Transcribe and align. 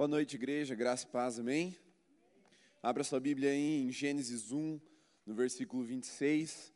Boa 0.00 0.08
noite, 0.08 0.34
igreja, 0.34 0.74
graça 0.74 1.04
e 1.06 1.10
paz, 1.10 1.38
amém? 1.38 1.76
Abra 2.82 3.04
sua 3.04 3.20
Bíblia 3.20 3.50
aí 3.50 3.82
em 3.82 3.92
Gênesis 3.92 4.50
1, 4.50 4.80
no 5.26 5.34
versículo 5.34 5.84
26. 5.84 6.72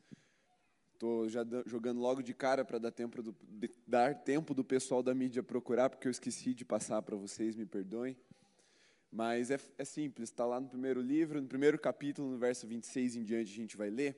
Estou 0.93 1.27
já 1.27 1.43
jogando 1.65 1.99
logo 1.99 2.21
de 2.21 2.35
cara 2.35 2.63
para 2.63 2.77
dar 2.77 2.91
tempo 2.91 3.23
do, 3.23 3.35
dar 3.87 4.13
tempo 4.13 4.53
do 4.53 4.63
pessoal 4.63 5.01
da 5.01 5.15
mídia 5.15 5.41
procurar, 5.41 5.89
porque 5.89 6.07
eu 6.07 6.11
esqueci 6.11 6.53
de 6.53 6.63
passar 6.63 7.01
para 7.01 7.15
vocês, 7.15 7.55
me 7.55 7.65
perdoem. 7.65 8.15
Mas 9.11 9.49
é, 9.49 9.59
é 9.79 9.83
simples, 9.83 10.29
está 10.29 10.45
lá 10.45 10.59
no 10.59 10.69
primeiro 10.69 11.01
livro, 11.01 11.41
no 11.41 11.47
primeiro 11.47 11.79
capítulo, 11.79 12.29
no 12.29 12.37
verso 12.37 12.67
26 12.67 13.15
em 13.15 13.23
diante, 13.23 13.51
a 13.51 13.55
gente 13.55 13.75
vai 13.75 13.89
ler. 13.89 14.15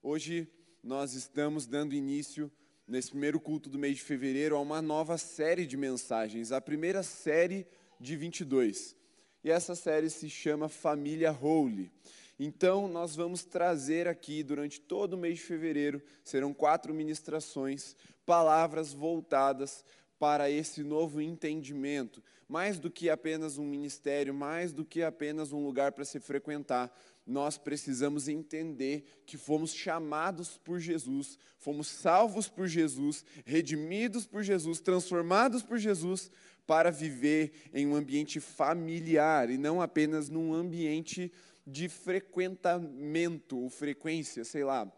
Hoje 0.00 0.48
nós 0.84 1.14
estamos 1.14 1.66
dando 1.66 1.96
início, 1.96 2.48
nesse 2.86 3.10
primeiro 3.10 3.40
culto 3.40 3.68
do 3.68 3.76
mês 3.76 3.96
de 3.96 4.04
fevereiro, 4.04 4.54
a 4.54 4.60
uma 4.60 4.80
nova 4.80 5.18
série 5.18 5.66
de 5.66 5.76
mensagens, 5.76 6.52
a 6.52 6.60
primeira 6.60 7.02
série 7.02 7.66
de 8.00 8.16
22. 8.16 8.96
E 9.42 9.50
essa 9.50 9.74
série 9.74 10.10
se 10.10 10.28
chama 10.28 10.68
Família 10.68 11.30
Holy. 11.32 11.90
Então, 12.38 12.86
nós 12.86 13.16
vamos 13.16 13.44
trazer 13.44 14.06
aqui, 14.06 14.42
durante 14.42 14.80
todo 14.80 15.14
o 15.14 15.16
mês 15.16 15.38
de 15.38 15.44
fevereiro, 15.44 16.02
serão 16.22 16.52
quatro 16.52 16.92
ministrações, 16.92 17.96
palavras 18.26 18.92
voltadas 18.92 19.84
para 20.18 20.50
esse 20.50 20.82
novo 20.82 21.20
entendimento. 21.20 22.22
Mais 22.48 22.78
do 22.78 22.90
que 22.90 23.08
apenas 23.08 23.56
um 23.56 23.64
ministério, 23.64 24.34
mais 24.34 24.72
do 24.72 24.84
que 24.84 25.02
apenas 25.02 25.52
um 25.52 25.64
lugar 25.64 25.92
para 25.92 26.04
se 26.04 26.20
frequentar, 26.20 26.94
nós 27.26 27.58
precisamos 27.58 28.28
entender 28.28 29.22
que 29.26 29.36
fomos 29.36 29.74
chamados 29.74 30.56
por 30.58 30.78
Jesus, 30.78 31.38
fomos 31.58 31.88
salvos 31.88 32.48
por 32.48 32.68
Jesus, 32.68 33.24
redimidos 33.44 34.26
por 34.26 34.42
Jesus, 34.42 34.80
transformados 34.80 35.62
por 35.62 35.76
Jesus 35.76 36.30
para 36.66 36.90
viver 36.90 37.52
em 37.72 37.86
um 37.86 37.94
ambiente 37.94 38.40
familiar 38.40 39.50
e 39.50 39.56
não 39.56 39.80
apenas 39.80 40.28
num 40.28 40.52
ambiente 40.52 41.32
de 41.66 41.88
frequentamento 41.88 43.58
ou 43.58 43.70
frequência, 43.70 44.44
sei 44.44 44.64
lá. 44.64 44.90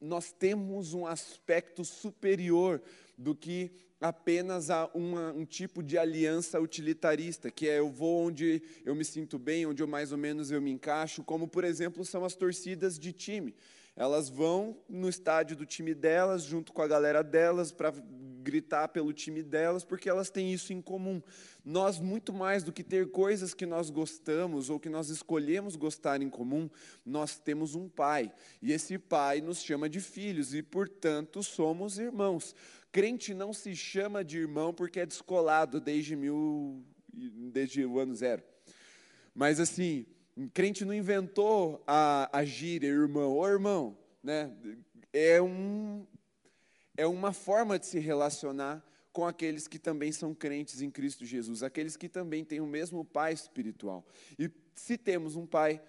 Nós 0.00 0.32
temos 0.32 0.94
um 0.94 1.06
aspecto 1.06 1.84
superior 1.84 2.82
do 3.16 3.34
que 3.34 3.72
apenas 4.00 4.68
a 4.68 4.90
uma, 4.92 5.32
um 5.32 5.44
tipo 5.44 5.82
de 5.82 5.96
aliança 5.96 6.60
utilitarista, 6.60 7.50
que 7.50 7.68
é 7.68 7.78
eu 7.78 7.88
vou 7.88 8.26
onde 8.26 8.60
eu 8.84 8.94
me 8.94 9.04
sinto 9.04 9.38
bem, 9.38 9.64
onde 9.64 9.82
eu 9.82 9.86
mais 9.86 10.10
ou 10.10 10.18
menos 10.18 10.50
eu 10.50 10.60
me 10.60 10.72
encaixo, 10.72 11.22
como 11.22 11.46
por 11.46 11.62
exemplo 11.62 12.04
são 12.04 12.24
as 12.24 12.34
torcidas 12.34 12.98
de 12.98 13.12
time. 13.12 13.54
Elas 13.94 14.28
vão 14.28 14.76
no 14.88 15.08
estádio 15.08 15.56
do 15.56 15.66
time 15.66 15.94
delas, 15.94 16.42
junto 16.42 16.72
com 16.72 16.82
a 16.82 16.88
galera 16.88 17.22
delas, 17.22 17.70
para 17.70 17.92
gritar 18.42 18.88
pelo 18.88 19.12
time 19.12 19.42
delas, 19.42 19.84
porque 19.84 20.08
elas 20.08 20.28
têm 20.28 20.52
isso 20.52 20.72
em 20.72 20.82
comum. 20.82 21.22
Nós, 21.64 21.98
muito 21.98 22.32
mais 22.32 22.62
do 22.62 22.72
que 22.72 22.82
ter 22.82 23.10
coisas 23.10 23.54
que 23.54 23.64
nós 23.64 23.88
gostamos 23.88 24.68
ou 24.68 24.80
que 24.80 24.88
nós 24.88 25.08
escolhemos 25.08 25.76
gostar 25.76 26.20
em 26.20 26.28
comum, 26.28 26.68
nós 27.06 27.38
temos 27.38 27.74
um 27.74 27.88
pai. 27.88 28.32
E 28.60 28.72
esse 28.72 28.98
pai 28.98 29.40
nos 29.40 29.62
chama 29.62 29.88
de 29.88 30.00
filhos 30.00 30.52
e, 30.52 30.62
portanto, 30.62 31.42
somos 31.42 31.98
irmãos. 31.98 32.54
Crente 32.90 33.32
não 33.32 33.52
se 33.52 33.74
chama 33.74 34.24
de 34.24 34.38
irmão 34.38 34.74
porque 34.74 35.00
é 35.00 35.06
descolado 35.06 35.80
desde, 35.80 36.14
mil, 36.14 36.84
desde 37.12 37.86
o 37.86 37.98
ano 37.98 38.14
zero. 38.14 38.42
Mas, 39.34 39.60
assim, 39.60 40.04
crente 40.52 40.84
não 40.84 40.92
inventou 40.92 41.82
a, 41.86 42.28
a 42.36 42.44
gíria 42.44 42.88
irmão. 42.88 43.32
Ô 43.32 43.48
irmão, 43.48 43.96
né? 44.22 44.52
É, 45.12 45.40
um, 45.40 46.06
é 46.96 47.06
uma 47.06 47.32
forma 47.32 47.78
de 47.78 47.86
se 47.86 47.98
relacionar 47.98 48.84
com 49.12 49.26
aqueles 49.26 49.68
que 49.68 49.78
também 49.78 50.10
são 50.10 50.34
crentes 50.34 50.80
em 50.80 50.90
Cristo 50.90 51.24
Jesus, 51.24 51.62
aqueles 51.62 51.96
que 51.96 52.08
também 52.08 52.44
têm 52.44 52.60
o 52.60 52.66
mesmo 52.66 53.04
pai 53.04 53.32
espiritual. 53.32 54.06
E 54.38 54.50
se 54.74 54.96
temos 54.96 55.36
um 55.36 55.46
pai, 55.46 55.82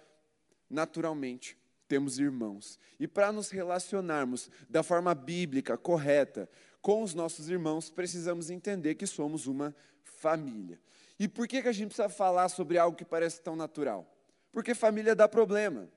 naturalmente 0.70 1.58
temos 1.88 2.20
irmãos. 2.20 2.80
E 3.00 3.08
para 3.08 3.32
nos 3.32 3.50
relacionarmos 3.50 4.50
da 4.70 4.84
forma 4.84 5.14
bíblica, 5.14 5.78
correta, 5.78 6.50
com 6.82 7.02
os 7.02 7.14
nossos 7.14 7.50
irmãos, 7.50 7.90
precisamos 7.90 8.50
entender 8.50 8.96
que 8.96 9.08
somos 9.08 9.48
uma 9.48 9.76
família. 10.04 10.80
E 11.20 11.28
por 11.28 11.48
que, 11.48 11.62
que 11.62 11.68
a 11.68 11.72
gente 11.72 11.88
precisa 11.88 12.10
falar 12.10 12.50
sobre 12.50 12.78
algo 12.78 12.98
que 12.98 13.06
parece 13.06 13.42
tão 13.42 13.56
natural? 13.56 14.12
Porque 14.52 14.76
família 14.76 15.16
dá 15.16 15.28
problema. 15.28 15.90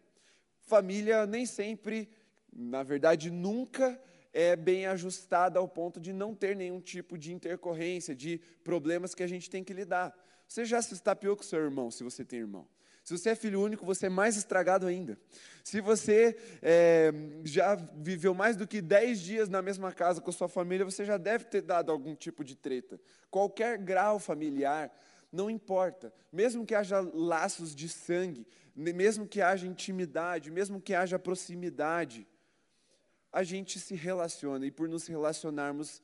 Família 0.61 1.27
nem 1.27 1.47
sempre, 1.47 2.09
na 2.53 2.83
verdade, 2.83 3.31
nunca 3.31 4.01
é 4.39 4.55
bem 4.55 4.85
ajustada 4.85 5.59
ao 5.59 5.67
ponto 5.67 5.99
de 5.99 6.13
não 6.13 6.35
ter 6.35 6.55
nenhum 6.55 6.79
tipo 6.79 7.17
de 7.17 7.33
intercorrência, 7.33 8.15
de 8.15 8.39
problemas 8.63 9.15
que 9.15 9.23
a 9.23 9.27
gente 9.27 9.49
tem 9.49 9.65
que 9.65 9.73
lidar. 9.73 10.15
Você 10.47 10.67
já 10.67 10.83
se 10.83 10.93
estapeou 10.93 11.35
com 11.35 11.43
seu 11.43 11.59
irmão, 11.59 11.91
se 11.91 12.05
você 12.05 12.23
tem 12.23 12.41
irmão. 12.41 12.69
Se 13.03 13.17
você 13.17 13.31
é 13.31 13.35
filho 13.35 13.63
único, 13.63 13.87
você 13.87 14.07
é 14.07 14.09
mais 14.11 14.37
estragado 14.37 14.87
ainda. 14.87 15.19
Se 15.65 15.81
você 15.81 16.37
é, 16.61 17.15
já 17.45 17.77
viveu 17.77 18.35
mais 18.35 18.57
do 18.57 18.67
que 18.67 18.83
10 18.83 19.21
dias 19.21 19.49
na 19.49 19.63
mesma 19.63 19.91
casa 19.91 20.21
com 20.21 20.29
a 20.29 20.33
sua 20.35 20.49
família, 20.49 20.85
você 20.85 21.03
já 21.03 21.17
deve 21.17 21.47
ter 21.47 21.63
dado 21.63 21.91
algum 21.91 22.15
tipo 22.15 22.45
de 22.45 22.55
treta. 22.55 23.01
Qualquer 23.31 23.79
grau 23.79 24.19
familiar, 24.19 24.95
não 25.33 25.49
importa. 25.49 26.13
Mesmo 26.31 26.67
que 26.67 26.75
haja 26.75 27.01
laços 27.01 27.75
de 27.75 27.89
sangue, 27.89 28.47
mesmo 28.75 29.27
que 29.27 29.41
haja 29.41 29.67
intimidade, 29.67 30.51
mesmo 30.51 30.79
que 30.79 30.93
haja 30.93 31.19
proximidade, 31.19 32.27
a 33.33 33.43
gente 33.43 33.79
se 33.79 33.95
relaciona 33.95 34.67
e 34.67 34.71
por 34.71 34.89
nos 34.89 35.07
relacionarmos, 35.07 36.03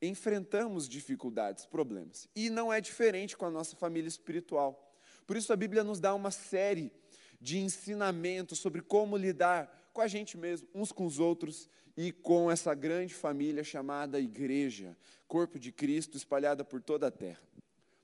enfrentamos 0.00 0.88
dificuldades, 0.88 1.66
problemas. 1.66 2.28
E 2.34 2.48
não 2.48 2.72
é 2.72 2.80
diferente 2.80 3.36
com 3.36 3.44
a 3.44 3.50
nossa 3.50 3.76
família 3.76 4.08
espiritual. 4.08 4.94
Por 5.26 5.36
isso 5.36 5.52
a 5.52 5.56
Bíblia 5.56 5.84
nos 5.84 6.00
dá 6.00 6.14
uma 6.14 6.30
série 6.30 6.92
de 7.40 7.58
ensinamentos 7.58 8.58
sobre 8.58 8.82
como 8.82 9.16
lidar 9.16 9.90
com 9.92 10.00
a 10.00 10.06
gente 10.06 10.36
mesmo, 10.36 10.68
uns 10.74 10.92
com 10.92 11.06
os 11.06 11.18
outros 11.18 11.68
e 11.96 12.12
com 12.12 12.50
essa 12.50 12.74
grande 12.74 13.14
família 13.14 13.64
chamada 13.64 14.20
igreja, 14.20 14.96
corpo 15.26 15.58
de 15.58 15.72
Cristo 15.72 16.16
espalhada 16.16 16.64
por 16.64 16.80
toda 16.80 17.08
a 17.08 17.10
terra. 17.10 17.40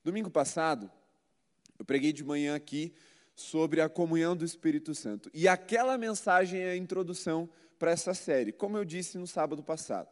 Domingo 0.02 0.30
passado, 0.30 0.90
eu 1.78 1.84
preguei 1.84 2.12
de 2.12 2.24
manhã 2.24 2.54
aqui 2.54 2.92
sobre 3.34 3.80
a 3.80 3.88
comunhão 3.88 4.34
do 4.34 4.44
Espírito 4.44 4.94
Santo. 4.94 5.30
E 5.34 5.46
aquela 5.46 5.98
mensagem 5.98 6.60
é 6.60 6.70
a 6.70 6.76
introdução 6.76 7.48
para 7.78 7.90
essa 7.90 8.14
série, 8.14 8.52
como 8.52 8.76
eu 8.76 8.84
disse 8.84 9.18
no 9.18 9.26
sábado 9.26 9.62
passado. 9.62 10.08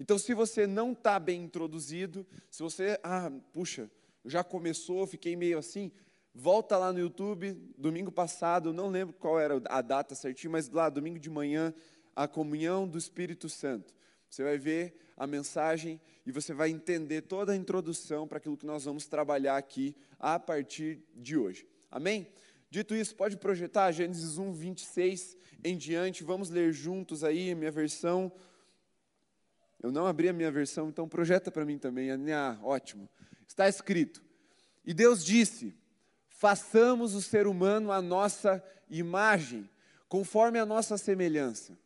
Então, 0.00 0.18
se 0.18 0.34
você 0.34 0.66
não 0.66 0.92
está 0.92 1.18
bem 1.18 1.42
introduzido, 1.44 2.26
se 2.50 2.62
você, 2.62 2.98
ah, 3.02 3.30
puxa, 3.52 3.90
já 4.24 4.42
começou, 4.42 5.06
fiquei 5.06 5.36
meio 5.36 5.58
assim, 5.58 5.92
volta 6.34 6.76
lá 6.76 6.92
no 6.92 6.98
YouTube, 6.98 7.52
domingo 7.76 8.10
passado, 8.10 8.72
não 8.72 8.88
lembro 8.88 9.14
qual 9.14 9.38
era 9.38 9.60
a 9.68 9.82
data 9.82 10.14
certinho, 10.14 10.52
mas 10.52 10.68
lá, 10.70 10.88
domingo 10.88 11.18
de 11.18 11.30
manhã, 11.30 11.74
a 12.16 12.26
comunhão 12.26 12.86
do 12.88 12.98
Espírito 12.98 13.48
Santo. 13.48 13.94
Você 14.28 14.42
vai 14.42 14.56
ver 14.56 14.94
a 15.16 15.26
mensagem 15.26 16.00
e 16.24 16.32
você 16.32 16.54
vai 16.54 16.70
entender 16.70 17.22
toda 17.22 17.52
a 17.52 17.56
introdução 17.56 18.26
para 18.26 18.38
aquilo 18.38 18.56
que 18.56 18.66
nós 18.66 18.84
vamos 18.84 19.06
trabalhar 19.06 19.56
aqui 19.56 19.94
a 20.18 20.38
partir 20.38 21.02
de 21.14 21.36
hoje. 21.36 21.66
Amém? 21.90 22.26
Dito 22.72 22.94
isso, 22.94 23.14
pode 23.14 23.36
projetar 23.36 23.92
Gênesis 23.92 24.38
1, 24.38 24.50
26 24.50 25.36
em 25.62 25.76
diante. 25.76 26.24
Vamos 26.24 26.48
ler 26.48 26.72
juntos 26.72 27.22
aí 27.22 27.50
a 27.50 27.54
minha 27.54 27.70
versão. 27.70 28.32
Eu 29.82 29.92
não 29.92 30.06
abri 30.06 30.30
a 30.30 30.32
minha 30.32 30.50
versão, 30.50 30.88
então 30.88 31.06
projeta 31.06 31.50
para 31.50 31.66
mim 31.66 31.76
também. 31.76 32.10
Ah, 32.32 32.58
ótimo. 32.62 33.06
Está 33.46 33.68
escrito: 33.68 34.24
E 34.86 34.94
Deus 34.94 35.22
disse: 35.22 35.76
Façamos 36.30 37.14
o 37.14 37.20
ser 37.20 37.46
humano 37.46 37.92
a 37.92 38.00
nossa 38.00 38.64
imagem, 38.88 39.68
conforme 40.08 40.58
a 40.58 40.64
nossa 40.64 40.96
semelhança 40.96 41.76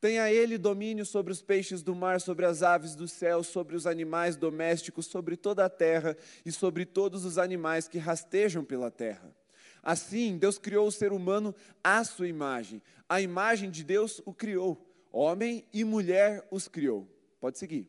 Tenha 0.00 0.32
ele 0.32 0.56
domínio 0.56 1.04
sobre 1.04 1.34
os 1.34 1.42
peixes 1.42 1.82
do 1.82 1.94
mar, 1.94 2.18
sobre 2.18 2.46
as 2.46 2.62
aves 2.62 2.94
do 2.94 3.06
céu, 3.06 3.42
sobre 3.42 3.76
os 3.76 3.86
animais 3.86 4.36
domésticos, 4.36 5.04
sobre 5.04 5.36
toda 5.36 5.66
a 5.66 5.68
terra 5.68 6.16
e 6.46 6.50
sobre 6.50 6.86
todos 6.86 7.26
os 7.26 7.36
animais 7.36 7.86
que 7.86 7.98
rastejam 7.98 8.64
pela 8.64 8.90
terra. 8.90 9.38
Assim, 9.82 10.36
Deus 10.36 10.58
criou 10.58 10.86
o 10.86 10.92
ser 10.92 11.12
humano 11.12 11.54
à 11.82 12.04
sua 12.04 12.28
imagem. 12.28 12.82
A 13.08 13.20
imagem 13.20 13.70
de 13.70 13.82
Deus 13.82 14.20
o 14.24 14.32
criou. 14.32 14.86
Homem 15.12 15.64
e 15.72 15.84
mulher 15.84 16.46
os 16.50 16.68
criou. 16.68 17.08
Pode 17.40 17.58
seguir. 17.58 17.88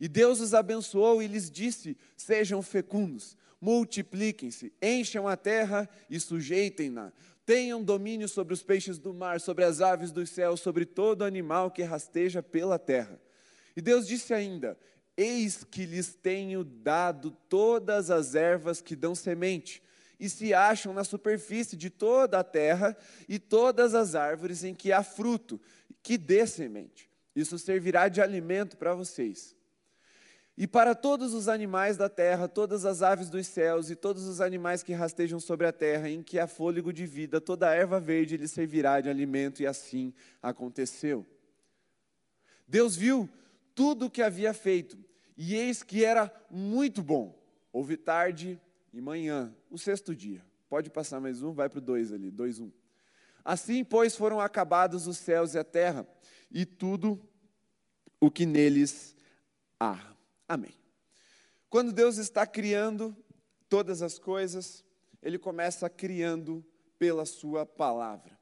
E 0.00 0.08
Deus 0.08 0.40
os 0.40 0.54
abençoou 0.54 1.22
e 1.22 1.26
lhes 1.26 1.50
disse: 1.50 1.96
Sejam 2.16 2.62
fecundos, 2.62 3.36
multipliquem-se, 3.60 4.72
encham 4.80 5.26
a 5.26 5.36
terra 5.36 5.88
e 6.10 6.18
sujeitem-na 6.20 7.12
tenham 7.44 7.82
domínio 7.82 8.28
sobre 8.28 8.54
os 8.54 8.62
peixes 8.62 8.98
do 8.98 9.12
mar, 9.12 9.40
sobre 9.40 9.64
as 9.64 9.80
aves 9.80 10.12
dos 10.12 10.30
céus, 10.30 10.60
sobre 10.60 10.84
todo 10.84 11.24
animal 11.24 11.70
que 11.70 11.82
rasteja 11.82 12.42
pela 12.42 12.78
terra. 12.78 13.20
E 13.76 13.80
Deus 13.80 14.06
disse 14.06 14.32
ainda: 14.32 14.78
Eis 15.16 15.64
que 15.64 15.84
lhes 15.84 16.14
tenho 16.14 16.64
dado 16.64 17.30
todas 17.48 18.10
as 18.10 18.34
ervas 18.34 18.80
que 18.80 18.94
dão 18.94 19.14
semente, 19.14 19.82
e 20.22 20.30
se 20.30 20.54
acham 20.54 20.94
na 20.94 21.02
superfície 21.02 21.76
de 21.76 21.90
toda 21.90 22.38
a 22.38 22.44
terra, 22.44 22.96
e 23.28 23.40
todas 23.40 23.92
as 23.92 24.14
árvores 24.14 24.62
em 24.62 24.72
que 24.72 24.92
há 24.92 25.02
fruto, 25.02 25.60
que 26.00 26.16
dê 26.16 26.46
semente. 26.46 27.10
Isso 27.34 27.58
servirá 27.58 28.06
de 28.06 28.20
alimento 28.20 28.76
para 28.76 28.94
vocês. 28.94 29.56
E 30.56 30.64
para 30.64 30.94
todos 30.94 31.34
os 31.34 31.48
animais 31.48 31.96
da 31.96 32.08
terra, 32.08 32.46
todas 32.46 32.84
as 32.84 33.02
aves 33.02 33.28
dos 33.28 33.48
céus 33.48 33.90
e 33.90 33.96
todos 33.96 34.28
os 34.28 34.40
animais 34.40 34.80
que 34.80 34.92
rastejam 34.92 35.40
sobre 35.40 35.66
a 35.66 35.72
terra, 35.72 36.08
em 36.08 36.22
que 36.22 36.38
há 36.38 36.46
fôlego 36.46 36.92
de 36.92 37.04
vida, 37.04 37.40
toda 37.40 37.68
a 37.68 37.74
erva 37.74 37.98
verde 37.98 38.36
lhe 38.36 38.46
servirá 38.46 39.00
de 39.00 39.08
alimento, 39.08 39.60
e 39.60 39.66
assim 39.66 40.14
aconteceu. 40.40 41.26
Deus 42.68 42.94
viu 42.94 43.28
tudo 43.74 44.06
o 44.06 44.10
que 44.10 44.22
havia 44.22 44.54
feito, 44.54 44.96
e 45.36 45.56
eis 45.56 45.82
que 45.82 46.04
era 46.04 46.32
muito 46.48 47.02
bom. 47.02 47.36
Houve 47.72 47.96
tarde 47.96 48.60
e 48.92 49.00
manhã, 49.00 49.54
o 49.70 49.78
sexto 49.78 50.14
dia. 50.14 50.44
Pode 50.68 50.90
passar 50.90 51.20
mais 51.20 51.42
um, 51.42 51.52
vai 51.52 51.68
para 51.68 51.78
o 51.78 51.82
dois 51.82 52.12
ali, 52.12 52.30
dois, 52.30 52.58
um. 52.58 52.70
Assim, 53.44 53.82
pois, 53.82 54.14
foram 54.14 54.40
acabados 54.40 55.06
os 55.06 55.18
céus 55.18 55.54
e 55.54 55.58
a 55.58 55.64
terra, 55.64 56.06
e 56.50 56.64
tudo 56.64 57.20
o 58.20 58.30
que 58.30 58.46
neles 58.46 59.16
há. 59.80 60.14
Amém. 60.48 60.74
Quando 61.68 61.92
Deus 61.92 62.18
está 62.18 62.46
criando 62.46 63.16
todas 63.68 64.02
as 64.02 64.18
coisas, 64.18 64.84
Ele 65.22 65.38
começa 65.38 65.88
criando 65.88 66.64
pela 66.98 67.24
Sua 67.24 67.66
palavra. 67.66 68.38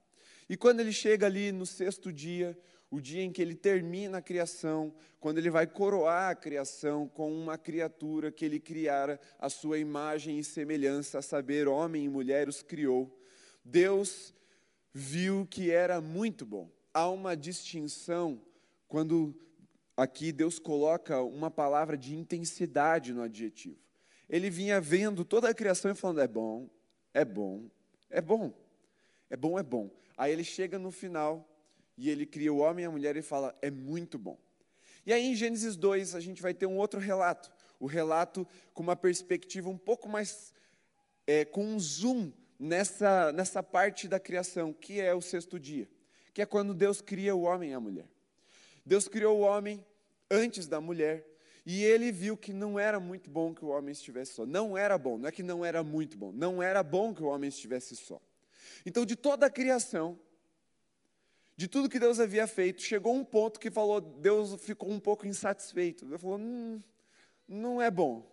E 0.49 0.57
quando 0.57 0.81
Ele 0.81 0.93
chega 0.93 1.27
ali 1.27 1.53
no 1.53 1.65
sexto 1.65 2.13
dia, 2.13 2.59
o 2.91 3.01
dia 3.01 3.23
em 3.23 3.31
que 3.31 3.41
Ele 3.41 3.55
termina 3.55 4.19
a 4.19 4.23
criação, 4.23 4.93
quando 5.21 5.39
Ele 5.39 5.51
vai 5.51 5.67
coroar 5.67 6.31
a 6.31 6.35
criação 6.35 7.07
com 7.07 7.33
uma 7.33 7.57
criatura 7.57 8.33
que 8.33 8.45
Ele 8.45 8.59
criara 8.59 9.21
a 9.39 9.49
Sua 9.49 9.79
imagem 9.79 10.39
e 10.39 10.45
semelhança, 10.45 11.19
a 11.19 11.23
saber, 11.23 11.69
homem 11.69 12.05
e 12.05 12.09
mulher 12.09 12.49
os 12.49 12.63
criou, 12.63 13.17
Deus 13.65 14.35
viu 14.93 15.47
que 15.47 15.71
era 15.71 16.01
muito 16.01 16.45
bom. 16.45 16.69
Há 16.93 17.09
uma 17.09 17.37
distinção 17.37 18.43
quando 18.89 19.35
aqui 19.97 20.33
Deus 20.33 20.59
coloca 20.59 21.23
uma 21.23 21.51
palavra 21.51 21.97
de 21.97 22.17
intensidade 22.17 23.13
no 23.13 23.23
adjetivo. 23.23 23.79
Ele 24.29 24.51
vinha 24.51 24.81
vendo 24.81 25.25
toda 25.25 25.49
a 25.49 25.55
criação 25.55 25.91
e 25.91 25.95
falando: 25.95 26.21
é 26.21 26.27
bom, 26.27 26.69
é 27.15 27.25
bom, 27.25 27.71
é 28.09 28.21
bom, 28.21 28.53
é 29.29 29.37
bom, 29.37 29.59
é 29.59 29.63
bom. 29.63 29.91
Aí 30.17 30.33
ele 30.33 30.45
chega 30.45 30.79
no 30.79 30.91
final 30.91 31.50
e 32.01 32.09
ele 32.09 32.25
cria 32.25 32.51
o 32.51 32.57
homem 32.57 32.85
e 32.85 32.87
a 32.87 32.91
mulher 32.91 33.15
e 33.15 33.21
fala: 33.21 33.55
é 33.61 33.71
muito 33.71 34.19
bom. 34.19 34.39
E 35.05 35.13
aí 35.13 35.23
em 35.23 35.35
Gênesis 35.35 35.77
2 35.77 36.15
a 36.15 36.21
gente 36.21 36.41
vai 36.41 36.55
ter 36.55 36.65
um 36.65 36.79
outro 36.79 36.99
relato, 36.99 37.53
o 37.79 37.85
relato 37.85 38.49
com 38.73 38.83
uma 38.83 38.97
perspectiva 38.97 39.69
um 39.69 39.77
pouco 39.77 40.09
mais, 40.09 40.55
é, 41.27 41.45
com 41.45 41.63
um 41.63 41.79
zoom 41.79 42.33
nessa, 42.59 43.31
nessa 43.33 43.63
parte 43.63 44.09
da 44.09 44.19
criação, 44.19 44.73
que 44.73 44.99
é 44.99 45.15
o 45.15 45.21
sexto 45.21 45.61
dia, 45.61 45.87
que 46.33 46.41
é 46.41 46.47
quando 46.47 46.73
Deus 46.73 47.03
cria 47.03 47.37
o 47.37 47.43
homem 47.43 47.73
e 47.73 47.75
a 47.75 47.81
mulher. 47.81 48.09
Deus 48.85 49.07
criou 49.07 49.39
o 49.39 49.43
homem 49.43 49.85
antes 50.31 50.67
da 50.67 50.81
mulher, 50.81 51.27
e 51.67 51.85
ele 51.85 52.11
viu 52.11 52.35
que 52.35 52.55
não 52.55 52.79
era 52.79 52.99
muito 52.99 53.29
bom 53.29 53.55
que 53.55 53.63
o 53.63 53.69
homem 53.69 53.93
estivesse 53.93 54.33
só. 54.33 54.47
Não 54.47 54.77
era 54.77 54.97
bom, 54.97 55.19
não 55.19 55.29
é 55.29 55.33
que 55.33 55.43
não 55.43 55.63
era 55.63 55.85
muito 55.85 56.17
bom, 56.17 56.33
não 56.33 56.63
era 56.63 56.83
bom 56.83 57.13
que 57.13 57.23
o 57.23 57.27
homem 57.27 57.49
estivesse 57.49 57.95
só. 57.95 58.19
Então, 58.87 59.05
de 59.05 59.17
toda 59.17 59.45
a 59.45 59.51
criação, 59.51 60.19
de 61.61 61.69
tudo 61.69 61.91
que 61.91 62.01
Deus 62.01 62.19
havia 62.19 62.47
feito, 62.47 62.81
chegou 62.81 63.15
um 63.15 63.23
ponto 63.23 63.61
que 63.61 63.71
falou, 63.71 64.01
Deus 64.01 64.59
ficou 64.63 64.91
um 64.91 64.99
pouco 64.99 65.27
insatisfeito. 65.27 66.07
Deus 66.07 66.19
falou, 66.19 66.39
hum, 66.39 66.83
não 67.47 67.83
é 67.83 67.91
bom. 67.91 68.27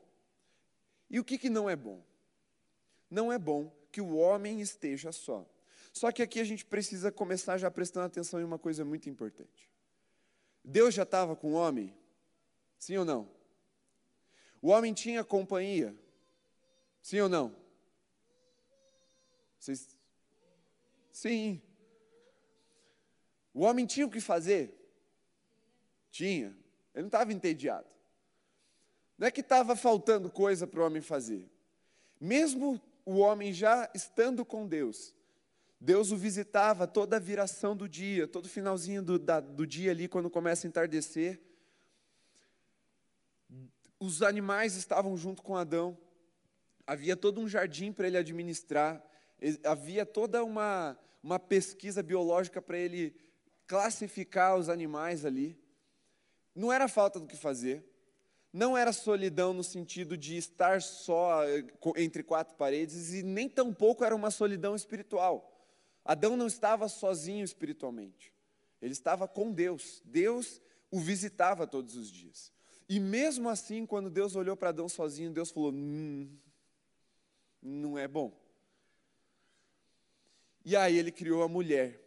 E 1.10 1.20
o 1.20 1.26
que, 1.26 1.38
que 1.38 1.50
não 1.50 1.70
é 1.70 1.76
bom? 1.76 2.02
Não 3.12 3.30
é 3.30 3.38
bom 3.38 3.70
que 3.92 4.00
o 4.00 4.16
homem 4.16 4.62
esteja 4.62 5.12
só. 5.12 5.46
Só 5.92 6.10
que 6.10 6.22
aqui 6.22 6.40
a 6.40 6.44
gente 6.46 6.64
precisa 6.64 7.12
começar 7.12 7.58
já 7.58 7.70
prestando 7.70 8.06
atenção 8.06 8.40
em 8.40 8.46
uma 8.46 8.58
coisa 8.58 8.86
muito 8.86 9.10
importante. 9.10 9.70
Deus 10.64 10.94
já 10.94 11.04
estava 11.04 11.36
com 11.36 11.52
o 11.52 11.56
homem? 11.56 11.94
Sim 12.80 12.96
ou 12.96 13.04
não? 13.04 13.30
O 14.62 14.70
homem 14.70 14.94
tinha 14.94 15.22
companhia? 15.22 15.94
Sim 17.02 17.20
ou 17.20 17.28
não? 17.28 17.54
Vocês... 19.60 19.98
Sim. 21.12 21.62
O 23.58 23.62
homem 23.62 23.88
tinha 23.88 24.06
o 24.06 24.10
que 24.10 24.22
fazer? 24.22 24.72
Tinha. 26.12 26.56
Ele 26.94 27.02
não 27.02 27.08
estava 27.08 27.34
entediado. 27.34 27.88
Não 29.18 29.26
é 29.26 29.32
que 29.32 29.42
estava 29.42 29.76
faltando 29.76 30.30
coisa 30.30 30.68
para 30.68 30.80
o 30.80 30.86
homem 30.86 31.02
fazer. 31.02 31.50
Mesmo 32.22 32.80
o 33.04 33.18
homem 33.18 33.52
já 33.52 33.90
estando 33.96 34.46
com 34.46 34.68
Deus, 34.68 35.12
Deus 35.82 36.12
o 36.12 36.18
visitava 36.18 36.86
toda 36.86 37.16
a 37.16 37.20
viração 37.20 37.76
do 37.76 37.90
dia, 37.90 38.28
todo 38.28 38.48
finalzinho 38.48 39.02
do, 39.02 39.18
da, 39.18 39.40
do 39.40 39.66
dia 39.66 39.90
ali, 39.90 40.08
quando 40.08 40.30
começa 40.30 40.68
a 40.68 40.70
entardecer. 40.70 41.42
Os 44.00 44.22
animais 44.22 44.76
estavam 44.76 45.18
junto 45.18 45.42
com 45.42 45.56
Adão. 45.56 45.98
Havia 46.86 47.18
todo 47.18 47.42
um 47.42 47.48
jardim 47.48 47.92
para 47.92 48.06
ele 48.06 48.18
administrar. 48.18 49.04
Havia 49.64 50.06
toda 50.06 50.44
uma, 50.44 50.96
uma 51.24 51.40
pesquisa 51.40 52.04
biológica 52.04 52.62
para 52.62 52.78
ele 52.78 53.26
classificar 53.68 54.58
os 54.58 54.70
animais 54.70 55.26
ali. 55.26 55.60
Não 56.56 56.72
era 56.74 56.88
falta 56.88 57.20
do 57.20 57.28
que 57.28 57.36
fazer. 57.36 57.86
Não 58.52 58.78
era 58.78 58.94
solidão 58.94 59.54
no 59.54 59.64
sentido 59.64 60.18
de 60.18 60.38
estar 60.38 60.82
só 60.82 61.44
eh, 61.44 61.64
entre 61.98 62.24
quatro 62.24 62.56
paredes, 62.56 63.14
e 63.14 63.22
nem 63.22 63.48
tampouco 63.48 64.04
era 64.04 64.16
uma 64.16 64.32
solidão 64.32 64.76
espiritual. 64.76 65.54
Adão 66.04 66.38
não 66.38 66.48
estava 66.48 66.88
sozinho 66.88 67.44
espiritualmente. 67.44 68.34
Ele 68.82 68.94
estava 68.94 69.28
com 69.28 69.52
Deus. 69.52 70.02
Deus 70.06 70.62
o 70.90 71.00
visitava 71.00 71.68
todos 71.68 71.96
os 71.96 72.10
dias. 72.10 72.52
E 72.88 73.00
mesmo 73.00 73.50
assim, 73.50 73.86
quando 73.86 74.10
Deus 74.10 74.36
olhou 74.36 74.56
para 74.56 74.70
Adão 74.70 74.88
sozinho, 74.88 75.32
Deus 75.32 75.52
falou: 75.52 75.72
hum, 75.74 76.30
não 77.62 77.98
é 77.98 78.08
bom. 78.08 78.32
E 80.64 80.76
aí 80.76 80.98
ele 80.98 81.12
criou 81.12 81.44
a 81.44 81.48
mulher, 81.48 82.02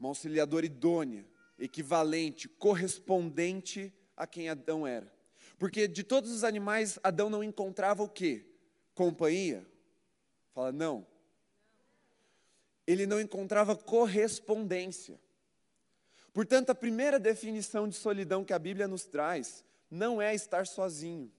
uma 0.00 0.08
auxiliadora 0.08 0.66
idônea, 0.66 1.24
equivalente, 1.58 2.48
correspondente 2.48 3.92
a 4.16 4.26
quem 4.26 4.48
Adão 4.48 4.84
era. 4.84 5.12
Porque 5.58 5.86
de 5.86 6.02
todos 6.02 6.32
os 6.32 6.42
animais, 6.42 6.98
Adão 7.04 7.30
não 7.30 7.44
encontrava 7.44 8.02
o 8.02 8.08
quê? 8.08 8.44
Companhia? 8.94 9.64
Fala, 10.52 10.72
não 10.72 11.06
ele 12.90 13.06
não 13.06 13.20
encontrava 13.20 13.76
correspondência. 13.76 15.20
Portanto, 16.32 16.70
a 16.70 16.74
primeira 16.74 17.20
definição 17.20 17.88
de 17.88 17.94
solidão 17.94 18.44
que 18.44 18.52
a 18.52 18.58
Bíblia 18.58 18.88
nos 18.88 19.04
traz 19.04 19.64
não 19.88 20.20
é 20.20 20.34
estar 20.34 20.66
sozinho. 20.66 21.30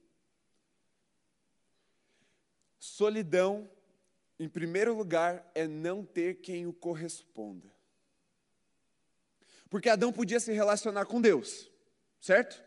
Solidão, 2.79 3.69
em 4.39 4.47
primeiro 4.47 4.95
lugar, 4.95 5.49
é 5.53 5.67
não 5.67 6.05
ter 6.05 6.35
quem 6.35 6.65
o 6.65 6.71
corresponda. 6.71 7.69
Porque 9.71 9.87
Adão 9.87 10.11
podia 10.11 10.37
se 10.37 10.51
relacionar 10.51 11.05
com 11.05 11.21
Deus, 11.21 11.71
certo? 12.19 12.61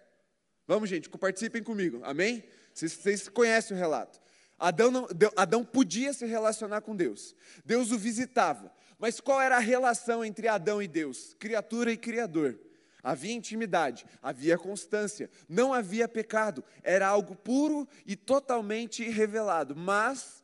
Vamos, 0.67 0.89
gente, 0.89 1.11
participem 1.11 1.63
comigo, 1.63 2.01
amém? 2.03 2.43
Vocês, 2.73 2.95
vocês 2.95 3.29
conhecem 3.29 3.77
o 3.77 3.79
relato. 3.79 4.19
Adão, 4.59 4.91
não, 4.91 5.07
Adão 5.37 5.63
podia 5.63 6.15
se 6.15 6.25
relacionar 6.25 6.81
com 6.81 6.97
Deus. 6.97 7.37
Deus 7.63 7.93
o 7.93 7.99
visitava. 7.99 8.73
Mas 8.99 9.21
qual 9.21 9.39
era 9.39 9.57
a 9.57 9.61
relação 9.61 10.25
entre 10.25 10.49
Adão 10.49 10.81
e 10.81 10.89
Deus? 10.89 11.35
Criatura 11.39 11.93
e 11.93 11.97
Criador. 11.99 12.59
Havia 13.03 13.35
intimidade, 13.35 14.07
havia 14.23 14.57
constância, 14.57 15.31
não 15.47 15.75
havia 15.75 16.09
pecado, 16.09 16.65
era 16.83 17.07
algo 17.07 17.37
puro 17.37 17.87
e 18.07 18.17
totalmente 18.17 19.07
revelado. 19.11 19.77
Mas 19.77 20.43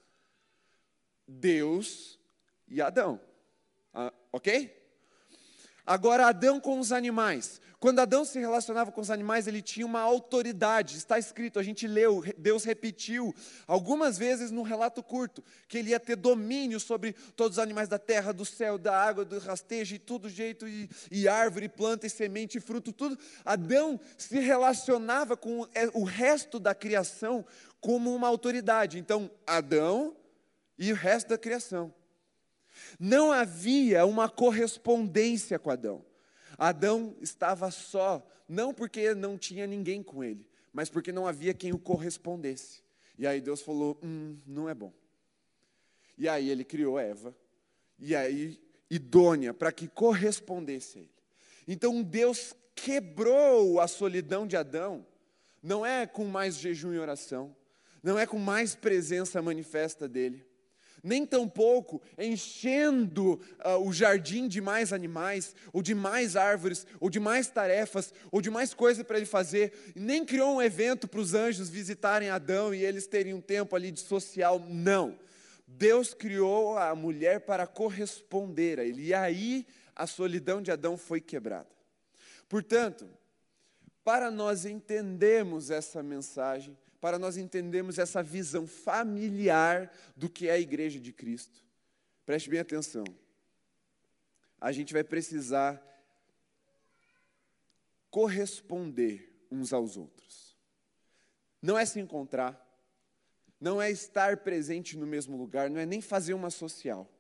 Deus 1.26 2.20
e 2.68 2.82
Adão. 2.82 3.18
Ah, 3.94 4.12
ok? 4.30 4.79
Agora, 5.90 6.28
Adão 6.28 6.60
com 6.60 6.78
os 6.78 6.92
animais. 6.92 7.60
Quando 7.80 7.98
Adão 7.98 8.24
se 8.24 8.38
relacionava 8.38 8.92
com 8.92 9.00
os 9.00 9.10
animais, 9.10 9.48
ele 9.48 9.60
tinha 9.60 9.84
uma 9.84 10.00
autoridade. 10.00 10.96
Está 10.96 11.18
escrito, 11.18 11.58
a 11.58 11.64
gente 11.64 11.84
leu, 11.88 12.22
Deus 12.38 12.62
repetiu 12.62 13.34
algumas 13.66 14.16
vezes 14.16 14.52
no 14.52 14.62
relato 14.62 15.02
curto 15.02 15.42
que 15.66 15.78
ele 15.78 15.90
ia 15.90 15.98
ter 15.98 16.14
domínio 16.14 16.78
sobre 16.78 17.12
todos 17.34 17.58
os 17.58 17.62
animais 17.64 17.88
da 17.88 17.98
terra, 17.98 18.30
do 18.32 18.44
céu, 18.44 18.78
da 18.78 18.96
água, 18.96 19.24
do 19.24 19.36
rastejo 19.40 19.96
e 19.96 19.98
tudo 19.98 20.28
jeito 20.28 20.68
e, 20.68 20.88
e 21.10 21.26
árvore, 21.26 21.68
planta 21.68 22.06
e 22.06 22.10
semente 22.10 22.58
e 22.58 22.60
fruto, 22.60 22.92
tudo. 22.92 23.18
Adão 23.44 23.98
se 24.16 24.38
relacionava 24.38 25.36
com 25.36 25.66
é, 25.74 25.90
o 25.92 26.04
resto 26.04 26.60
da 26.60 26.72
criação 26.72 27.44
como 27.80 28.14
uma 28.14 28.28
autoridade. 28.28 28.96
Então, 28.96 29.28
Adão 29.44 30.16
e 30.78 30.92
o 30.92 30.94
resto 30.94 31.30
da 31.30 31.36
criação. 31.36 31.92
Não 32.98 33.32
havia 33.32 34.04
uma 34.04 34.28
correspondência 34.28 35.58
com 35.58 35.70
Adão. 35.70 36.04
Adão 36.58 37.16
estava 37.20 37.70
só, 37.70 38.26
não 38.48 38.74
porque 38.74 39.14
não 39.14 39.38
tinha 39.38 39.66
ninguém 39.66 40.02
com 40.02 40.22
ele, 40.22 40.48
mas 40.72 40.90
porque 40.90 41.12
não 41.12 41.26
havia 41.26 41.54
quem 41.54 41.72
o 41.72 41.78
correspondesse. 41.78 42.82
E 43.18 43.26
aí 43.26 43.40
Deus 43.40 43.62
falou: 43.62 43.98
hum, 44.02 44.38
não 44.46 44.68
é 44.68 44.74
bom. 44.74 44.92
E 46.18 46.28
aí 46.28 46.50
ele 46.50 46.64
criou 46.64 46.98
Eva, 46.98 47.34
e 47.98 48.14
aí 48.14 48.60
idônea 48.90 49.54
para 49.54 49.72
que 49.72 49.88
correspondesse 49.88 50.98
a 50.98 51.00
ele. 51.00 51.10
Então 51.66 52.02
Deus 52.02 52.54
quebrou 52.74 53.80
a 53.80 53.86
solidão 53.86 54.46
de 54.46 54.56
Adão 54.56 55.06
não 55.62 55.84
é 55.84 56.06
com 56.06 56.24
mais 56.24 56.56
jejum 56.56 56.92
e 56.92 56.98
oração, 56.98 57.54
não 58.02 58.18
é 58.18 58.26
com 58.26 58.38
mais 58.38 58.74
presença 58.74 59.42
manifesta 59.42 60.08
dele, 60.08 60.46
nem 61.02 61.26
tampouco 61.26 62.00
enchendo 62.18 63.40
uh, 63.64 63.78
o 63.84 63.92
jardim 63.92 64.48
de 64.48 64.60
mais 64.60 64.92
animais, 64.92 65.54
ou 65.72 65.82
de 65.82 65.94
mais 65.94 66.36
árvores, 66.36 66.86
ou 66.98 67.10
de 67.10 67.20
mais 67.20 67.48
tarefas, 67.48 68.12
ou 68.30 68.40
de 68.40 68.50
mais 68.50 68.74
coisas 68.74 69.04
para 69.04 69.16
ele 69.16 69.26
fazer, 69.26 69.72
nem 69.94 70.24
criou 70.24 70.56
um 70.56 70.62
evento 70.62 71.08
para 71.08 71.20
os 71.20 71.34
anjos 71.34 71.68
visitarem 71.68 72.30
Adão 72.30 72.74
e 72.74 72.84
eles 72.84 73.06
terem 73.06 73.34
um 73.34 73.40
tempo 73.40 73.74
ali 73.74 73.90
de 73.90 74.00
social, 74.00 74.58
não. 74.68 75.18
Deus 75.66 76.12
criou 76.12 76.76
a 76.76 76.94
mulher 76.94 77.40
para 77.40 77.66
corresponder 77.66 78.80
a 78.80 78.84
ele, 78.84 79.06
e 79.06 79.14
aí 79.14 79.66
a 79.94 80.06
solidão 80.06 80.60
de 80.60 80.70
Adão 80.70 80.96
foi 80.96 81.20
quebrada. 81.20 81.68
Portanto, 82.48 83.08
para 84.02 84.30
nós 84.30 84.64
entendermos 84.64 85.70
essa 85.70 86.02
mensagem, 86.02 86.76
para 87.00 87.18
nós 87.18 87.36
entendermos 87.36 87.98
essa 87.98 88.22
visão 88.22 88.66
familiar 88.66 89.90
do 90.14 90.28
que 90.28 90.48
é 90.48 90.52
a 90.52 90.58
igreja 90.58 91.00
de 91.00 91.12
Cristo. 91.12 91.64
Preste 92.26 92.50
bem 92.50 92.60
atenção. 92.60 93.04
A 94.60 94.70
gente 94.70 94.92
vai 94.92 95.02
precisar 95.02 95.82
corresponder 98.10 99.46
uns 99.50 99.72
aos 99.72 99.96
outros. 99.96 100.56
Não 101.62 101.78
é 101.78 101.86
se 101.86 101.98
encontrar, 101.98 102.66
não 103.58 103.80
é 103.80 103.90
estar 103.90 104.38
presente 104.38 104.96
no 104.96 105.06
mesmo 105.06 105.36
lugar, 105.36 105.70
não 105.70 105.80
é 105.80 105.86
nem 105.86 106.00
fazer 106.00 106.34
uma 106.34 106.50
social, 106.50 107.10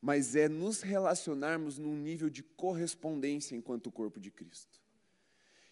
mas 0.00 0.36
é 0.36 0.48
nos 0.48 0.82
relacionarmos 0.82 1.78
num 1.78 1.96
nível 1.96 2.28
de 2.28 2.42
correspondência 2.42 3.56
enquanto 3.56 3.90
corpo 3.90 4.20
de 4.20 4.30
Cristo. 4.30 4.80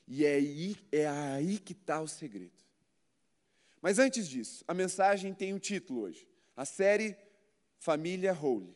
E 0.07 0.25
é 0.25 0.35
aí, 0.35 0.77
é 0.93 1.07
aí 1.07 1.59
que 1.59 1.73
está 1.73 2.01
o 2.01 2.09
segredo. 2.09 2.63
Mas 3.85 3.99
antes 3.99 4.26
disso, 4.26 4.64
a 4.67 4.73
mensagem 4.73 5.35
tem 5.35 5.53
um 5.53 5.59
título 5.59 6.05
hoje. 6.05 6.26
A 6.57 6.64
série 6.64 7.14
Família 7.76 8.33
Holy. 8.33 8.75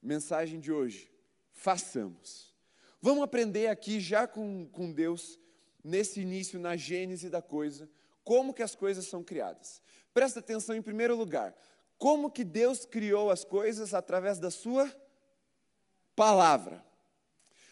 Mensagem 0.00 0.58
de 0.58 0.72
hoje: 0.72 1.12
façamos. 1.52 2.54
Vamos 3.02 3.22
aprender 3.22 3.66
aqui, 3.66 4.00
já 4.00 4.26
com, 4.26 4.66
com 4.72 4.90
Deus, 4.90 5.38
nesse 5.84 6.22
início, 6.22 6.58
na 6.58 6.74
gênese 6.74 7.28
da 7.28 7.42
coisa, 7.42 7.86
como 8.24 8.54
que 8.54 8.62
as 8.62 8.74
coisas 8.74 9.04
são 9.04 9.22
criadas. 9.22 9.82
Presta 10.14 10.38
atenção 10.40 10.74
em 10.74 10.80
primeiro 10.80 11.14
lugar, 11.14 11.54
como 11.98 12.30
que 12.30 12.42
Deus 12.42 12.86
criou 12.86 13.30
as 13.30 13.44
coisas 13.44 13.92
através 13.92 14.38
da 14.38 14.50
sua 14.50 14.90
palavra. 16.16 16.82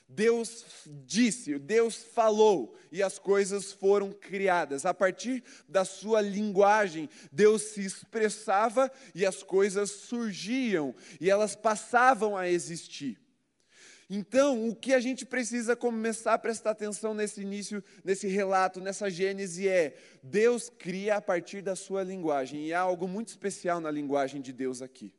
Deus 0.09 0.65
disse, 1.05 1.59
Deus 1.59 2.03
falou 2.03 2.75
e 2.91 3.03
as 3.03 3.19
coisas 3.19 3.73
foram 3.73 4.11
criadas. 4.11 4.87
A 4.87 4.95
partir 4.95 5.45
da 5.69 5.85
sua 5.85 6.23
linguagem, 6.23 7.11
Deus 7.31 7.63
se 7.63 7.85
expressava 7.85 8.91
e 9.15 9.27
as 9.27 9.43
coisas 9.43 9.91
surgiam 9.91 10.95
e 11.21 11.29
elas 11.29 11.55
passavam 11.55 12.39
a 12.39 12.49
existir. 12.49 13.21
Então, 14.11 14.71
o 14.71 14.75
que 14.75 14.95
a 14.95 15.01
gente 15.01 15.27
precisa 15.27 15.77
começar 15.77 16.33
a 16.33 16.39
prestar 16.39 16.71
atenção 16.71 17.13
nesse 17.13 17.43
início, 17.43 17.85
nesse 18.03 18.27
relato, 18.27 18.81
nessa 18.81 19.11
gênese 19.11 19.69
é: 19.69 19.95
Deus 20.23 20.71
cria 20.71 21.17
a 21.17 21.21
partir 21.21 21.61
da 21.61 21.77
sua 21.77 22.03
linguagem, 22.03 22.67
e 22.67 22.73
há 22.73 22.81
algo 22.81 23.07
muito 23.07 23.29
especial 23.29 23.83
na 23.83 23.91
linguagem 23.91 24.41
de 24.41 24.51
Deus 24.51 24.81
aqui. 24.81 25.13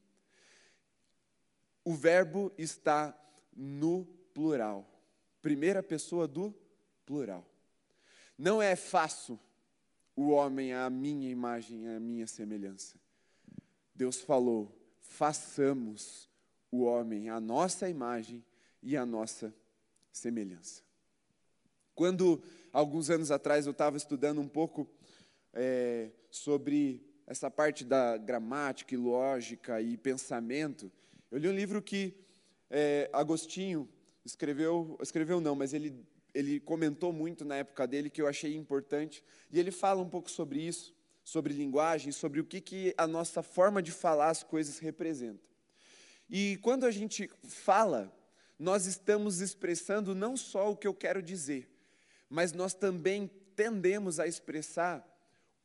O 1.85 1.93
verbo 1.93 2.51
está 2.57 3.15
no 3.55 4.07
plural. 4.39 4.89
Primeira 5.41 5.83
pessoa 5.83 6.25
do 6.25 6.55
plural. 7.05 7.45
Não 8.37 8.61
é 8.61 8.73
fácil 8.73 9.37
o 10.15 10.29
homem 10.29 10.73
à 10.73 10.89
minha 10.89 11.29
imagem, 11.29 11.89
à 11.89 11.99
minha 11.99 12.25
semelhança. 12.25 12.95
Deus 13.93 14.21
falou: 14.21 14.73
façamos 15.01 16.29
o 16.71 16.83
homem 16.83 17.29
à 17.29 17.37
nossa 17.37 17.89
imagem 17.89 18.41
e 18.81 18.95
à 18.95 19.05
nossa 19.05 19.53
semelhança. 20.09 20.83
Quando, 21.93 22.41
alguns 22.71 23.09
anos 23.09 23.31
atrás, 23.31 23.65
eu 23.65 23.73
estava 23.73 23.97
estudando 23.97 24.39
um 24.39 24.47
pouco 24.47 24.89
é, 25.51 26.11
sobre 26.31 27.05
essa 27.27 27.51
parte 27.51 27.83
da 27.83 28.15
gramática 28.15 28.93
e 28.93 28.97
lógica 28.97 29.81
e 29.81 29.97
pensamento, 29.97 30.89
eu 31.29 31.39
li 31.39 31.49
um 31.49 31.53
livro 31.53 31.81
que 31.81 32.15
é, 32.69 33.09
Agostinho 33.11 33.89
escreveu, 34.25 34.97
escreveu 35.01 35.39
não, 35.39 35.55
mas 35.55 35.73
ele, 35.73 36.05
ele 36.33 36.59
comentou 36.59 37.11
muito 37.11 37.43
na 37.45 37.57
época 37.57 37.87
dele 37.87 38.09
que 38.09 38.21
eu 38.21 38.27
achei 38.27 38.55
importante, 38.55 39.23
e 39.51 39.59
ele 39.59 39.71
fala 39.71 40.01
um 40.01 40.09
pouco 40.09 40.29
sobre 40.29 40.61
isso, 40.61 40.93
sobre 41.23 41.53
linguagem, 41.53 42.11
sobre 42.11 42.39
o 42.39 42.45
que, 42.45 42.59
que 42.59 42.93
a 42.97 43.07
nossa 43.07 43.43
forma 43.43 43.81
de 43.81 43.91
falar 43.91 44.29
as 44.29 44.43
coisas 44.43 44.79
representa. 44.79 45.47
E 46.29 46.57
quando 46.57 46.85
a 46.85 46.91
gente 46.91 47.29
fala, 47.43 48.13
nós 48.57 48.85
estamos 48.85 49.39
expressando 49.39 50.13
não 50.13 50.35
só 50.35 50.71
o 50.71 50.77
que 50.77 50.87
eu 50.87 50.93
quero 50.93 51.21
dizer, 51.21 51.69
mas 52.29 52.51
nós 52.51 52.73
também 52.73 53.27
tendemos 53.55 54.19
a 54.19 54.27
expressar 54.27 55.05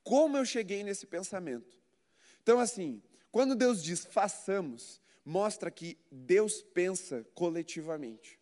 como 0.03 0.37
eu 0.37 0.45
cheguei 0.45 0.83
nesse 0.83 1.07
pensamento. 1.07 1.79
Então, 2.43 2.59
assim, 2.59 3.03
quando 3.31 3.55
Deus 3.55 3.83
diz 3.83 4.05
façamos, 4.05 5.01
mostra 5.25 5.71
que 5.71 5.99
Deus 6.11 6.63
pensa 6.63 7.27
coletivamente 7.35 8.39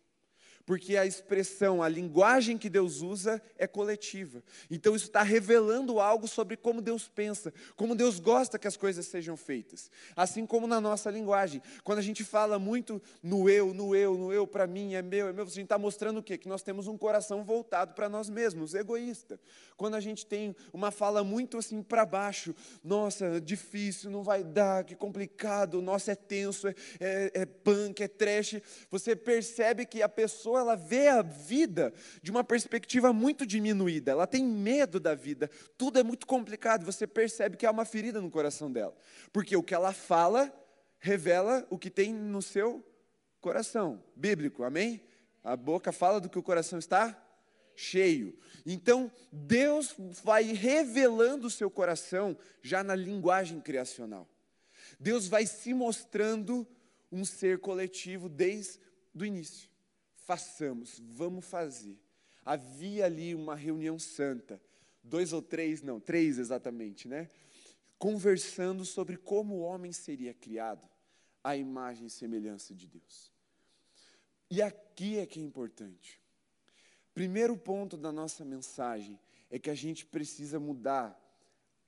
porque 0.65 0.95
a 0.95 1.05
expressão, 1.05 1.83
a 1.83 1.89
linguagem 1.89 2.57
que 2.57 2.69
Deus 2.69 3.01
usa 3.01 3.41
é 3.57 3.67
coletiva. 3.67 4.41
Então 4.69 4.95
isso 4.95 5.05
está 5.05 5.21
revelando 5.21 5.99
algo 5.99 6.27
sobre 6.27 6.55
como 6.55 6.81
Deus 6.81 7.07
pensa, 7.07 7.53
como 7.75 7.95
Deus 7.95 8.19
gosta 8.19 8.57
que 8.57 8.67
as 8.67 8.77
coisas 8.77 9.05
sejam 9.05 9.35
feitas. 9.35 9.91
Assim 10.15 10.45
como 10.45 10.65
na 10.65 10.79
nossa 10.79 11.11
linguagem. 11.11 11.61
Quando 11.83 11.99
a 11.99 12.03
gente 12.03 12.23
fala 12.23 12.57
muito 12.57 13.01
no 13.21 13.49
eu, 13.49 13.73
no 13.73 13.95
eu, 13.95 14.17
no 14.17 14.31
eu, 14.31 14.47
para 14.47 14.65
mim, 14.65 14.93
é 14.93 15.01
meu, 15.01 15.27
é 15.27 15.33
meu, 15.33 15.43
a 15.43 15.47
gente 15.47 15.63
está 15.63 15.77
mostrando 15.77 16.19
o 16.19 16.23
quê? 16.23 16.37
Que 16.37 16.47
nós 16.47 16.63
temos 16.63 16.87
um 16.87 16.97
coração 16.97 17.43
voltado 17.43 17.93
para 17.93 18.07
nós 18.07 18.29
mesmos, 18.29 18.73
egoísta. 18.73 19.39
Quando 19.75 19.95
a 19.95 19.99
gente 19.99 20.25
tem 20.25 20.55
uma 20.71 20.91
fala 20.91 21.23
muito 21.23 21.57
assim 21.57 21.81
para 21.83 22.05
baixo, 22.05 22.55
nossa, 22.83 23.41
difícil, 23.41 24.09
não 24.09 24.23
vai 24.23 24.43
dar, 24.43 24.83
que 24.83 24.95
complicado, 24.95 25.81
nossa, 25.81 26.11
é 26.11 26.15
tenso, 26.15 26.67
é, 26.67 26.75
é, 26.99 27.31
é 27.41 27.45
punk, 27.45 28.01
é 28.01 28.07
trash, 28.07 28.61
você 28.89 29.15
percebe 29.15 29.85
que 29.85 30.01
a 30.01 30.09
pessoa 30.09 30.52
pessoa 30.53 30.59
ela 30.59 30.75
vê 30.75 31.07
a 31.07 31.21
vida 31.21 31.93
de 32.21 32.29
uma 32.29 32.43
perspectiva 32.43 33.11
muito 33.11 33.45
diminuída, 33.45 34.11
ela 34.11 34.27
tem 34.27 34.45
medo 34.45 34.99
da 34.99 35.15
vida, 35.15 35.49
tudo 35.77 35.99
é 35.99 36.03
muito 36.03 36.27
complicado, 36.27 36.85
você 36.85 37.07
percebe 37.07 37.57
que 37.57 37.65
há 37.65 37.71
uma 37.71 37.85
ferida 37.85 38.21
no 38.21 38.29
coração 38.29 38.71
dela, 38.71 38.95
porque 39.31 39.55
o 39.55 39.63
que 39.63 39.73
ela 39.73 39.91
fala 39.91 40.53
revela 40.99 41.65
o 41.69 41.77
que 41.77 41.89
tem 41.89 42.13
no 42.13 42.41
seu 42.41 42.85
coração, 43.41 44.03
bíblico, 44.15 44.63
amém? 44.63 45.01
A 45.43 45.57
boca 45.57 45.91
fala 45.91 46.21
do 46.21 46.29
que 46.29 46.39
o 46.39 46.43
coração 46.43 46.79
está 46.79 47.19
cheio. 47.75 48.37
Então, 48.65 49.11
Deus 49.31 49.95
vai 50.23 50.43
revelando 50.43 51.47
o 51.47 51.51
seu 51.51 51.69
coração 51.69 52.37
já 52.61 52.83
na 52.83 52.95
linguagem 52.95 53.59
criacional. 53.59 54.29
Deus 54.97 55.27
vai 55.27 55.45
se 55.45 55.73
mostrando 55.73 56.65
um 57.11 57.25
ser 57.25 57.59
coletivo 57.59 58.29
desde 58.29 58.79
o 59.13 59.25
início 59.25 59.72
façamos, 60.25 60.99
vamos 60.99 61.45
fazer. 61.45 61.97
Havia 62.45 63.05
ali 63.05 63.33
uma 63.33 63.55
reunião 63.55 63.97
santa, 63.97 64.61
dois 65.03 65.33
ou 65.33 65.41
três, 65.41 65.81
não, 65.81 65.99
três 65.99 66.37
exatamente, 66.37 67.07
né? 67.07 67.29
Conversando 67.97 68.83
sobre 68.85 69.17
como 69.17 69.55
o 69.55 69.61
homem 69.61 69.91
seria 69.91 70.33
criado 70.33 70.87
à 71.43 71.55
imagem 71.55 72.07
e 72.07 72.09
semelhança 72.09 72.73
de 72.73 72.87
Deus. 72.87 73.31
E 74.49 74.61
aqui 74.61 75.17
é 75.17 75.25
que 75.25 75.39
é 75.39 75.43
importante. 75.43 76.21
Primeiro 77.13 77.55
ponto 77.55 77.95
da 77.97 78.11
nossa 78.11 78.43
mensagem 78.43 79.19
é 79.49 79.59
que 79.59 79.69
a 79.69 79.75
gente 79.75 80.05
precisa 80.05 80.59
mudar 80.59 81.19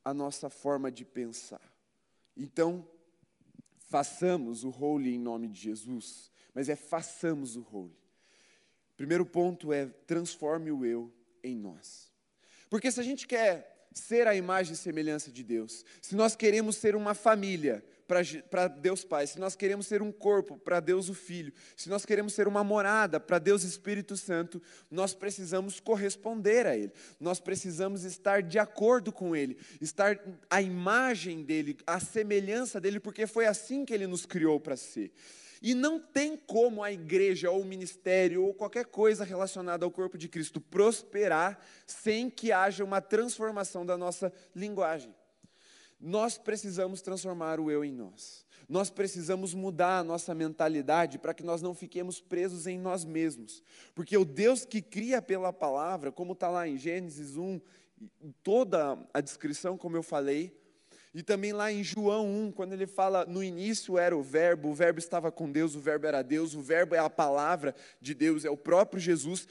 a 0.04 0.14
nossa 0.14 0.50
forma 0.50 0.92
de 0.92 1.04
pensar. 1.04 1.62
Então, 2.38 2.88
façamos 3.88 4.64
o 4.64 4.70
holy 4.70 5.16
em 5.16 5.20
nome 5.20 5.48
de 5.48 5.60
Jesus, 5.60 6.32
mas 6.54 6.70
é 6.70 6.76
façamos 6.76 7.56
o 7.56 7.66
holy. 7.72 8.05
Primeiro 8.98 9.26
ponto 9.26 9.74
é 9.74 9.88
transforme 10.08 10.72
o 10.72 10.86
eu 10.86 11.12
em 11.44 11.56
nós. 11.56 12.12
Porque 12.70 12.92
se 12.92 13.00
a 13.00 13.04
gente 13.04 13.28
quer 13.28 13.88
ser 13.94 14.28
a 14.28 14.36
imagem 14.36 14.74
e 14.74 14.78
semelhança 14.78 15.32
de 15.32 15.44
Deus, 15.44 15.86
se 16.02 16.16
nós 16.16 16.36
queremos 16.36 16.76
ser 16.76 16.96
uma 16.96 17.14
família 17.14 17.84
para 18.50 18.68
Deus 18.68 19.04
Pai, 19.04 19.26
se 19.26 19.40
nós 19.40 19.56
queremos 19.56 19.88
ser 19.88 20.02
um 20.02 20.12
corpo 20.12 20.58
para 20.58 20.80
Deus 20.80 21.10
o 21.10 21.14
Filho, 21.14 21.52
se 21.76 21.90
nós 21.90 22.06
queremos 22.06 22.34
ser 22.34 22.48
uma 22.48 22.64
morada 22.64 23.20
para 23.20 23.40
Deus 23.40 23.64
Espírito 23.64 24.16
Santo, 24.16 24.62
nós 24.92 25.14
precisamos 25.14 25.80
corresponder 25.80 26.68
a 26.68 26.76
Ele, 26.76 26.92
nós 27.20 27.40
precisamos 27.40 28.04
estar 28.04 28.44
de 28.44 28.60
acordo 28.60 29.12
com 29.12 29.36
Ele, 29.36 29.58
estar 29.82 30.20
a 30.50 30.62
imagem 30.62 31.44
dEle, 31.44 31.78
a 31.88 32.00
semelhança 32.00 32.80
dEle, 32.80 33.00
porque 33.00 33.26
foi 33.26 33.48
assim 33.48 33.86
que 33.86 33.94
Ele 33.94 34.08
nos 34.08 34.26
criou 34.26 34.60
para 34.60 34.78
ser. 34.78 35.12
E 35.66 35.74
não 35.74 36.00
tem 36.00 36.38
como 36.38 36.84
a 36.84 36.92
igreja 36.92 37.50
ou 37.50 37.64
o 37.64 37.66
ministério 37.66 38.44
ou 38.44 38.54
qualquer 38.54 38.86
coisa 38.86 39.24
relacionada 39.24 39.84
ao 39.84 39.90
corpo 39.90 40.16
de 40.16 40.30
Cristo 40.30 40.62
prosperar 40.62 41.58
sem 41.88 42.30
que 42.30 42.52
haja 42.52 42.84
uma 42.84 43.02
transformação 43.02 43.84
da 43.84 43.98
nossa 43.98 44.32
linguagem. 44.56 45.12
Nós 46.00 46.38
precisamos 46.38 47.02
transformar 47.02 47.60
o 47.60 47.72
eu 47.72 47.84
em 47.84 47.92
nós. 47.92 48.46
Nós 48.70 48.92
precisamos 48.92 49.56
mudar 49.56 49.98
a 49.98 50.04
nossa 50.04 50.36
mentalidade 50.36 51.18
para 51.18 51.34
que 51.34 51.42
nós 51.42 51.64
não 51.64 51.74
fiquemos 51.74 52.22
presos 52.22 52.68
em 52.68 52.78
nós 52.78 53.04
mesmos. 53.04 53.64
Porque 53.96 54.16
o 54.16 54.24
Deus 54.24 54.66
que 54.66 54.84
cria 54.84 55.20
pela 55.20 55.52
palavra, 55.52 56.12
como 56.12 56.34
está 56.34 56.48
lá 56.48 56.68
em 56.68 56.78
Gênesis 56.78 57.38
1, 57.38 57.60
toda 58.44 59.00
a 59.12 59.20
descrição, 59.20 59.80
como 59.80 59.98
eu 59.98 60.04
falei, 60.04 60.56
e 61.16 61.24
também 61.24 61.54
lá 61.54 61.72
em 61.72 61.82
João 61.82 62.28
1, 62.28 62.52
quando 62.52 62.74
ele 62.74 62.86
fala 62.86 63.26
no 63.26 63.42
início 63.42 63.98
era 63.98 64.16
o 64.18 64.22
Verbo, 64.22 64.68
o 64.68 64.74
Verbo 64.74 65.00
estava 65.00 65.32
com 65.32 65.50
Deus, 65.50 65.74
o 65.74 65.80
Verbo 65.80 66.06
era 66.06 66.22
Deus, 66.22 66.54
o 66.54 66.62
Verbo 66.62 66.94
é 66.94 67.00
a 67.00 67.10
palavra 67.10 67.74
de 68.02 68.14
Deus, 68.14 68.44
é 68.44 68.50
o 68.50 68.58
próprio 68.58 69.00
Jesus, 69.00 69.48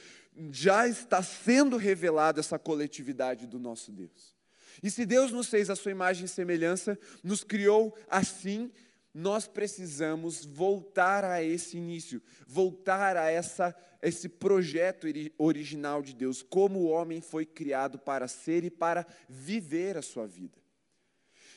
já 0.52 0.86
está 0.86 1.22
sendo 1.22 1.78
revelado 1.78 2.38
essa 2.38 2.58
coletividade 2.58 3.46
do 3.46 3.58
nosso 3.58 3.90
Deus. 3.90 4.36
E 4.82 4.90
se 4.90 5.06
Deus 5.06 5.32
nos 5.32 5.48
fez 5.48 5.70
a 5.70 5.74
sua 5.74 5.90
imagem 5.90 6.26
e 6.26 6.28
semelhança, 6.28 6.98
nos 7.22 7.42
criou 7.42 7.96
assim, 8.10 8.70
nós 9.14 9.48
precisamos 9.48 10.44
voltar 10.44 11.24
a 11.24 11.42
esse 11.42 11.78
início, 11.78 12.20
voltar 12.46 13.16
a 13.16 13.30
essa, 13.30 13.74
esse 14.02 14.28
projeto 14.28 15.06
original 15.38 16.02
de 16.02 16.14
Deus, 16.14 16.42
como 16.42 16.80
o 16.80 16.90
homem 16.90 17.22
foi 17.22 17.46
criado 17.46 17.98
para 17.98 18.28
ser 18.28 18.64
e 18.64 18.70
para 18.70 19.06
viver 19.30 19.96
a 19.96 20.02
sua 20.02 20.26
vida. 20.26 20.63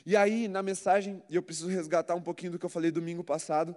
E 0.09 0.15
aí, 0.15 0.47
na 0.47 0.63
mensagem, 0.63 1.21
e 1.29 1.35
eu 1.35 1.43
preciso 1.43 1.67
resgatar 1.67 2.15
um 2.15 2.21
pouquinho 2.21 2.53
do 2.53 2.57
que 2.57 2.65
eu 2.65 2.69
falei 2.69 2.89
domingo 2.89 3.25
passado. 3.25 3.75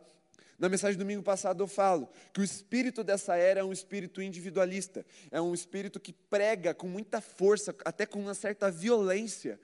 Na 0.57 0.69
mensagem 0.69 0.97
do 0.97 1.01
domingo 1.01 1.25
passado 1.25 1.61
eu 1.61 1.67
falo 1.67 2.09
que 2.33 2.41
o 2.41 2.45
espírito 2.45 3.03
dessa 3.03 3.35
era 3.35 3.59
é 3.59 3.65
um 3.65 3.73
espírito 3.73 4.23
individualista, 4.23 5.05
é 5.29 5.41
um 5.41 5.53
espírito 5.53 5.99
que 5.99 6.13
prega 6.13 6.73
com 6.73 6.87
muita 6.87 7.21
força, 7.21 7.75
até 7.85 8.07
com 8.07 8.21
uma 8.21 8.35
certa 8.35 8.71
violência, 8.71 9.59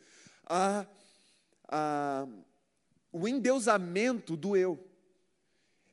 a, 0.44 0.84
a 1.68 2.26
o 3.12 3.28
endeusamento 3.28 4.36
do 4.36 4.56
eu. 4.56 4.84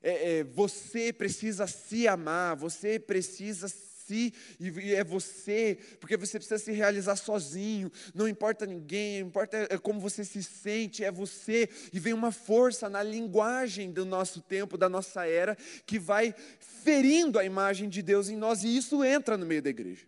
É, 0.01 0.39
é, 0.39 0.43
você 0.43 1.13
precisa 1.13 1.67
se 1.67 2.07
amar, 2.07 2.55
você 2.55 2.97
precisa 2.97 3.67
si, 4.07 4.33
e 4.59 4.93
é 4.93 5.03
você, 5.03 5.77
porque 5.99 6.17
você 6.17 6.37
precisa 6.37 6.57
se 6.57 6.71
realizar 6.71 7.15
sozinho, 7.15 7.91
não 8.13 8.27
importa 8.27 8.65
ninguém, 8.65 9.19
importa 9.19 9.67
é 9.69 9.77
como 9.77 9.99
você 9.99 10.23
se 10.23 10.43
sente, 10.43 11.03
é 11.03 11.11
você, 11.11 11.69
e 11.91 11.99
vem 11.99 12.13
uma 12.13 12.31
força 12.31 12.89
na 12.89 13.01
linguagem 13.01 13.91
do 13.91 14.05
nosso 14.05 14.41
tempo, 14.41 14.77
da 14.77 14.89
nossa 14.89 15.25
era, 15.25 15.57
que 15.85 15.97
vai 15.97 16.33
ferindo 16.59 17.39
a 17.39 17.45
imagem 17.45 17.89
de 17.89 18.01
Deus 18.01 18.29
em 18.29 18.35
nós, 18.35 18.63
e 18.63 18.75
isso 18.75 19.03
entra 19.03 19.37
no 19.37 19.45
meio 19.45 19.61
da 19.61 19.69
igreja. 19.69 20.05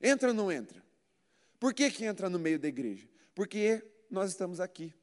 Entra 0.00 0.28
ou 0.28 0.34
não 0.34 0.52
entra? 0.52 0.82
Por 1.58 1.74
que, 1.74 1.90
que 1.90 2.04
entra 2.04 2.30
no 2.30 2.38
meio 2.38 2.58
da 2.58 2.68
igreja? 2.68 3.08
Porque 3.34 3.82
nós 4.10 4.30
estamos 4.30 4.60
aqui. 4.60 4.94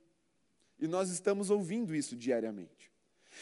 E 0.80 0.88
nós 0.88 1.10
estamos 1.10 1.50
ouvindo 1.50 1.96
isso 1.96 2.16
diariamente. 2.16 2.92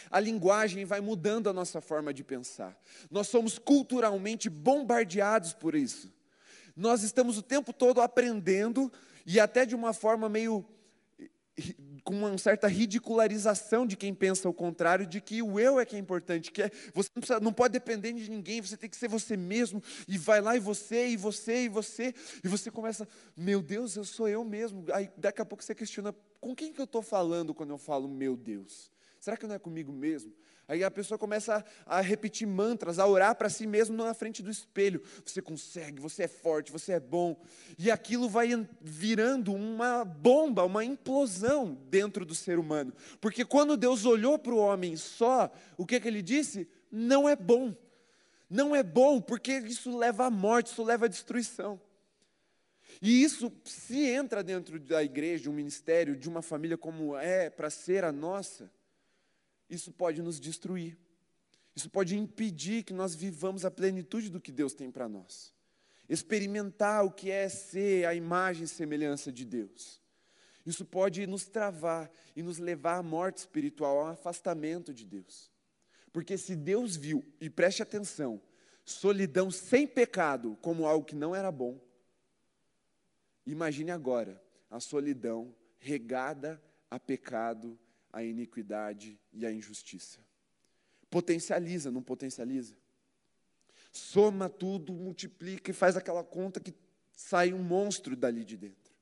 A 0.09 0.19
linguagem 0.19 0.85
vai 0.85 1.01
mudando 1.01 1.50
a 1.50 1.53
nossa 1.53 1.81
forma 1.81 2.13
de 2.13 2.23
pensar. 2.23 2.77
Nós 3.09 3.27
somos 3.27 3.57
culturalmente 3.57 4.50
bombardeados 4.50 5.53
por 5.53 5.75
isso. 5.75 6.12
Nós 6.75 7.03
estamos 7.03 7.38
o 7.38 7.41
tempo 7.41 7.71
todo 7.71 8.01
aprendendo 8.01 8.91
e 9.25 9.39
até 9.39 9.65
de 9.65 9.75
uma 9.75 9.93
forma 9.93 10.27
meio 10.27 10.65
com 12.03 12.13
uma 12.15 12.38
certa 12.38 12.67
ridicularização 12.67 13.85
de 13.85 13.95
quem 13.95 14.13
pensa 14.13 14.50
o 14.50 14.53
contrário, 14.53 15.05
de 15.05 15.21
que 15.21 15.41
o 15.41 15.59
eu 15.59 15.79
é 15.79 15.85
que 15.85 15.95
é 15.95 16.00
importante, 16.00 16.51
que 16.51 16.63
é, 16.63 16.71
você 16.93 17.09
não, 17.15 17.21
precisa, 17.21 17.39
não, 17.39 17.53
pode 17.53 17.73
depender 17.73 18.12
de 18.13 18.29
ninguém, 18.29 18.62
você 18.62 18.75
tem 18.75 18.89
que 18.89 18.97
ser 18.97 19.07
você 19.07 19.38
mesmo, 19.38 19.81
e 20.07 20.17
vai 20.17 20.41
lá 20.41 20.55
e 20.55 20.59
você, 20.59 21.07
e 21.07 21.17
você, 21.17 21.65
e 21.65 21.69
você, 21.69 22.13
e 22.43 22.47
você 22.47 22.69
começa, 22.69 23.07
meu 23.38 23.62
Deus, 23.62 23.95
eu 23.95 24.03
sou 24.03 24.27
eu 24.27 24.43
mesmo. 24.43 24.83
Aí 24.91 25.09
daqui 25.15 25.41
a 25.41 25.45
pouco 25.45 25.63
você 25.63 25.73
questiona, 25.73 26.13
com 26.41 26.55
quem 26.55 26.73
que 26.73 26.81
eu 26.81 26.85
estou 26.85 27.01
falando 27.01 27.53
quando 27.53 27.69
eu 27.69 27.77
falo 27.77 28.07
meu 28.07 28.35
Deus? 28.35 28.92
Será 29.24 29.38
que 29.38 29.48
não 29.48 29.56
é 29.56 29.60
comigo 29.60 29.94
mesmo? 29.94 30.34
Aí 30.68 30.84
a 30.84 30.92
pessoa 30.92 31.18
começa 31.18 31.65
a, 31.86 32.00
a 32.00 32.01
repetir 32.01 32.45
mantras, 32.45 33.00
a 33.00 33.08
orar 33.08 33.34
para 33.38 33.47
si 33.47 33.65
mesmo 33.65 33.95
na 33.95 34.13
frente 34.13 34.43
do 34.43 34.52
espelho. 34.52 35.02
Você 35.24 35.41
consegue, 35.41 36.02
você 36.02 36.24
é 36.24 36.28
forte, 36.28 36.74
você 36.74 36.91
é 36.91 37.00
bom. 37.00 37.41
E 37.80 37.89
aquilo 37.89 38.28
vai 38.28 38.50
virando 38.82 39.54
uma 39.54 40.04
bomba, 40.04 40.65
uma 40.65 40.84
implosão 40.84 41.74
dentro 41.89 42.26
do 42.26 42.36
ser 42.36 42.60
humano. 42.60 42.91
Porque 43.21 43.45
quando 43.45 43.78
Deus 43.78 44.04
olhou 44.04 44.38
para 44.38 44.54
o 44.54 44.58
homem 44.58 44.97
só, 44.97 45.50
o 45.78 45.86
que, 45.86 46.02
que 46.02 46.08
ele 46.10 46.21
disse? 46.21 46.67
Não 46.91 47.30
é 47.30 47.34
bom. 47.34 47.74
Não 48.50 48.76
é 48.76 48.84
bom, 48.84 49.21
porque 49.21 49.54
isso 49.54 49.97
leva 49.97 50.26
à 50.26 50.30
morte, 50.30 50.65
isso 50.67 50.84
leva 50.84 51.06
à 51.06 51.08
destruição. 51.08 51.80
E 53.02 53.24
isso, 53.24 53.50
se 53.63 54.02
entra 54.06 54.43
dentro 54.43 54.78
da 54.82 55.02
igreja, 55.02 55.43
de 55.43 55.50
um 55.50 55.54
ministério, 55.54 56.13
de 56.13 56.28
uma 56.28 56.41
família 56.41 56.78
como 56.78 57.15
é 57.15 57.50
para 57.50 57.69
ser 57.69 58.04
a 58.04 58.12
nossa, 58.12 58.69
isso 59.73 59.91
pode 59.91 60.21
nos 60.21 60.39
destruir. 60.39 60.97
Isso 61.75 61.89
pode 61.89 62.17
impedir 62.17 62.83
que 62.83 62.93
nós 62.93 63.15
vivamos 63.15 63.65
a 63.65 63.71
plenitude 63.71 64.29
do 64.29 64.39
que 64.39 64.51
Deus 64.51 64.73
tem 64.73 64.91
para 64.91 65.09
nós. 65.09 65.53
Experimentar 66.07 67.03
o 67.03 67.12
que 67.12 67.31
é 67.31 67.49
ser 67.49 68.05
a 68.05 68.13
imagem 68.13 68.65
e 68.65 68.67
semelhança 68.67 69.31
de 69.31 69.45
Deus. 69.45 70.01
Isso 70.65 70.86
pode 70.86 71.25
nos 71.27 71.45
travar 71.45 72.09
e 72.36 72.43
nos 72.43 72.57
levar 72.57 72.97
à 72.97 73.03
morte 73.03 73.38
espiritual, 73.38 73.99
ao 73.99 74.07
afastamento 74.07 74.93
de 74.93 75.05
Deus. 75.05 75.51
Porque 76.12 76.38
se 76.38 76.55
Deus 76.55 76.95
viu, 76.95 77.25
e 77.41 77.49
preste 77.49 77.81
atenção, 77.81 78.39
solidão 78.86 79.49
sem 79.49 79.88
pecado 79.88 80.57
como 80.62 80.86
algo 80.86 81.05
que 81.05 81.15
não 81.15 81.36
era 81.36 81.51
bom, 81.51 81.79
imagine 83.45 83.91
agora 83.91 84.41
a 84.69 84.79
solidão 84.79 85.53
regada 85.79 86.62
a 86.89 86.99
pecado 86.99 87.77
a 88.13 88.23
iniquidade 88.23 89.19
e 89.34 89.45
a 89.45 89.52
injustiça. 89.52 90.19
Potencializa, 91.10 91.91
não 91.91 92.02
potencializa? 92.02 92.76
Soma 93.91 94.47
tudo, 94.47 94.93
multiplica 94.93 95.71
e 95.71 95.73
faz 95.73 95.97
aquela 95.97 96.23
conta 96.23 96.60
que 96.60 96.73
sai 97.12 97.54
um 97.54 97.62
monstro 97.62 98.15
dali 98.15 98.45
de 98.45 98.56
dentro. 98.56 98.93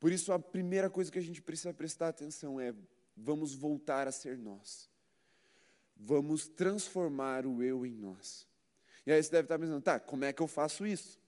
Por 0.00 0.10
isso, 0.10 0.32
a 0.32 0.38
primeira 0.38 0.90
coisa 0.90 1.12
que 1.12 1.18
a 1.18 1.22
gente 1.22 1.40
precisa 1.42 1.72
prestar 1.72 2.08
atenção 2.08 2.60
é: 2.60 2.74
vamos 3.16 3.54
voltar 3.54 4.08
a 4.08 4.12
ser 4.12 4.36
nós. 4.36 4.90
Vamos 5.96 6.46
transformar 6.46 7.46
o 7.46 7.62
eu 7.62 7.86
em 7.86 7.94
nós. 7.94 8.46
E 9.06 9.12
aí 9.12 9.22
você 9.22 9.30
deve 9.30 9.44
estar 9.44 9.58
pensando, 9.58 9.82
tá, 9.82 9.98
como 10.00 10.24
é 10.24 10.32
que 10.32 10.42
eu 10.42 10.46
faço 10.46 10.86
isso? 10.86 11.18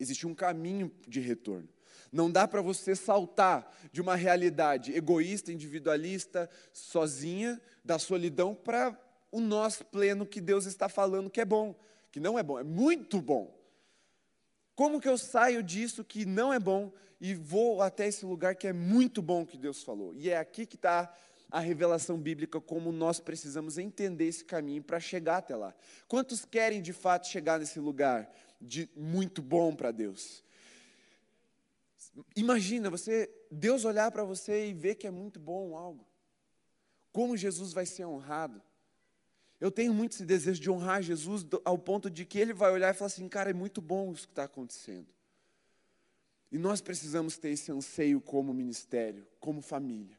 Existe 0.00 0.26
um 0.26 0.34
caminho 0.34 0.90
de 1.06 1.20
retorno. 1.20 1.68
Não 2.12 2.30
dá 2.30 2.46
para 2.46 2.62
você 2.62 2.94
saltar 2.94 3.70
de 3.92 4.00
uma 4.00 4.14
realidade 4.16 4.92
egoísta, 4.92 5.52
individualista, 5.52 6.48
sozinha, 6.72 7.60
da 7.84 7.98
solidão, 7.98 8.54
para 8.54 8.98
o 9.30 9.40
nós 9.40 9.82
pleno 9.82 10.24
que 10.24 10.40
Deus 10.40 10.64
está 10.64 10.88
falando 10.88 11.28
que 11.28 11.40
é 11.40 11.44
bom, 11.44 11.74
que 12.12 12.20
não 12.20 12.38
é 12.38 12.42
bom, 12.42 12.58
é 12.58 12.64
muito 12.64 13.20
bom. 13.20 13.52
Como 14.76 15.00
que 15.00 15.08
eu 15.08 15.18
saio 15.18 15.62
disso 15.62 16.04
que 16.04 16.24
não 16.24 16.52
é 16.52 16.58
bom 16.58 16.92
e 17.20 17.34
vou 17.34 17.82
até 17.82 18.08
esse 18.08 18.24
lugar 18.24 18.54
que 18.54 18.66
é 18.66 18.72
muito 18.72 19.22
bom 19.22 19.46
que 19.46 19.56
Deus 19.56 19.82
falou? 19.82 20.14
E 20.14 20.30
é 20.30 20.36
aqui 20.36 20.66
que 20.66 20.76
está 20.76 21.12
a 21.50 21.60
revelação 21.60 22.18
bíblica, 22.18 22.60
como 22.60 22.90
nós 22.90 23.20
precisamos 23.20 23.78
entender 23.78 24.26
esse 24.26 24.44
caminho 24.44 24.82
para 24.82 24.98
chegar 24.98 25.36
até 25.36 25.54
lá. 25.54 25.72
Quantos 26.08 26.44
querem 26.44 26.82
de 26.82 26.92
fato 26.92 27.28
chegar 27.28 27.60
nesse 27.60 27.78
lugar 27.78 28.28
de 28.60 28.88
muito 28.96 29.40
bom 29.40 29.72
para 29.74 29.92
Deus? 29.92 30.42
Imagina 32.36 32.90
você, 32.90 33.30
Deus 33.50 33.84
olhar 33.84 34.10
para 34.10 34.24
você 34.24 34.68
e 34.68 34.74
ver 34.74 34.94
que 34.94 35.06
é 35.06 35.10
muito 35.10 35.40
bom 35.40 35.76
algo. 35.76 36.06
Como 37.12 37.36
Jesus 37.36 37.72
vai 37.72 37.86
ser 37.86 38.04
honrado. 38.04 38.62
Eu 39.60 39.70
tenho 39.70 39.94
muito 39.94 40.12
esse 40.12 40.24
desejo 40.24 40.60
de 40.60 40.70
honrar 40.70 41.02
Jesus 41.02 41.44
ao 41.64 41.78
ponto 41.78 42.10
de 42.10 42.24
que 42.24 42.38
ele 42.38 42.52
vai 42.52 42.70
olhar 42.70 42.94
e 42.94 42.96
falar 42.96 43.06
assim: 43.06 43.28
cara, 43.28 43.50
é 43.50 43.54
muito 43.54 43.80
bom 43.80 44.12
isso 44.12 44.26
que 44.26 44.32
está 44.32 44.44
acontecendo. 44.44 45.06
E 46.52 46.58
nós 46.58 46.80
precisamos 46.80 47.36
ter 47.36 47.50
esse 47.50 47.72
anseio 47.72 48.20
como 48.20 48.54
ministério, 48.54 49.26
como 49.40 49.60
família. 49.60 50.18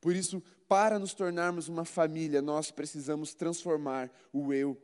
Por 0.00 0.14
isso, 0.14 0.42
para 0.68 0.98
nos 0.98 1.14
tornarmos 1.14 1.68
uma 1.68 1.84
família, 1.84 2.42
nós 2.42 2.70
precisamos 2.70 3.34
transformar 3.34 4.10
o 4.32 4.52
eu 4.52 4.80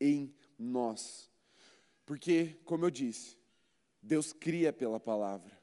em 0.00 0.32
nós. 0.58 1.30
Porque, 2.06 2.56
como 2.64 2.84
eu 2.84 2.90
disse, 2.90 3.36
Deus 4.02 4.32
cria 4.32 4.72
pela 4.72 5.00
palavra 5.00 5.57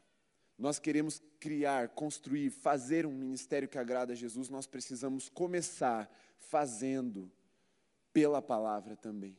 nós 0.58 0.80
queremos 0.80 1.22
criar, 1.40 1.90
construir, 1.90 2.50
fazer 2.50 3.06
um 3.06 3.12
ministério 3.12 3.68
que 3.68 3.78
agrada 3.78 4.14
a 4.14 4.16
Jesus, 4.16 4.50
nós 4.50 4.66
precisamos 4.66 5.30
começar 5.30 6.10
fazendo 6.38 7.32
pela 8.14 8.42
palavra 8.42 8.96
também. 8.96 9.38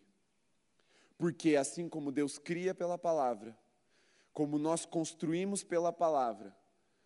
Porque 1.17 1.57
assim 1.57 1.89
como 1.89 2.13
Deus 2.13 2.39
cria 2.39 2.75
pela 2.75 2.99
palavra, 2.99 3.57
como 4.33 4.59
nós 4.59 4.85
construímos 4.85 5.65
pela 5.65 5.93
palavra, 5.93 6.55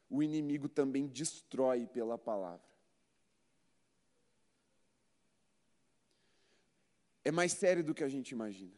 o 0.08 0.22
inimigo 0.22 0.68
também 0.68 1.06
destrói 1.06 1.86
pela 1.86 2.18
palavra. 2.18 2.70
é 7.24 7.30
mais 7.30 7.52
sério 7.52 7.84
do 7.84 7.94
que 7.94 8.04
a 8.04 8.08
gente 8.08 8.30
imagina. 8.30 8.74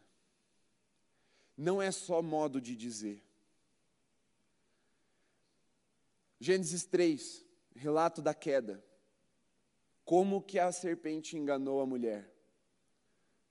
Não 1.56 1.80
é 1.80 1.90
só 1.90 2.22
modo 2.22 2.60
de 2.60 2.76
dizer. 2.76 3.22
Gênesis 6.42 6.84
3, 6.84 7.46
relato 7.72 8.20
da 8.20 8.34
queda. 8.34 8.84
Como 10.04 10.42
que 10.42 10.58
a 10.58 10.72
serpente 10.72 11.36
enganou 11.36 11.80
a 11.80 11.86
mulher? 11.86 12.34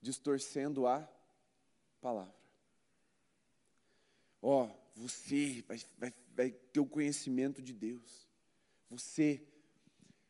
Distorcendo 0.01 0.86
a 0.86 1.10
palavra. 2.01 2.36
Ó, 4.41 4.65
oh, 4.65 4.69
você 4.93 5.63
vai, 5.65 5.80
vai, 5.97 6.13
vai 6.36 6.51
ter 6.51 6.82
o 6.82 6.86
conhecimento 6.86 7.62
de 7.62 7.71
Deus. 7.71 8.27
Você, 8.89 9.41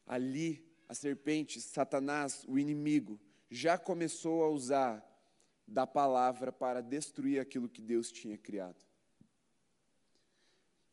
ali, 0.05 0.63
a 0.87 0.93
serpente, 0.93 1.59
Satanás, 1.59 2.45
o 2.47 2.59
inimigo, 2.59 3.19
já 3.49 3.75
começou 3.75 4.43
a 4.43 4.49
usar 4.49 5.03
da 5.67 5.87
palavra 5.87 6.51
para 6.51 6.79
destruir 6.79 7.41
aquilo 7.41 7.67
que 7.67 7.81
Deus 7.81 8.11
tinha 8.11 8.37
criado. 8.37 8.85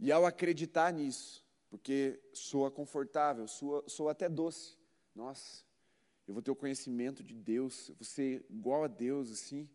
E 0.00 0.10
ao 0.10 0.24
acreditar 0.24 0.90
nisso, 0.94 1.46
porque 1.68 2.20
soa 2.32 2.70
confortável, 2.70 3.46
soa, 3.46 3.84
soa 3.88 4.12
até 4.12 4.28
doce, 4.28 4.76
nossa, 5.14 5.64
eu 6.26 6.34
vou 6.34 6.42
ter 6.42 6.50
o 6.50 6.56
conhecimento 6.56 7.22
de 7.22 7.34
Deus, 7.34 7.88
eu 7.88 7.94
vou 7.94 8.04
ser 8.04 8.44
igual 8.50 8.84
a 8.84 8.86
Deus, 8.86 9.30
assim. 9.30 9.68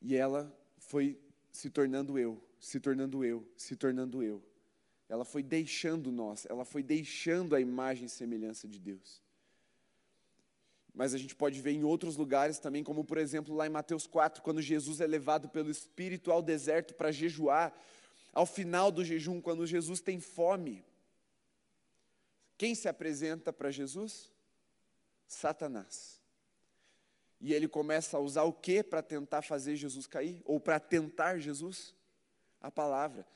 E 0.00 0.16
ela 0.16 0.50
foi 0.78 1.20
se 1.52 1.68
tornando 1.68 2.18
eu, 2.18 2.42
se 2.58 2.80
tornando 2.80 3.24
eu, 3.24 3.46
se 3.56 3.76
tornando 3.76 4.22
eu. 4.22 4.42
Ela 5.08 5.24
foi 5.24 5.42
deixando 5.42 6.10
nós, 6.10 6.46
ela 6.48 6.64
foi 6.64 6.82
deixando 6.82 7.54
a 7.54 7.60
imagem 7.60 8.06
e 8.06 8.08
semelhança 8.08 8.66
de 8.66 8.78
Deus. 8.78 9.20
Mas 10.94 11.14
a 11.14 11.18
gente 11.18 11.34
pode 11.34 11.60
ver 11.60 11.72
em 11.72 11.84
outros 11.84 12.16
lugares 12.16 12.58
também, 12.58 12.82
como 12.82 13.04
por 13.04 13.18
exemplo 13.18 13.54
lá 13.54 13.66
em 13.66 13.70
Mateus 13.70 14.06
4, 14.06 14.42
quando 14.42 14.62
Jesus 14.62 15.00
é 15.00 15.06
levado 15.06 15.48
pelo 15.48 15.70
Espírito 15.70 16.32
ao 16.32 16.42
deserto 16.42 16.94
para 16.94 17.12
jejuar, 17.12 17.74
ao 18.32 18.46
final 18.46 18.90
do 18.90 19.04
jejum, 19.04 19.40
quando 19.40 19.66
Jesus 19.66 20.00
tem 20.00 20.20
fome, 20.20 20.84
quem 22.56 22.74
se 22.74 22.88
apresenta 22.88 23.52
para 23.52 23.70
Jesus? 23.70 24.30
Satanás. 25.26 26.20
E 27.40 27.54
ele 27.54 27.66
começa 27.66 28.16
a 28.16 28.20
usar 28.20 28.42
o 28.42 28.52
que 28.52 28.82
para 28.82 29.02
tentar 29.02 29.40
fazer 29.42 29.76
Jesus 29.76 30.06
cair? 30.06 30.42
Ou 30.44 30.60
para 30.60 30.78
tentar 30.78 31.38
Jesus? 31.38 31.94
A 32.60 32.70
palavra. 32.70 33.26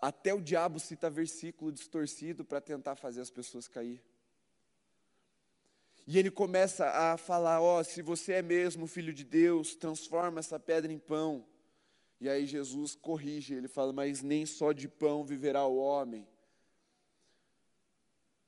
Até 0.00 0.32
o 0.32 0.40
diabo 0.40 0.78
cita 0.78 1.10
versículo 1.10 1.72
distorcido 1.72 2.44
para 2.44 2.60
tentar 2.60 2.94
fazer 2.94 3.20
as 3.20 3.30
pessoas 3.30 3.66
cair. 3.66 4.00
E 6.06 6.18
ele 6.18 6.30
começa 6.30 6.88
a 6.88 7.16
falar: 7.16 7.60
Ó, 7.60 7.80
oh, 7.80 7.84
se 7.84 8.00
você 8.00 8.34
é 8.34 8.42
mesmo 8.42 8.86
filho 8.86 9.12
de 9.12 9.24
Deus, 9.24 9.74
transforma 9.74 10.38
essa 10.38 10.58
pedra 10.58 10.92
em 10.92 10.98
pão. 10.98 11.44
E 12.20 12.28
aí 12.28 12.46
Jesus 12.46 12.94
corrige, 12.94 13.54
ele 13.54 13.68
fala: 13.68 13.92
Mas 13.92 14.22
nem 14.22 14.44
só 14.44 14.72
de 14.72 14.88
pão 14.88 15.24
viverá 15.24 15.64
o 15.66 15.76
homem, 15.76 16.26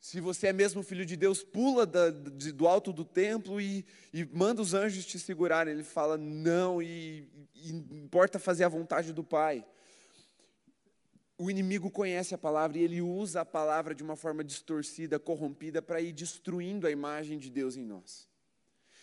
se 0.00 0.18
você 0.18 0.46
é 0.46 0.52
mesmo 0.52 0.82
filho 0.82 1.04
de 1.04 1.14
Deus, 1.14 1.44
pula 1.44 1.84
da, 1.84 2.08
de, 2.08 2.52
do 2.52 2.66
alto 2.66 2.90
do 2.90 3.04
templo 3.04 3.60
e, 3.60 3.84
e, 4.14 4.24
manda 4.24 4.62
os 4.62 4.72
anjos 4.72 5.04
te 5.04 5.18
segurarem. 5.18 5.74
Ele 5.74 5.84
fala, 5.84 6.16
não, 6.16 6.80
e, 6.80 7.28
e 7.54 7.70
importa 7.70 8.38
fazer 8.38 8.64
a 8.64 8.68
vontade 8.68 9.12
do 9.12 9.22
Pai. 9.22 9.62
O 11.36 11.50
inimigo 11.50 11.90
conhece 11.90 12.34
a 12.34 12.38
palavra 12.38 12.78
e 12.78 12.82
ele 12.82 13.02
usa 13.02 13.42
a 13.42 13.44
palavra 13.44 13.94
de 13.94 14.02
uma 14.02 14.16
forma 14.16 14.42
distorcida, 14.42 15.18
corrompida, 15.18 15.82
para 15.82 16.00
ir 16.00 16.12
destruindo 16.12 16.86
a 16.86 16.90
imagem 16.90 17.38
de 17.38 17.50
Deus 17.50 17.76
em 17.76 17.84
nós. 17.84 18.29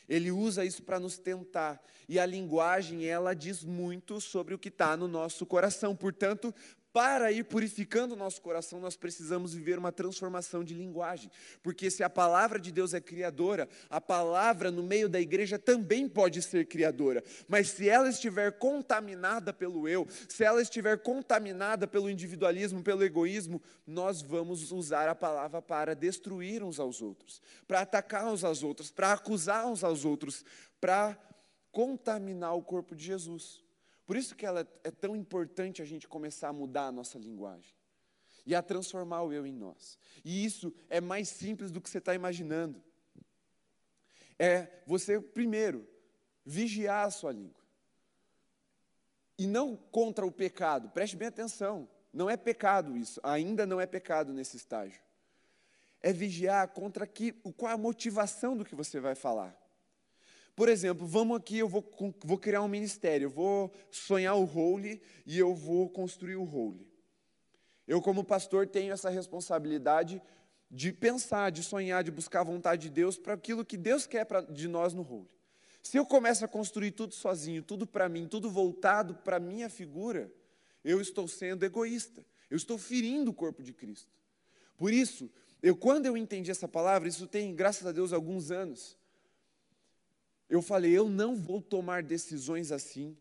Ele 0.08 0.32
usa 0.32 0.64
isso 0.64 0.84
para 0.84 1.00
nos 1.00 1.18
tentar. 1.18 1.82
E 2.08 2.18
a 2.18 2.26
linguagem, 2.26 3.06
ela 3.06 3.34
diz 3.34 3.64
muito 3.64 4.22
sobre 4.22 4.54
o 4.54 4.60
que 4.60 4.70
está 4.70 4.96
no 4.96 5.08
nosso 5.08 5.46
coração. 5.46 5.96
Portanto, 5.96 6.54
para 6.98 7.32
ir 7.32 7.44
purificando 7.44 8.16
o 8.16 8.18
nosso 8.18 8.42
coração, 8.42 8.80
nós 8.80 8.98
precisamos 8.98 9.54
viver 9.54 9.78
uma 9.78 9.92
transformação 9.92 10.64
de 10.64 10.74
linguagem. 10.74 11.30
Porque 11.62 11.92
se 11.92 12.02
a 12.02 12.10
palavra 12.10 12.60
de 12.60 12.72
Deus 12.72 12.92
é 12.92 13.00
criadora, 13.00 13.70
a 13.88 14.02
palavra 14.02 14.72
no 14.72 14.82
meio 14.82 15.08
da 15.08 15.22
igreja 15.22 15.60
também 15.60 16.10
pode 16.10 16.42
ser 16.42 16.66
criadora. 16.66 17.24
Mas 17.48 17.70
se 17.70 17.88
ela 17.88 18.10
estiver 18.10 18.54
contaminada 18.54 19.54
pelo 19.54 19.88
eu, 19.88 20.08
se 20.28 20.44
ela 20.44 20.60
estiver 20.60 20.98
contaminada 20.98 21.88
pelo 21.88 22.10
individualismo, 22.10 22.82
pelo 22.82 23.04
egoísmo, 23.04 23.62
nós 23.86 24.24
vamos 24.24 24.72
usar 24.72 25.08
a 25.08 25.14
palavra 25.14 25.62
para 25.62 25.94
destruir 25.94 26.64
uns 26.64 26.80
aos 26.80 27.00
outros, 27.00 27.40
para 27.68 27.82
atacar 27.82 28.26
uns 28.26 28.44
aos 28.44 28.64
outros, 28.64 28.90
para 28.90 29.14
acusar 29.14 29.68
uns 29.68 29.84
aos 29.84 30.04
outros, 30.04 30.44
para 30.82 31.16
contaminar 31.72 32.56
o 32.56 32.64
corpo 32.64 32.96
de 32.96 33.06
Jesus. 33.06 33.67
Por 34.08 34.16
isso 34.16 34.36
que 34.38 34.46
ela 34.46 34.66
é 34.86 34.90
tão 34.90 35.18
importante 35.18 35.82
a 35.82 35.86
gente 35.86 36.08
começar 36.08 36.48
a 36.48 36.54
mudar 36.54 36.88
a 36.88 36.92
nossa 36.94 37.20
linguagem 37.20 37.76
e 38.46 38.56
a 38.56 38.64
transformar 38.64 39.24
o 39.24 39.34
eu 39.34 39.46
em 39.46 39.52
nós. 39.52 40.00
E 40.24 40.46
isso 40.46 40.74
é 40.90 41.02
mais 41.02 41.28
simples 41.28 41.70
do 41.70 41.82
que 41.82 41.90
você 41.90 41.98
está 41.98 42.16
imaginando. 42.16 42.82
É 44.40 44.82
você, 44.88 45.20
primeiro, 45.20 45.86
vigiar 46.46 47.06
a 47.06 47.12
sua 47.12 47.34
língua. 47.34 47.62
E 49.38 49.46
não 49.46 49.76
contra 49.76 50.26
o 50.26 50.32
pecado, 50.32 50.90
preste 50.90 51.18
bem 51.18 51.28
atenção. 51.28 51.90
Não 52.14 52.30
é 52.30 52.38
pecado 52.38 52.98
isso, 52.98 53.20
ainda 53.22 53.66
não 53.66 53.82
é 53.82 53.86
pecado 53.86 54.32
nesse 54.32 54.56
estágio. 54.56 55.02
É 56.02 56.14
vigiar 56.14 56.70
contra 56.70 57.06
que, 57.06 57.34
qual 57.58 57.74
a 57.74 57.78
motivação 57.78 58.56
do 58.56 58.64
que 58.64 58.74
você 58.74 59.02
vai 59.02 59.16
falar. 59.16 59.54
Por 60.58 60.70
exemplo, 60.70 61.06
vamos 61.06 61.38
aqui, 61.38 61.60
eu 61.60 61.70
vou, 61.70 61.88
vou 62.24 62.38
criar 62.40 62.64
um 62.64 62.68
ministério, 62.68 63.28
eu 63.28 63.30
vou 63.30 63.72
sonhar 63.92 64.36
o 64.36 64.44
role 64.44 65.00
e 65.24 65.38
eu 65.38 65.54
vou 65.54 65.88
construir 65.88 66.36
o 66.36 66.44
role. 66.44 66.84
Eu, 67.88 68.02
como 68.02 68.24
pastor, 68.24 68.66
tenho 68.66 68.92
essa 68.92 69.08
responsabilidade 69.08 70.20
de 70.72 70.92
pensar, 70.92 71.52
de 71.52 71.62
sonhar, 71.62 72.04
de 72.04 72.10
buscar 72.10 72.40
a 72.40 72.44
vontade 72.44 72.82
de 72.82 72.90
Deus 72.90 73.20
para 73.20 73.36
aquilo 73.36 73.64
que 73.64 73.78
Deus 73.78 74.08
quer 74.08 74.26
pra, 74.26 74.42
de 74.42 74.68
nós 74.68 74.96
no 74.96 75.04
role. 75.04 75.30
Se 75.84 75.96
eu 75.96 76.08
começo 76.08 76.44
a 76.44 76.48
construir 76.48 76.90
tudo 76.90 77.14
sozinho, 77.14 77.62
tudo 77.62 77.86
para 77.86 78.10
mim, 78.10 78.28
tudo 78.28 78.50
voltado 78.50 79.14
para 79.14 79.40
minha 79.40 79.70
figura, 79.70 80.34
eu 80.84 81.00
estou 81.00 81.28
sendo 81.28 81.66
egoísta, 81.66 82.26
eu 82.50 82.58
estou 82.58 82.80
ferindo 82.80 83.30
o 83.30 83.34
corpo 83.34 83.62
de 83.62 83.74
Cristo. 83.74 84.12
Por 84.76 84.92
isso, 84.92 85.30
eu 85.62 85.76
quando 85.76 86.08
eu 86.08 86.18
entendi 86.18 86.50
essa 86.50 86.68
palavra, 86.68 87.08
isso 87.08 87.28
tem, 87.28 87.54
graças 87.54 87.86
a 87.86 87.92
Deus, 87.92 88.12
alguns 88.12 88.50
anos, 88.50 88.97
eu 90.50 90.62
falei, 90.62 90.92
eu 90.92 91.10
não 91.10 91.36
vou 91.36 91.62
tomar 91.62 92.02
decisões 92.02 92.72
assim, 92.72 93.16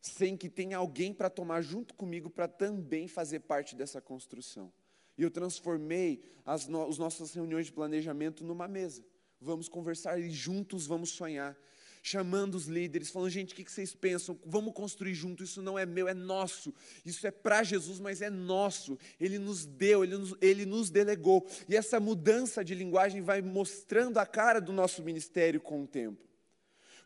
sem 0.00 0.36
que 0.36 0.48
tenha 0.48 0.76
alguém 0.76 1.12
para 1.12 1.30
tomar 1.30 1.62
junto 1.62 1.94
comigo 1.94 2.28
para 2.28 2.46
também 2.46 3.08
fazer 3.08 3.40
parte 3.40 3.74
dessa 3.74 4.00
construção. 4.00 4.72
E 5.16 5.22
eu 5.22 5.30
transformei 5.30 6.22
as, 6.44 6.66
no, 6.66 6.86
as 6.86 6.98
nossas 6.98 7.32
reuniões 7.32 7.66
de 7.66 7.72
planejamento 7.72 8.44
numa 8.44 8.68
mesa. 8.68 9.02
Vamos 9.40 9.68
conversar 9.68 10.20
e 10.20 10.30
juntos 10.30 10.86
vamos 10.86 11.10
sonhar. 11.10 11.56
Chamando 12.02 12.54
os 12.54 12.66
líderes, 12.66 13.10
falando, 13.10 13.30
gente, 13.30 13.52
o 13.52 13.56
que 13.56 13.68
vocês 13.68 13.92
pensam? 13.92 14.38
Vamos 14.44 14.72
construir 14.74 15.14
junto, 15.14 15.42
isso 15.42 15.60
não 15.60 15.76
é 15.76 15.84
meu, 15.84 16.06
é 16.06 16.14
nosso. 16.14 16.72
Isso 17.04 17.26
é 17.26 17.32
para 17.32 17.64
Jesus, 17.64 17.98
mas 17.98 18.22
é 18.22 18.30
nosso. 18.30 18.96
Ele 19.18 19.38
nos 19.38 19.66
deu, 19.66 20.04
ele 20.04 20.16
nos, 20.16 20.34
ele 20.40 20.64
nos 20.64 20.88
delegou. 20.88 21.44
E 21.68 21.74
essa 21.74 21.98
mudança 21.98 22.64
de 22.64 22.76
linguagem 22.76 23.22
vai 23.22 23.42
mostrando 23.42 24.18
a 24.18 24.26
cara 24.26 24.60
do 24.60 24.72
nosso 24.72 25.02
ministério 25.02 25.60
com 25.60 25.82
o 25.82 25.86
tempo. 25.86 26.24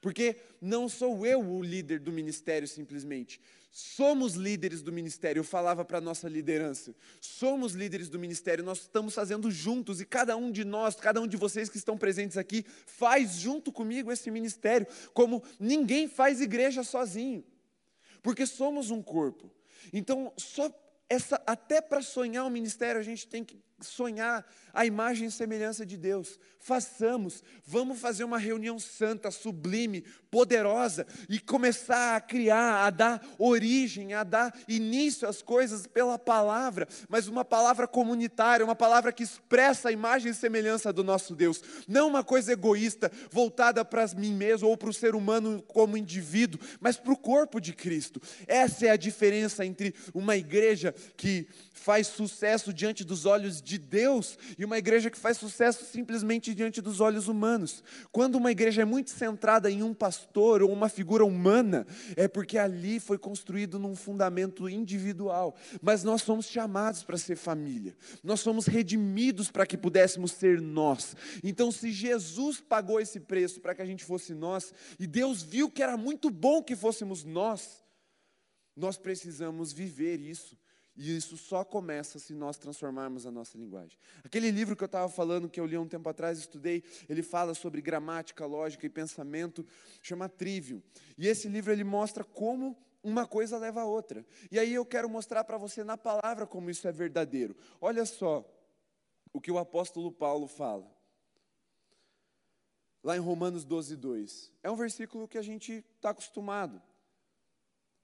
Porque 0.00 0.36
não 0.60 0.88
sou 0.88 1.26
eu 1.26 1.40
o 1.40 1.62
líder 1.62 2.00
do 2.00 2.10
ministério 2.10 2.66
simplesmente. 2.66 3.40
Somos 3.70 4.34
líderes 4.34 4.82
do 4.82 4.92
ministério. 4.92 5.40
Eu 5.40 5.44
falava 5.44 5.84
para 5.84 5.98
a 5.98 6.00
nossa 6.00 6.28
liderança. 6.28 6.94
Somos 7.20 7.72
líderes 7.72 8.08
do 8.08 8.18
ministério. 8.18 8.64
Nós 8.64 8.80
estamos 8.80 9.14
fazendo 9.14 9.50
juntos. 9.50 10.00
E 10.00 10.06
cada 10.06 10.36
um 10.36 10.50
de 10.50 10.64
nós, 10.64 10.96
cada 10.96 11.20
um 11.20 11.26
de 11.26 11.36
vocês 11.36 11.68
que 11.68 11.76
estão 11.76 11.96
presentes 11.96 12.36
aqui, 12.36 12.64
faz 12.86 13.34
junto 13.34 13.70
comigo 13.70 14.10
esse 14.10 14.30
ministério. 14.30 14.86
Como 15.12 15.42
ninguém 15.58 16.08
faz 16.08 16.40
igreja 16.40 16.82
sozinho. 16.82 17.44
Porque 18.22 18.46
somos 18.46 18.90
um 18.90 19.02
corpo. 19.02 19.50
Então, 19.92 20.32
só 20.36 20.70
essa, 21.08 21.40
até 21.46 21.80
para 21.80 22.02
sonhar 22.02 22.44
um 22.44 22.50
ministério, 22.50 23.00
a 23.00 23.04
gente 23.04 23.26
tem 23.26 23.44
que 23.44 23.62
sonhar 23.86 24.44
a 24.72 24.86
imagem 24.86 25.28
e 25.28 25.30
semelhança 25.30 25.84
de 25.84 25.96
Deus. 25.96 26.38
Façamos, 26.58 27.42
vamos 27.64 27.98
fazer 27.98 28.22
uma 28.22 28.38
reunião 28.38 28.78
santa, 28.78 29.30
sublime, 29.30 30.04
poderosa 30.30 31.06
e 31.28 31.38
começar 31.38 32.16
a 32.16 32.20
criar, 32.20 32.86
a 32.86 32.90
dar 32.90 33.26
origem, 33.38 34.12
a 34.12 34.22
dar 34.22 34.54
início 34.68 35.28
às 35.28 35.42
coisas 35.42 35.86
pela 35.86 36.18
palavra, 36.18 36.86
mas 37.08 37.28
uma 37.28 37.44
palavra 37.44 37.88
comunitária, 37.88 38.64
uma 38.64 38.76
palavra 38.76 39.12
que 39.12 39.22
expressa 39.22 39.88
a 39.88 39.92
imagem 39.92 40.32
e 40.32 40.34
semelhança 40.34 40.92
do 40.92 41.02
nosso 41.02 41.34
Deus, 41.34 41.62
não 41.88 42.08
uma 42.08 42.22
coisa 42.22 42.52
egoísta, 42.52 43.10
voltada 43.30 43.84
para 43.84 44.06
mim 44.16 44.34
mesmo 44.34 44.68
ou 44.68 44.76
para 44.76 44.90
o 44.90 44.94
ser 44.94 45.14
humano 45.14 45.62
como 45.66 45.96
indivíduo, 45.96 46.60
mas 46.80 46.96
para 46.96 47.12
o 47.12 47.16
corpo 47.16 47.60
de 47.60 47.72
Cristo. 47.72 48.20
Essa 48.46 48.86
é 48.86 48.90
a 48.90 48.96
diferença 48.96 49.64
entre 49.64 49.94
uma 50.14 50.36
igreja 50.36 50.94
que 51.16 51.48
faz 51.72 52.08
sucesso 52.08 52.74
diante 52.74 53.02
dos 53.02 53.24
olhos 53.24 53.62
de 53.62 53.69
Deus 53.78 54.38
e 54.58 54.64
uma 54.64 54.78
igreja 54.78 55.10
que 55.10 55.18
faz 55.18 55.36
sucesso 55.36 55.84
simplesmente 55.84 56.54
diante 56.54 56.80
dos 56.80 57.00
olhos 57.00 57.28
humanos. 57.28 57.82
Quando 58.12 58.36
uma 58.36 58.50
igreja 58.50 58.82
é 58.82 58.84
muito 58.84 59.10
centrada 59.10 59.70
em 59.70 59.82
um 59.82 59.94
pastor 59.94 60.62
ou 60.62 60.72
uma 60.72 60.88
figura 60.88 61.24
humana, 61.24 61.86
é 62.16 62.28
porque 62.28 62.58
ali 62.58 63.00
foi 63.00 63.18
construído 63.18 63.78
num 63.78 63.94
fundamento 63.94 64.68
individual. 64.68 65.54
Mas 65.80 66.04
nós 66.04 66.22
somos 66.22 66.46
chamados 66.46 67.02
para 67.02 67.18
ser 67.18 67.36
família, 67.36 67.96
nós 68.22 68.40
somos 68.40 68.66
redimidos 68.66 69.50
para 69.50 69.66
que 69.66 69.76
pudéssemos 69.76 70.32
ser 70.32 70.60
nós. 70.60 71.16
Então, 71.42 71.70
se 71.70 71.90
Jesus 71.90 72.60
pagou 72.60 73.00
esse 73.00 73.20
preço 73.20 73.60
para 73.60 73.74
que 73.74 73.82
a 73.82 73.86
gente 73.86 74.04
fosse 74.04 74.34
nós, 74.34 74.72
e 74.98 75.06
Deus 75.06 75.42
viu 75.42 75.70
que 75.70 75.82
era 75.82 75.96
muito 75.96 76.30
bom 76.30 76.62
que 76.62 76.76
fôssemos 76.76 77.24
nós, 77.24 77.82
nós 78.76 78.96
precisamos 78.96 79.72
viver 79.72 80.20
isso. 80.20 80.56
E 80.96 81.16
isso 81.16 81.36
só 81.36 81.64
começa 81.64 82.18
se 82.18 82.34
nós 82.34 82.58
transformarmos 82.58 83.24
a 83.26 83.30
nossa 83.30 83.56
linguagem. 83.56 83.96
Aquele 84.24 84.50
livro 84.50 84.76
que 84.76 84.82
eu 84.82 84.86
estava 84.86 85.08
falando, 85.08 85.48
que 85.48 85.60
eu 85.60 85.66
li 85.66 85.78
um 85.78 85.88
tempo 85.88 86.08
atrás, 86.08 86.38
estudei, 86.38 86.82
ele 87.08 87.22
fala 87.22 87.54
sobre 87.54 87.80
gramática, 87.80 88.44
lógica 88.44 88.84
e 88.86 88.90
pensamento, 88.90 89.66
chama 90.02 90.28
Trivium. 90.28 90.82
E 91.16 91.26
esse 91.26 91.48
livro 91.48 91.72
ele 91.72 91.84
mostra 91.84 92.24
como 92.24 92.76
uma 93.02 93.26
coisa 93.26 93.58
leva 93.58 93.82
a 93.82 93.86
outra. 93.86 94.26
E 94.50 94.58
aí 94.58 94.74
eu 94.74 94.84
quero 94.84 95.08
mostrar 95.08 95.44
para 95.44 95.56
você 95.56 95.82
na 95.82 95.96
palavra 95.96 96.46
como 96.46 96.70
isso 96.70 96.86
é 96.86 96.92
verdadeiro. 96.92 97.56
Olha 97.80 98.04
só 98.04 98.44
o 99.32 99.40
que 99.40 99.50
o 99.50 99.58
apóstolo 99.58 100.12
Paulo 100.12 100.46
fala. 100.46 100.90
Lá 103.02 103.16
em 103.16 103.20
Romanos 103.20 103.64
12, 103.64 103.96
2. 103.96 104.52
É 104.62 104.70
um 104.70 104.76
versículo 104.76 105.26
que 105.26 105.38
a 105.38 105.42
gente 105.42 105.84
está 105.96 106.10
acostumado. 106.10 106.82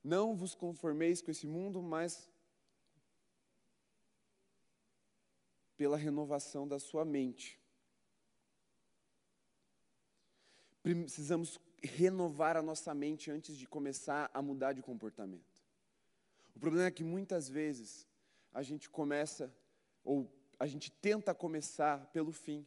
Não 0.03 0.35
vos 0.35 0.55
conformeis 0.55 1.21
com 1.21 1.31
esse 1.31 1.47
mundo, 1.47 1.83
mas 1.83 2.29
pela 5.77 5.97
renovação 5.97 6.67
da 6.67 6.79
sua 6.79 7.05
mente. 7.05 7.61
Precisamos 10.83 11.59
renovar 11.83 12.57
a 12.57 12.63
nossa 12.63 12.95
mente 12.95 13.31
antes 13.31 13.57
de 13.57 13.67
começar 13.67 14.31
a 14.33 14.41
mudar 14.41 14.73
de 14.73 14.83
comportamento. 14.83 15.63
O 16.55 16.59
problema 16.61 16.87
é 16.87 16.91
que 16.91 17.05
muitas 17.05 17.49
vezes 17.49 18.07
a 18.53 18.63
gente 18.63 18.89
começa, 18.89 19.55
ou 20.03 20.33
a 20.59 20.67
gente 20.67 20.91
tenta 20.91 21.35
começar 21.35 22.07
pelo 22.07 22.33
fim. 22.33 22.67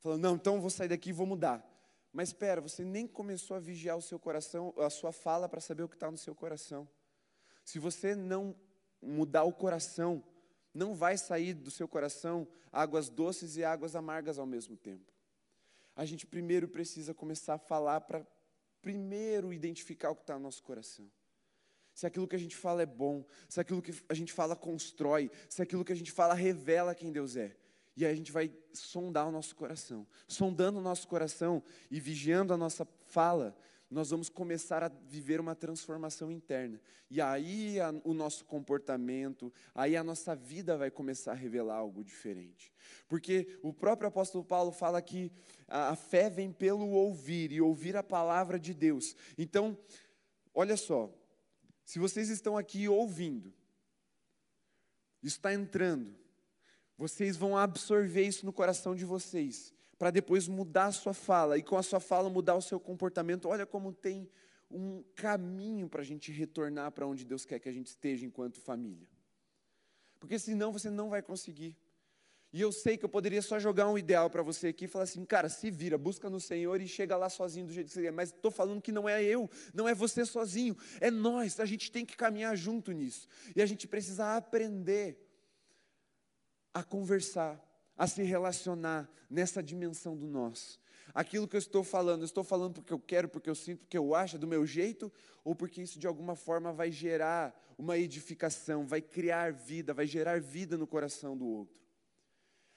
Falando, 0.00 0.22
não, 0.22 0.34
então 0.34 0.60
vou 0.60 0.70
sair 0.70 0.88
daqui 0.88 1.10
e 1.10 1.12
vou 1.12 1.26
mudar. 1.26 1.64
Mas 2.12 2.28
espera, 2.28 2.60
você 2.60 2.84
nem 2.84 3.06
começou 3.06 3.56
a 3.56 3.60
vigiar 3.60 3.96
o 3.96 4.02
seu 4.02 4.18
coração, 4.18 4.74
a 4.78 4.90
sua 4.90 5.12
fala 5.12 5.48
para 5.48 5.60
saber 5.60 5.82
o 5.82 5.88
que 5.88 5.96
está 5.96 6.10
no 6.10 6.18
seu 6.18 6.34
coração. 6.34 6.88
Se 7.64 7.78
você 7.78 8.14
não 8.14 8.54
mudar 9.00 9.44
o 9.44 9.52
coração, 9.52 10.22
não 10.74 10.94
vai 10.94 11.16
sair 11.16 11.54
do 11.54 11.70
seu 11.70 11.86
coração 11.86 12.46
águas 12.72 13.08
doces 13.08 13.56
e 13.56 13.64
águas 13.64 13.94
amargas 13.94 14.38
ao 14.38 14.46
mesmo 14.46 14.76
tempo. 14.76 15.12
A 15.94 16.04
gente 16.04 16.26
primeiro 16.26 16.66
precisa 16.66 17.14
começar 17.14 17.54
a 17.54 17.58
falar 17.58 18.00
para 18.00 18.26
primeiro 18.82 19.52
identificar 19.52 20.10
o 20.10 20.16
que 20.16 20.22
está 20.22 20.34
no 20.34 20.40
nosso 20.40 20.62
coração. 20.62 21.08
Se 21.94 22.06
aquilo 22.06 22.26
que 22.26 22.34
a 22.34 22.38
gente 22.38 22.56
fala 22.56 22.82
é 22.82 22.86
bom, 22.86 23.24
se 23.48 23.60
aquilo 23.60 23.80
que 23.80 23.94
a 24.08 24.14
gente 24.14 24.32
fala 24.32 24.56
constrói, 24.56 25.30
se 25.48 25.62
aquilo 25.62 25.84
que 25.84 25.92
a 25.92 25.96
gente 25.96 26.10
fala 26.10 26.34
revela 26.34 26.94
quem 26.94 27.12
Deus 27.12 27.36
é. 27.36 27.56
E 27.96 28.04
aí 28.04 28.12
a 28.12 28.16
gente 28.16 28.32
vai 28.32 28.52
sondar 28.72 29.28
o 29.28 29.30
nosso 29.30 29.54
coração. 29.54 30.04
Sondando 30.26 30.80
o 30.80 30.82
nosso 30.82 31.06
coração 31.06 31.62
e 31.88 32.00
vigiando 32.00 32.52
a 32.52 32.56
nossa 32.56 32.84
fala, 33.06 33.56
nós 33.94 34.10
vamos 34.10 34.28
começar 34.28 34.82
a 34.82 34.88
viver 34.88 35.38
uma 35.38 35.54
transformação 35.54 36.28
interna. 36.28 36.80
E 37.08 37.20
aí 37.20 37.78
a, 37.78 37.94
o 38.02 38.12
nosso 38.12 38.44
comportamento, 38.44 39.52
aí 39.72 39.96
a 39.96 40.02
nossa 40.02 40.34
vida 40.34 40.76
vai 40.76 40.90
começar 40.90 41.30
a 41.30 41.36
revelar 41.36 41.76
algo 41.76 42.02
diferente. 42.02 42.72
Porque 43.06 43.56
o 43.62 43.72
próprio 43.72 44.08
apóstolo 44.08 44.44
Paulo 44.44 44.72
fala 44.72 45.00
que 45.00 45.30
a, 45.68 45.90
a 45.90 45.96
fé 45.96 46.28
vem 46.28 46.50
pelo 46.52 46.90
ouvir 46.90 47.52
e 47.52 47.60
ouvir 47.60 47.96
a 47.96 48.02
palavra 48.02 48.58
de 48.58 48.74
Deus. 48.74 49.14
Então, 49.38 49.78
olha 50.52 50.76
só, 50.76 51.08
se 51.84 52.00
vocês 52.00 52.28
estão 52.30 52.58
aqui 52.58 52.88
ouvindo, 52.88 53.54
está 55.22 55.54
entrando, 55.54 56.18
vocês 56.98 57.36
vão 57.36 57.56
absorver 57.56 58.26
isso 58.26 58.44
no 58.44 58.52
coração 58.52 58.96
de 58.96 59.04
vocês 59.04 59.72
para 59.98 60.10
depois 60.10 60.48
mudar 60.48 60.86
a 60.86 60.92
sua 60.92 61.14
fala 61.14 61.56
e 61.58 61.62
com 61.62 61.76
a 61.76 61.82
sua 61.82 62.00
fala 62.00 62.28
mudar 62.28 62.54
o 62.54 62.62
seu 62.62 62.80
comportamento. 62.80 63.48
Olha 63.48 63.66
como 63.66 63.92
tem 63.92 64.28
um 64.70 65.04
caminho 65.14 65.88
para 65.88 66.02
a 66.02 66.04
gente 66.04 66.32
retornar 66.32 66.90
para 66.92 67.06
onde 67.06 67.24
Deus 67.24 67.44
quer 67.44 67.58
que 67.58 67.68
a 67.68 67.72
gente 67.72 67.86
esteja 67.86 68.26
enquanto 68.26 68.60
família. 68.60 69.08
Porque 70.18 70.38
senão 70.38 70.72
você 70.72 70.90
não 70.90 71.10
vai 71.10 71.22
conseguir. 71.22 71.76
E 72.54 72.60
eu 72.60 72.70
sei 72.70 72.96
que 72.96 73.04
eu 73.04 73.08
poderia 73.08 73.42
só 73.42 73.58
jogar 73.58 73.88
um 73.88 73.98
ideal 73.98 74.30
para 74.30 74.40
você 74.40 74.68
aqui 74.68 74.84
e 74.84 74.88
falar 74.88 75.02
assim, 75.04 75.24
cara, 75.24 75.48
se 75.48 75.72
vira, 75.72 75.98
busca 75.98 76.30
no 76.30 76.38
Senhor 76.38 76.80
e 76.80 76.86
chega 76.86 77.16
lá 77.16 77.28
sozinho 77.28 77.66
do 77.66 77.72
jeito 77.72 77.88
que 77.88 77.94
você 77.94 78.02
quer. 78.02 78.12
Mas 78.12 78.28
estou 78.28 78.50
falando 78.50 78.80
que 78.80 78.92
não 78.92 79.08
é 79.08 79.20
eu, 79.22 79.50
não 79.74 79.88
é 79.88 79.94
você 79.94 80.24
sozinho, 80.24 80.76
é 81.00 81.10
nós. 81.10 81.58
A 81.58 81.64
gente 81.64 81.90
tem 81.90 82.06
que 82.06 82.16
caminhar 82.16 82.56
junto 82.56 82.92
nisso. 82.92 83.26
E 83.56 83.60
a 83.60 83.66
gente 83.66 83.88
precisa 83.88 84.36
aprender 84.36 85.18
a 86.72 86.84
conversar, 86.84 87.60
a 87.96 88.06
se 88.06 88.22
relacionar 88.22 89.08
nessa 89.30 89.62
dimensão 89.62 90.16
do 90.16 90.26
nós. 90.26 90.78
Aquilo 91.12 91.46
que 91.46 91.56
eu 91.56 91.58
estou 91.58 91.84
falando, 91.84 92.22
eu 92.22 92.26
estou 92.26 92.42
falando 92.42 92.74
porque 92.74 92.92
eu 92.92 92.98
quero, 92.98 93.28
porque 93.28 93.50
eu 93.50 93.54
sinto, 93.54 93.80
porque 93.80 93.98
eu 93.98 94.14
acho, 94.14 94.38
do 94.38 94.46
meu 94.46 94.66
jeito, 94.66 95.12
ou 95.44 95.54
porque 95.54 95.82
isso 95.82 95.98
de 95.98 96.06
alguma 96.06 96.34
forma 96.34 96.72
vai 96.72 96.90
gerar 96.90 97.54
uma 97.76 97.98
edificação, 97.98 98.86
vai 98.86 99.02
criar 99.02 99.52
vida, 99.52 99.92
vai 99.92 100.06
gerar 100.06 100.40
vida 100.40 100.76
no 100.76 100.86
coração 100.86 101.36
do 101.36 101.46
outro. 101.46 101.82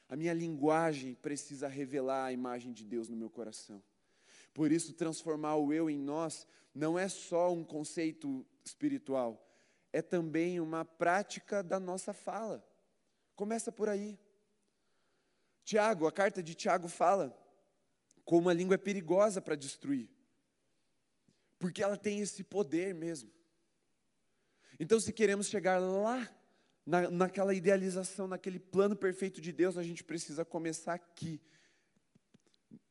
A 0.09 0.15
minha 0.15 0.33
linguagem 0.33 1.15
precisa 1.15 1.67
revelar 1.67 2.25
a 2.25 2.33
imagem 2.33 2.71
de 2.71 2.83
Deus 2.83 3.09
no 3.09 3.15
meu 3.15 3.29
coração. 3.29 3.81
Por 4.53 4.71
isso, 4.71 4.93
transformar 4.93 5.55
o 5.55 5.73
eu 5.73 5.89
em 5.89 5.99
nós 5.99 6.47
não 6.73 6.97
é 6.97 7.07
só 7.07 7.51
um 7.51 7.63
conceito 7.63 8.45
espiritual, 8.63 9.43
é 9.91 10.01
também 10.01 10.59
uma 10.59 10.85
prática 10.85 11.63
da 11.63 11.79
nossa 11.79 12.13
fala. 12.13 12.65
Começa 13.35 13.71
por 13.71 13.89
aí. 13.89 14.17
Tiago, 15.67 16.07
a 16.07 16.11
carta 16.13 16.41
de 16.41 16.55
Tiago 16.55 16.87
fala 16.87 17.37
como 18.23 18.47
a 18.47 18.53
língua 18.53 18.75
é 18.75 18.77
perigosa 18.77 19.41
para 19.41 19.53
destruir, 19.53 20.09
porque 21.59 21.83
ela 21.83 21.97
tem 21.97 22.21
esse 22.21 22.41
poder 22.41 22.95
mesmo. 22.95 23.29
Então, 24.79 24.97
se 24.97 25.11
queremos 25.11 25.47
chegar 25.47 25.77
lá, 25.77 26.25
na, 26.85 27.11
naquela 27.11 27.53
idealização, 27.53 28.29
naquele 28.29 28.59
plano 28.59 28.95
perfeito 28.95 29.41
de 29.41 29.51
Deus, 29.51 29.77
a 29.77 29.83
gente 29.83 30.05
precisa 30.05 30.45
começar 30.45 30.93
aqui, 30.93 31.41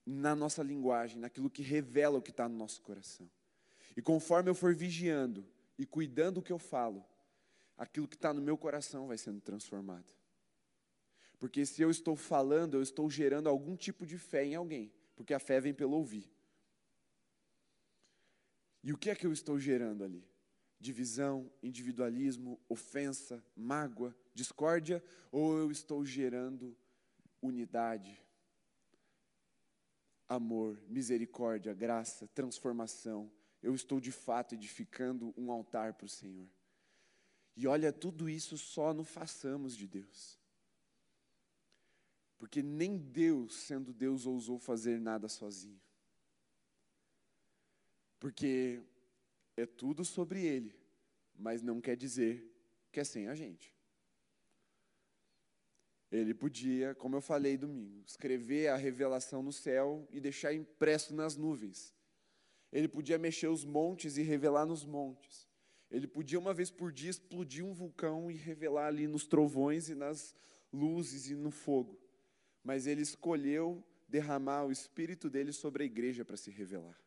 na 0.05 0.37
nossa 0.37 0.63
linguagem, 0.63 1.19
naquilo 1.19 1.49
que 1.49 1.63
revela 1.63 2.19
o 2.19 2.23
que 2.23 2.31
está 2.31 2.47
no 2.47 2.59
nosso 2.59 2.83
coração. 2.83 3.29
E 3.97 4.03
conforme 4.03 4.51
eu 4.51 4.55
for 4.55 4.75
vigiando 4.75 5.49
e 5.79 5.87
cuidando 5.87 6.35
do 6.35 6.43
que 6.43 6.53
eu 6.53 6.59
falo, 6.59 7.03
aquilo 7.75 8.07
que 8.07 8.17
está 8.17 8.35
no 8.35 8.43
meu 8.43 8.59
coração 8.59 9.07
vai 9.07 9.17
sendo 9.17 9.41
transformado. 9.41 10.15
Porque 11.39 11.67
se 11.67 11.83
eu 11.83 11.91
estou 11.91 12.17
falando, 12.17 12.75
eu 12.75 12.83
estou 12.83 13.11
gerando 13.11 13.49
algum 13.49 13.77
tipo 13.77 14.07
de 14.07 14.17
fé 14.19 14.45
em 14.45 14.55
alguém, 14.55 14.93
porque 15.15 15.35
a 15.35 15.39
fé 15.39 15.61
vem 15.61 15.75
pelo 15.75 15.97
ouvir. 15.97 16.31
E 18.83 18.93
o 18.93 18.97
que 18.97 19.11
é 19.11 19.15
que 19.15 19.27
eu 19.27 19.33
estou 19.33 19.59
gerando 19.59 20.05
ali? 20.05 20.25
Divisão, 20.79 21.51
individualismo, 21.63 22.61
ofensa, 22.69 23.45
mágoa, 23.57 24.17
discórdia, 24.33 25.03
ou 25.31 25.59
eu 25.59 25.71
estou 25.71 26.05
gerando 26.05 26.77
unidade, 27.43 28.23
amor, 30.29 30.81
misericórdia, 30.89 31.75
graça, 31.75 32.29
transformação? 32.29 33.31
Eu 33.63 33.75
estou 33.75 34.01
de 34.01 34.13
fato 34.13 34.55
edificando 34.55 35.35
um 35.37 35.51
altar 35.51 35.95
para 35.95 36.07
o 36.07 36.09
Senhor. 36.09 36.49
E 37.57 37.67
olha, 37.67 37.93
tudo 37.93 38.29
isso 38.29 38.57
só 38.57 38.93
não 38.93 39.05
façamos 39.05 39.77
de 39.77 39.89
Deus. 39.89 40.39
Porque 42.39 42.63
nem 42.63 42.99
Deus, 42.99 43.55
sendo 43.55 43.93
Deus, 43.93 44.27
ousou 44.27 44.59
fazer 44.59 45.01
nada 45.01 45.29
sozinho. 45.29 45.81
Porque 48.19 48.81
é 49.57 49.65
tudo 49.65 50.05
sobre 50.05 50.45
Ele, 50.45 50.75
mas 51.35 51.63
não 51.63 51.81
quer 51.81 51.97
dizer 51.97 52.45
que 52.93 53.01
é 53.01 53.05
sem 53.05 53.29
a 53.29 53.35
gente. 53.35 53.75
Ele 56.11 56.35
podia, 56.35 56.95
como 56.95 57.17
eu 57.17 57.21
falei 57.21 57.57
domingo, 57.57 58.03
escrever 58.07 58.69
a 58.69 58.77
revelação 58.77 59.43
no 59.43 59.53
céu 59.53 60.07
e 60.11 60.21
deixar 60.21 60.55
impresso 60.55 61.15
nas 61.15 61.37
nuvens. 61.37 61.95
Ele 62.71 62.87
podia 62.87 63.19
mexer 63.19 63.49
os 63.49 63.65
montes 63.65 64.17
e 64.17 64.23
revelar 64.23 64.67
nos 64.67 64.85
montes. 64.85 65.49
Ele 65.91 66.07
podia, 66.07 66.39
uma 66.39 66.55
vez 66.55 66.71
por 66.71 66.93
dia, 66.93 67.11
explodir 67.11 67.65
um 67.65 67.73
vulcão 67.73 68.31
e 68.31 68.35
revelar 68.35 68.87
ali 68.87 69.07
nos 69.07 69.27
trovões 69.27 69.89
e 69.89 69.95
nas 69.95 70.35
luzes 70.73 71.31
e 71.31 71.35
no 71.35 71.51
fogo 71.51 72.06
mas 72.67 72.89
ele 72.89 73.01
escolheu 73.01 73.81
derramar 74.09 74.65
o 74.65 74.73
espírito 74.73 75.31
dele 75.31 75.53
sobre 75.53 75.85
a 75.85 75.87
igreja 75.87 76.25
para 76.25 76.37
se 76.37 76.51
revelar. 76.51 77.01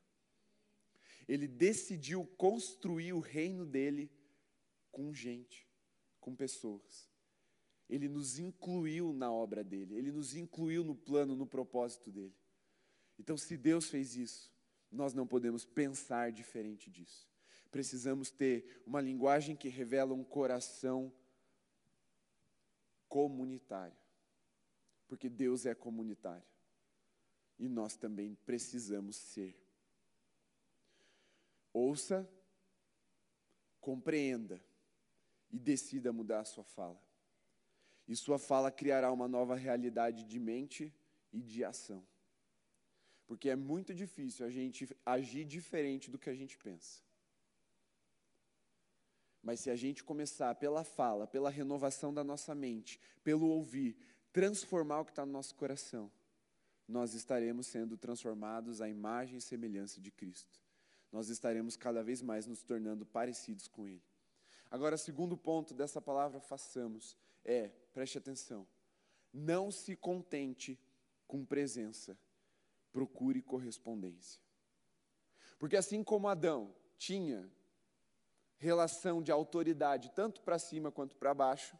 Ele 1.27 1.49
decidiu 1.49 2.25
construir 2.37 3.11
o 3.11 3.19
reino 3.19 3.65
dele 3.65 4.09
com 4.89 5.13
gente, 5.13 5.67
com 6.21 6.33
pessoas. 6.33 7.11
Ele 7.89 8.07
nos 8.07 8.39
incluiu 8.39 9.11
na 9.11 9.33
obra 9.33 9.61
dele, 9.61 9.95
ele 9.95 10.13
nos 10.13 10.33
incluiu 10.33 10.81
no 10.81 10.95
plano, 10.95 11.35
no 11.35 11.45
propósito 11.45 12.09
dele. 12.09 12.37
Então, 13.19 13.35
se 13.35 13.57
Deus 13.57 13.89
fez 13.89 14.15
isso, 14.15 14.49
nós 14.89 15.13
não 15.13 15.27
podemos 15.27 15.65
pensar 15.65 16.31
diferente 16.31 16.89
disso. 16.89 17.29
Precisamos 17.69 18.31
ter 18.31 18.81
uma 18.85 19.01
linguagem 19.01 19.57
que 19.57 19.67
revela 19.67 20.13
um 20.13 20.23
coração 20.23 21.13
comunitário. 23.09 23.98
Porque 25.09 25.27
Deus 25.27 25.65
é 25.65 25.75
comunitário. 25.75 26.47
E 27.57 27.67
nós 27.67 27.97
também 27.97 28.35
precisamos 28.45 29.17
ser. 29.17 29.59
Ouça, 31.73 32.29
compreenda 33.81 34.63
e 35.51 35.59
decida 35.59 36.13
mudar 36.13 36.41
a 36.41 36.45
sua 36.45 36.63
fala. 36.63 37.01
E 38.07 38.15
sua 38.15 38.39
fala 38.39 38.71
criará 38.71 39.11
uma 39.11 39.27
nova 39.27 39.55
realidade 39.55 40.23
de 40.23 40.39
mente 40.39 40.93
e 41.33 41.41
de 41.41 41.63
ação. 41.63 42.05
Porque 43.25 43.49
é 43.49 43.55
muito 43.55 43.93
difícil 43.93 44.45
a 44.45 44.49
gente 44.49 44.89
agir 45.05 45.43
diferente 45.43 46.09
do 46.09 46.17
que 46.17 46.29
a 46.29 46.35
gente 46.35 46.57
pensa. 46.57 47.01
Mas 49.41 49.59
se 49.59 49.69
a 49.69 49.75
gente 49.75 50.03
começar 50.03 50.53
pela 50.55 50.83
fala, 50.83 51.25
pela 51.25 51.49
renovação 51.49 52.13
da 52.13 52.23
nossa 52.23 52.53
mente, 52.53 52.99
pelo 53.23 53.47
ouvir, 53.47 53.97
transformar 54.39 55.01
o 55.01 55.05
que 55.05 55.11
está 55.11 55.25
no 55.25 55.33
nosso 55.33 55.53
coração, 55.53 56.09
nós 56.87 57.13
estaremos 57.13 57.67
sendo 57.67 57.97
transformados 57.97 58.79
à 58.79 58.87
imagem 58.87 59.37
e 59.37 59.41
semelhança 59.41 59.99
de 59.99 60.11
Cristo. 60.11 60.61
Nós 61.11 61.27
estaremos 61.27 61.75
cada 61.75 62.01
vez 62.01 62.21
mais 62.21 62.47
nos 62.47 62.63
tornando 62.63 63.05
parecidos 63.05 63.67
com 63.67 63.85
Ele. 63.85 64.01
Agora, 64.71 64.95
segundo 64.95 65.35
ponto 65.35 65.73
dessa 65.73 66.01
palavra, 66.01 66.39
façamos, 66.39 67.17
é, 67.43 67.67
preste 67.93 68.17
atenção, 68.17 68.65
não 69.33 69.69
se 69.71 69.93
contente 69.93 70.79
com 71.27 71.43
presença, 71.43 72.17
procure 72.93 73.41
correspondência. 73.41 74.39
Porque 75.59 75.75
assim 75.75 76.01
como 76.01 76.29
Adão 76.29 76.73
tinha 76.97 77.51
relação 78.57 79.21
de 79.21 79.33
autoridade, 79.33 80.13
tanto 80.15 80.41
para 80.41 80.57
cima 80.57 80.93
quanto 80.93 81.17
para 81.17 81.33
baixo, 81.33 81.77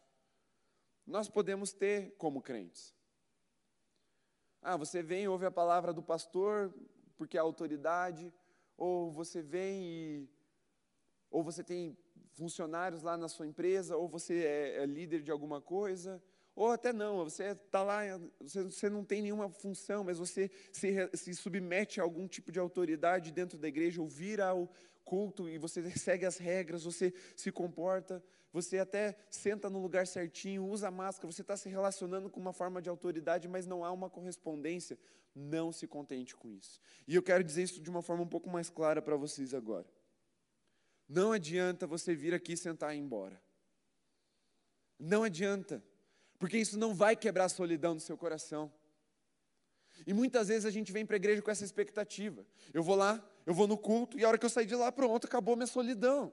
nós 1.10 1.28
podemos 1.28 1.72
ter 1.72 2.14
como 2.16 2.40
crentes. 2.40 2.94
Ah, 4.62 4.76
você 4.76 5.02
vem 5.02 5.24
e 5.24 5.28
ouve 5.28 5.46
a 5.46 5.50
palavra 5.50 5.92
do 5.92 6.02
pastor 6.02 6.72
porque 7.16 7.36
é 7.36 7.40
autoridade, 7.40 8.32
ou 8.78 9.10
você 9.10 9.42
vem 9.42 9.82
e. 9.84 10.28
Ou 11.30 11.42
você 11.42 11.62
tem 11.62 11.94
funcionários 12.32 13.02
lá 13.02 13.16
na 13.16 13.28
sua 13.28 13.46
empresa, 13.46 13.94
ou 13.94 14.08
você 14.08 14.42
é, 14.42 14.82
é 14.82 14.86
líder 14.86 15.20
de 15.22 15.30
alguma 15.30 15.60
coisa, 15.60 16.22
ou 16.56 16.70
até 16.70 16.92
não, 16.92 17.22
você 17.24 17.44
está 17.44 17.82
lá, 17.82 18.00
você, 18.40 18.64
você, 18.64 18.88
não 18.88 19.04
tem 19.04 19.20
nenhuma 19.20 19.50
função, 19.50 20.02
mas 20.02 20.18
você 20.18 20.50
se, 20.72 21.10
se, 21.14 21.34
submete 21.34 22.00
a 22.00 22.02
algum 22.02 22.26
tipo 22.26 22.50
de 22.50 22.58
autoridade 22.58 23.30
dentro 23.30 23.58
da 23.58 23.68
igreja, 23.68 24.00
ou 24.00 24.08
vira 24.08 24.48
ao 24.48 24.72
culto 25.04 25.48
e 25.48 25.58
você 25.58 25.90
segue 25.96 26.24
as 26.24 26.38
regras, 26.38 26.84
você 26.84 27.12
se 27.36 27.52
comporta, 27.52 28.22
você 28.52 28.78
até 28.78 29.16
senta 29.30 29.70
no 29.70 29.80
lugar 29.80 30.06
certinho, 30.06 30.66
usa 30.66 30.90
máscara, 30.90 31.30
você 31.30 31.42
está 31.42 31.56
se 31.56 31.68
relacionando 31.68 32.28
com 32.28 32.40
uma 32.40 32.52
forma 32.52 32.82
de 32.82 32.88
autoridade, 32.88 33.46
mas 33.46 33.66
não 33.66 33.84
há 33.84 33.92
uma 33.92 34.10
correspondência. 34.10 34.98
Não 35.32 35.70
se 35.70 35.86
contente 35.86 36.34
com 36.34 36.50
isso. 36.50 36.80
E 37.06 37.14
eu 37.14 37.22
quero 37.22 37.44
dizer 37.44 37.62
isso 37.62 37.80
de 37.80 37.88
uma 37.88 38.02
forma 38.02 38.24
um 38.24 38.28
pouco 38.28 38.50
mais 38.50 38.68
clara 38.68 39.00
para 39.00 39.14
vocês 39.14 39.54
agora. 39.54 39.86
Não 41.08 41.32
adianta 41.32 41.86
você 41.86 42.14
vir 42.14 42.34
aqui 42.34 42.56
sentar 42.56 42.94
e 42.94 42.98
ir 42.98 43.00
embora. 43.00 43.40
Não 44.98 45.22
adianta, 45.22 45.82
porque 46.38 46.58
isso 46.58 46.76
não 46.78 46.94
vai 46.94 47.14
quebrar 47.14 47.44
a 47.44 47.48
solidão 47.48 47.94
do 47.94 48.00
seu 48.00 48.18
coração. 48.18 48.72
E 50.06 50.12
muitas 50.12 50.48
vezes 50.48 50.64
a 50.64 50.70
gente 50.70 50.92
vem 50.92 51.06
para 51.06 51.16
a 51.16 51.18
igreja 51.18 51.42
com 51.42 51.50
essa 51.50 51.64
expectativa. 51.64 52.44
Eu 52.72 52.82
vou 52.82 52.96
lá, 52.96 53.24
eu 53.46 53.54
vou 53.54 53.66
no 53.66 53.78
culto, 53.78 54.18
e 54.18 54.24
a 54.24 54.28
hora 54.28 54.38
que 54.38 54.44
eu 54.44 54.50
sair 54.50 54.66
de 54.66 54.74
lá, 54.74 54.90
pronto, 54.90 55.26
acabou 55.26 55.56
minha 55.56 55.66
solidão. 55.66 56.32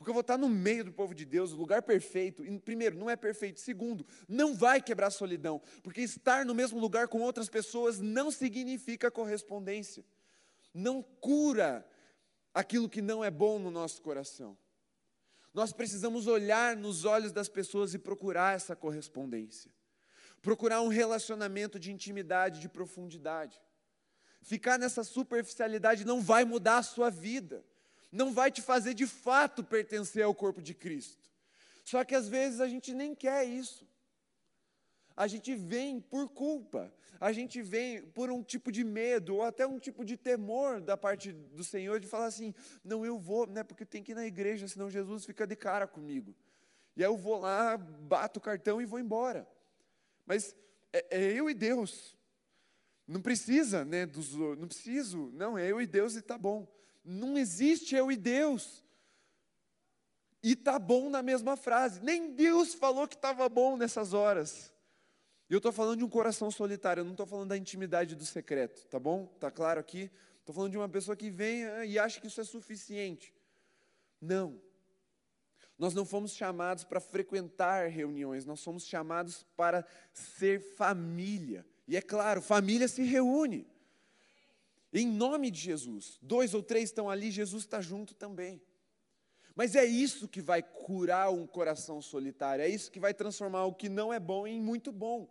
Porque 0.00 0.08
eu 0.08 0.14
vou 0.14 0.22
estar 0.22 0.38
no 0.38 0.48
meio 0.48 0.82
do 0.82 0.90
povo 0.90 1.14
de 1.14 1.26
Deus, 1.26 1.52
o 1.52 1.56
lugar 1.56 1.82
perfeito. 1.82 2.42
E, 2.42 2.58
primeiro, 2.58 2.96
não 2.96 3.10
é 3.10 3.16
perfeito. 3.16 3.60
Segundo, 3.60 4.06
não 4.26 4.54
vai 4.54 4.80
quebrar 4.80 5.08
a 5.08 5.10
solidão. 5.10 5.60
Porque 5.82 6.00
estar 6.00 6.46
no 6.46 6.54
mesmo 6.54 6.80
lugar 6.80 7.06
com 7.06 7.20
outras 7.20 7.50
pessoas 7.50 7.98
não 7.98 8.30
significa 8.30 9.10
correspondência. 9.10 10.02
Não 10.72 11.02
cura 11.02 11.86
aquilo 12.54 12.88
que 12.88 13.02
não 13.02 13.22
é 13.22 13.30
bom 13.30 13.58
no 13.58 13.70
nosso 13.70 14.00
coração. 14.00 14.56
Nós 15.52 15.70
precisamos 15.70 16.26
olhar 16.26 16.74
nos 16.78 17.04
olhos 17.04 17.30
das 17.30 17.50
pessoas 17.50 17.92
e 17.92 17.98
procurar 17.98 18.56
essa 18.56 18.74
correspondência. 18.74 19.70
Procurar 20.40 20.80
um 20.80 20.88
relacionamento 20.88 21.78
de 21.78 21.92
intimidade, 21.92 22.58
de 22.58 22.70
profundidade. 22.70 23.60
Ficar 24.40 24.78
nessa 24.78 25.04
superficialidade 25.04 26.06
não 26.06 26.22
vai 26.22 26.46
mudar 26.46 26.78
a 26.78 26.82
sua 26.82 27.10
vida, 27.10 27.62
não 28.10 28.32
vai 28.32 28.50
te 28.50 28.60
fazer 28.60 28.94
de 28.94 29.06
fato 29.06 29.62
pertencer 29.62 30.24
ao 30.24 30.34
corpo 30.34 30.60
de 30.60 30.74
Cristo. 30.74 31.30
Só 31.84 32.04
que 32.04 32.14
às 32.14 32.28
vezes 32.28 32.60
a 32.60 32.68
gente 32.68 32.92
nem 32.92 33.14
quer 33.14 33.44
isso. 33.44 33.88
A 35.16 35.26
gente 35.26 35.54
vem 35.54 36.00
por 36.00 36.28
culpa, 36.28 36.92
a 37.20 37.32
gente 37.32 37.60
vem 37.60 38.00
por 38.00 38.30
um 38.30 38.42
tipo 38.42 38.72
de 38.72 38.82
medo 38.82 39.36
ou 39.36 39.42
até 39.42 39.66
um 39.66 39.78
tipo 39.78 40.04
de 40.04 40.16
temor 40.16 40.80
da 40.80 40.96
parte 40.96 41.32
do 41.32 41.62
Senhor 41.62 42.00
de 42.00 42.06
falar 42.06 42.26
assim: 42.26 42.54
não, 42.82 43.04
eu 43.04 43.18
vou, 43.18 43.46
né, 43.46 43.62
porque 43.62 43.84
tem 43.84 44.02
que 44.02 44.12
ir 44.12 44.14
na 44.14 44.26
igreja, 44.26 44.66
senão 44.66 44.90
Jesus 44.90 45.26
fica 45.26 45.46
de 45.46 45.56
cara 45.56 45.86
comigo. 45.86 46.34
E 46.96 47.04
aí 47.04 47.10
eu 47.10 47.16
vou 47.16 47.38
lá, 47.38 47.76
bato 47.76 48.38
o 48.38 48.42
cartão 48.42 48.80
e 48.80 48.86
vou 48.86 48.98
embora. 48.98 49.46
Mas 50.24 50.56
é, 50.92 51.06
é 51.10 51.32
eu 51.32 51.50
e 51.50 51.54
Deus. 51.54 52.16
Não 53.06 53.20
precisa, 53.20 53.84
né, 53.84 54.06
dos, 54.06 54.34
não 54.34 54.68
preciso, 54.68 55.30
não, 55.34 55.58
é 55.58 55.66
eu 55.66 55.82
e 55.82 55.86
Deus 55.86 56.14
e 56.14 56.22
tá 56.22 56.38
bom. 56.38 56.66
Não 57.04 57.36
existe 57.36 57.94
eu 57.94 58.10
e 58.10 58.16
Deus. 58.16 58.84
E 60.42 60.56
tá 60.56 60.78
bom 60.78 61.10
na 61.10 61.22
mesma 61.22 61.56
frase. 61.56 62.00
Nem 62.00 62.32
Deus 62.32 62.74
falou 62.74 63.06
que 63.06 63.14
estava 63.14 63.48
bom 63.48 63.76
nessas 63.76 64.12
horas. 64.12 64.72
Eu 65.48 65.58
estou 65.58 65.72
falando 65.72 65.98
de 65.98 66.04
um 66.04 66.08
coração 66.08 66.48
solitário, 66.48 67.00
eu 67.00 67.04
não 67.04 67.10
estou 67.10 67.26
falando 67.26 67.48
da 67.48 67.56
intimidade 67.56 68.14
do 68.14 68.24
secreto, 68.24 68.86
tá 68.86 69.00
bom? 69.00 69.26
Tá 69.40 69.50
claro 69.50 69.80
aqui? 69.80 70.08
Estou 70.38 70.54
falando 70.54 70.70
de 70.70 70.78
uma 70.78 70.88
pessoa 70.88 71.16
que 71.16 71.28
vem 71.28 71.64
ah, 71.64 71.84
e 71.84 71.98
acha 71.98 72.20
que 72.20 72.28
isso 72.28 72.40
é 72.40 72.44
suficiente. 72.44 73.34
Não. 74.20 74.60
Nós 75.76 75.92
não 75.92 76.04
fomos 76.04 76.34
chamados 76.34 76.84
para 76.84 77.00
frequentar 77.00 77.88
reuniões, 77.88 78.44
nós 78.44 78.60
somos 78.60 78.86
chamados 78.86 79.44
para 79.56 79.84
ser 80.12 80.60
família. 80.60 81.66
E 81.88 81.96
é 81.96 82.02
claro, 82.02 82.40
família 82.40 82.86
se 82.86 83.02
reúne. 83.02 83.66
Em 84.92 85.06
nome 85.06 85.50
de 85.50 85.60
Jesus. 85.60 86.18
Dois 86.20 86.54
ou 86.54 86.62
três 86.62 86.90
estão 86.90 87.08
ali, 87.08 87.30
Jesus 87.30 87.64
está 87.64 87.80
junto 87.80 88.14
também. 88.14 88.60
Mas 89.54 89.74
é 89.74 89.84
isso 89.84 90.28
que 90.28 90.40
vai 90.40 90.62
curar 90.62 91.30
um 91.32 91.46
coração 91.46 92.00
solitário, 92.00 92.64
é 92.64 92.68
isso 92.68 92.90
que 92.90 93.00
vai 93.00 93.12
transformar 93.12 93.66
o 93.66 93.74
que 93.74 93.88
não 93.88 94.12
é 94.12 94.18
bom 94.18 94.46
em 94.46 94.60
muito 94.60 94.90
bom 94.92 95.28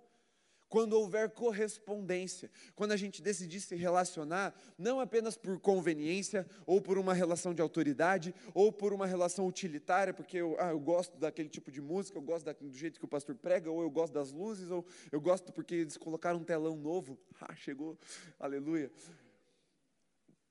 quando 0.69 0.93
houver 0.93 1.32
correspondência, 1.32 2.50
quando 2.76 2.91
a 2.91 2.95
gente 2.95 3.22
decidir 3.22 3.60
se 3.60 3.76
relacionar, 3.76 4.54
não 4.78 5.00
apenas 5.00 5.36
por 5.36 5.60
conveniência, 5.60 6.45
ou 6.65 6.80
por 6.80 6.98
uma 6.98 7.13
relação 7.13 7.54
de 7.54 7.62
autoridade, 7.62 8.34
ou 8.54 8.72
por 8.72 8.93
uma 8.93 9.08
relação 9.08 9.48
utilitária, 9.48 10.13
porque 10.13 10.38
eu, 10.38 10.56
ah, 10.60 10.69
eu 10.69 10.80
gosto 10.80 11.17
daquele 11.17 11.50
tipo 11.50 11.72
de 11.72 11.82
música, 11.82 12.17
eu 12.17 12.22
gosto 12.22 12.45
da, 12.45 12.54
do 12.54 12.72
jeito 12.72 13.00
que 13.00 13.06
o 13.06 13.10
pastor 13.10 13.36
prega, 13.36 13.72
ou 13.72 13.82
eu 13.82 13.89
gosto 13.89 14.13
das 14.13 14.32
luzes, 14.32 14.69
ou 14.69 14.86
eu 15.12 15.19
gosto 15.19 15.52
porque 15.52 15.74
eles 15.74 15.98
colocaram 15.98 16.39
um 16.39 16.43
telão 16.43 16.76
novo, 16.76 17.17
ah, 17.41 17.56
chegou, 17.56 17.98
aleluia. 18.39 18.91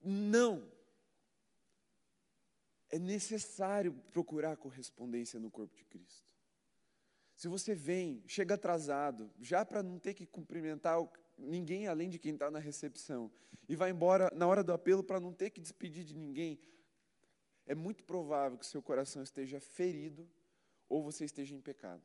Não. 0.01 0.71
É 2.91 2.99
necessário 2.99 3.93
procurar 4.11 4.57
correspondência 4.57 5.39
no 5.39 5.51
corpo 5.51 5.77
de 5.77 5.85
Cristo. 5.85 6.27
Se 7.35 7.47
você 7.47 7.75
vem, 7.75 8.25
chega 8.27 8.55
atrasado, 8.55 9.31
já 9.39 9.65
para 9.65 9.83
não 9.83 9.99
ter 9.99 10.15
que 10.15 10.27
cumprimentar 10.27 10.99
ninguém 11.37 11.87
além 11.87 12.11
de 12.11 12.19
quem 12.19 12.33
está 12.33 12.51
na 12.51 12.59
recepção, 12.59 13.31
e 13.69 13.77
vai 13.77 13.91
embora 13.91 14.31
na 14.35 14.47
hora 14.47 14.65
do 14.65 14.73
apelo 14.73 15.05
para 15.05 15.21
não 15.21 15.33
ter 15.33 15.51
que 15.51 15.61
despedir 15.61 16.05
de 16.05 16.17
ninguém, 16.17 16.59
é 17.67 17.75
muito 17.75 18.03
provável 18.03 18.59
que 18.59 18.67
seu 18.67 18.83
coração 18.83 19.23
esteja 19.23 19.61
ferido 19.61 20.29
ou 20.89 21.03
você 21.03 21.25
esteja 21.25 21.55
em 21.55 21.61
pecado. 21.61 22.03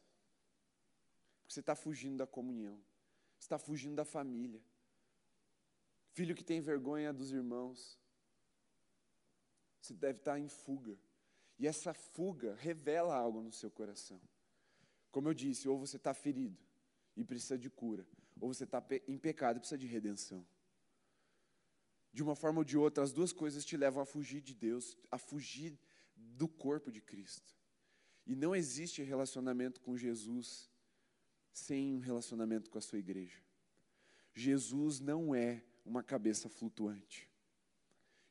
Porque 1.39 1.53
você 1.53 1.61
está 1.61 1.73
fugindo 1.73 2.17
da 2.17 2.27
comunhão, 2.27 2.79
está 3.39 3.57
fugindo 3.57 3.95
da 3.95 4.05
família. 4.05 4.61
Filho 6.13 6.35
que 6.35 6.43
tem 6.43 6.61
vergonha 6.61 7.11
dos 7.11 7.31
irmãos, 7.31 7.99
você 9.81 9.93
deve 9.93 10.19
estar 10.19 10.39
em 10.39 10.47
fuga. 10.47 10.97
E 11.57 11.67
essa 11.67 11.93
fuga 11.93 12.55
revela 12.55 13.15
algo 13.15 13.41
no 13.41 13.51
seu 13.51 13.69
coração. 13.69 14.21
Como 15.11 15.27
eu 15.27 15.33
disse, 15.33 15.67
ou 15.67 15.77
você 15.77 15.97
está 15.97 16.13
ferido 16.13 16.57
e 17.15 17.23
precisa 17.23 17.57
de 17.57 17.69
cura, 17.69 18.07
ou 18.39 18.53
você 18.53 18.63
está 18.63 18.83
em 19.07 19.17
pecado 19.17 19.57
e 19.57 19.59
precisa 19.59 19.77
de 19.77 19.87
redenção. 19.87 20.45
De 22.11 22.21
uma 22.21 22.35
forma 22.35 22.59
ou 22.59 22.63
de 22.63 22.77
outra, 22.77 23.03
as 23.03 23.11
duas 23.11 23.33
coisas 23.33 23.65
te 23.65 23.75
levam 23.75 24.01
a 24.01 24.05
fugir 24.05 24.41
de 24.41 24.53
Deus, 24.53 24.95
a 25.11 25.17
fugir 25.17 25.79
do 26.15 26.47
corpo 26.47 26.91
de 26.91 27.01
Cristo. 27.01 27.57
E 28.25 28.35
não 28.35 28.55
existe 28.55 29.01
relacionamento 29.01 29.81
com 29.81 29.97
Jesus 29.97 30.69
sem 31.51 31.93
um 31.93 31.99
relacionamento 31.99 32.69
com 32.69 32.77
a 32.77 32.81
sua 32.81 32.99
igreja. 32.99 33.41
Jesus 34.33 34.99
não 34.99 35.33
é 35.33 35.63
uma 35.85 36.03
cabeça 36.03 36.49
flutuante. 36.49 37.29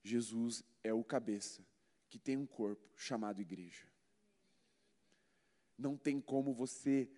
Jesus 0.02 0.64
é 0.82 0.92
o 0.92 1.04
cabeça 1.04 1.64
que 2.08 2.18
tem 2.18 2.36
um 2.36 2.46
corpo 2.46 2.90
chamado 2.96 3.40
igreja. 3.40 3.86
Não 5.78 5.96
tem 5.96 6.20
como 6.20 6.52
você 6.52 7.10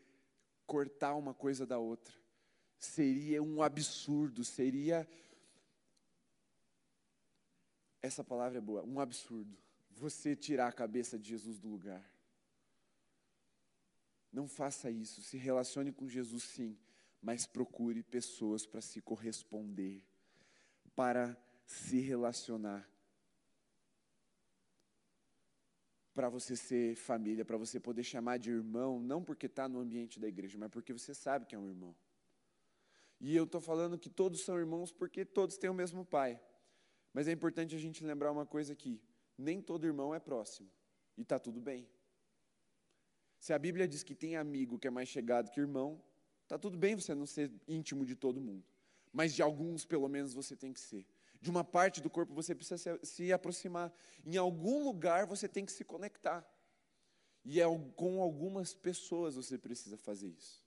cortar 0.67 1.15
uma 1.15 1.35
coisa 1.35 1.67
da 1.67 1.79
outra. 1.79 2.15
Seria 2.79 3.43
um 3.43 3.63
absurdo, 3.63 4.45
seria. 4.45 5.09
Essa 8.01 8.23
palavra 8.23 8.59
é 8.59 8.61
boa, 8.61 8.83
um 8.85 9.01
absurdo. 9.01 9.57
Você 9.91 10.37
tirar 10.37 10.69
a 10.69 10.73
cabeça 10.73 11.19
de 11.19 11.29
Jesus 11.29 11.59
do 11.59 11.69
lugar. 11.69 12.05
Não 14.33 14.49
faça 14.49 14.91
isso. 14.91 15.23
Se 15.23 15.37
relacione 15.37 15.93
com 15.93 16.09
Jesus, 16.09 16.43
sim, 16.43 16.77
mas 17.23 17.47
procure 17.47 18.03
pessoas 18.03 18.67
para 18.67 18.81
se 18.81 19.01
corresponder, 19.01 20.03
para 20.95 21.37
se 21.67 22.01
relacionar. 22.01 22.89
Para 26.13 26.29
você 26.29 26.55
ser 26.55 26.95
família, 26.95 27.45
para 27.45 27.57
você 27.57 27.81
poder 27.81 28.05
chamar 28.05 28.39
de 28.39 28.51
irmão, 28.51 29.01
não 29.01 29.23
porque 29.23 29.47
está 29.47 29.69
no 29.69 29.81
ambiente 29.81 30.21
da 30.21 30.29
igreja, 30.29 30.57
mas 30.57 30.71
porque 30.71 30.93
você 30.93 31.13
sabe 31.13 31.47
que 31.47 31.55
é 31.55 31.59
um 31.59 31.69
irmão. 31.69 31.95
E 33.21 33.35
eu 33.35 33.45
estou 33.45 33.61
falando 33.61 33.99
que 33.99 34.09
todos 34.09 34.43
são 34.43 34.59
irmãos 34.59 34.93
porque 34.93 35.25
todos 35.25 35.57
têm 35.57 35.71
o 35.71 35.75
mesmo 35.75 36.05
pai. 36.05 36.41
Mas 37.13 37.29
é 37.29 37.33
importante 37.33 37.75
a 37.75 37.79
gente 37.79 38.05
lembrar 38.05 38.31
uma 38.31 38.45
coisa 38.45 38.73
aqui: 38.73 39.01
nem 39.39 39.61
todo 39.63 39.87
irmão 39.87 40.15
é 40.15 40.21
próximo, 40.21 40.71
e 41.17 41.23
está 41.23 41.39
tudo 41.39 41.61
bem. 41.61 41.89
Se 43.39 43.53
a 43.53 43.59
Bíblia 43.59 43.87
diz 43.87 44.03
que 44.03 44.15
tem 44.15 44.37
amigo 44.37 44.79
que 44.79 44.87
é 44.87 44.91
mais 44.91 45.09
chegado 45.09 45.51
que 45.51 45.61
irmão, 45.61 46.03
tá 46.49 46.59
tudo 46.59 46.77
bem 46.77 46.97
você 46.97 47.15
não 47.15 47.27
ser 47.27 47.53
íntimo 47.69 48.05
de 48.05 48.17
todo 48.17 48.41
mundo, 48.41 48.65
mas 49.15 49.35
de 49.35 49.41
alguns 49.41 49.87
pelo 49.87 50.09
menos 50.09 50.35
você 50.35 50.55
tem 50.55 50.73
que 50.73 50.81
ser. 50.81 51.07
De 51.41 51.49
uma 51.49 51.65
parte 51.65 52.03
do 52.03 52.11
corpo 52.11 52.35
você 52.35 52.55
precisa 52.55 52.77
se, 52.77 53.07
se 53.07 53.33
aproximar. 53.33 53.91
Em 54.27 54.37
algum 54.37 54.85
lugar 54.85 55.25
você 55.27 55.49
tem 55.49 55.65
que 55.65 55.73
se 55.73 55.85
conectar. 55.85 56.47
E 57.45 57.61
é, 57.61 57.65
com 57.97 58.21
algumas 58.21 58.75
pessoas 58.75 59.37
você 59.37 59.57
precisa 59.57 59.97
fazer 59.97 60.29
isso. 60.29 60.63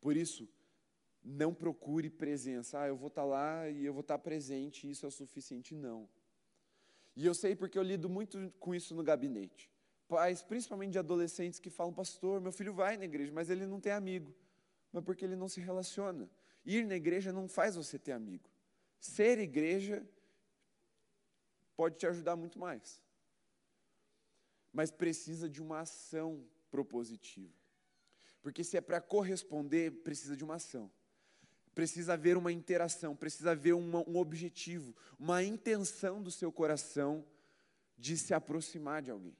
Por 0.00 0.16
isso, 0.16 0.48
não 1.24 1.52
procure 1.54 2.10
presença. 2.10 2.80
Ah, 2.80 2.86
eu 2.86 2.96
vou 2.96 3.08
estar 3.08 3.22
tá 3.22 3.26
lá 3.26 3.68
e 3.68 3.84
eu 3.84 3.92
vou 3.92 4.02
estar 4.02 4.18
tá 4.18 4.22
presente, 4.22 4.86
e 4.86 4.90
isso 4.90 5.06
é 5.06 5.08
o 5.08 5.12
suficiente. 5.12 5.74
Não. 5.74 6.08
E 7.16 7.24
eu 7.24 7.34
sei 7.34 7.56
porque 7.56 7.78
eu 7.78 7.82
lido 7.82 8.08
muito 8.08 8.52
com 8.60 8.74
isso 8.74 8.94
no 8.94 9.02
gabinete 9.02 9.70
pais, 10.06 10.42
principalmente 10.42 10.92
de 10.92 10.98
adolescentes, 10.98 11.58
que 11.58 11.70
falam: 11.70 11.92
Pastor, 11.92 12.40
meu 12.40 12.52
filho 12.52 12.72
vai 12.72 12.96
na 12.96 13.04
igreja, 13.04 13.32
mas 13.32 13.50
ele 13.50 13.66
não 13.66 13.80
tem 13.80 13.92
amigo. 13.92 14.34
Mas 14.92 15.04
porque 15.04 15.24
ele 15.24 15.36
não 15.36 15.48
se 15.48 15.60
relaciona. 15.60 16.28
Ir 16.66 16.84
na 16.84 16.96
igreja 16.96 17.32
não 17.32 17.48
faz 17.48 17.76
você 17.76 17.96
ter 17.96 18.10
amigo. 18.10 18.50
Ser 18.98 19.38
igreja 19.38 20.04
pode 21.76 21.96
te 21.96 22.06
ajudar 22.06 22.34
muito 22.34 22.58
mais. 22.58 23.00
Mas 24.72 24.90
precisa 24.90 25.48
de 25.48 25.62
uma 25.62 25.80
ação 25.80 26.44
propositiva. 26.70 27.54
Porque 28.42 28.64
se 28.64 28.76
é 28.76 28.80
para 28.80 29.00
corresponder, 29.00 29.92
precisa 30.02 30.36
de 30.36 30.42
uma 30.42 30.56
ação. 30.56 30.90
Precisa 31.72 32.14
haver 32.14 32.36
uma 32.36 32.50
interação, 32.50 33.14
precisa 33.14 33.52
haver 33.52 33.74
uma, 33.74 34.00
um 34.08 34.16
objetivo, 34.16 34.94
uma 35.18 35.42
intenção 35.44 36.22
do 36.22 36.30
seu 36.30 36.50
coração 36.50 37.24
de 37.96 38.16
se 38.16 38.34
aproximar 38.34 39.02
de 39.02 39.10
alguém. 39.10 39.36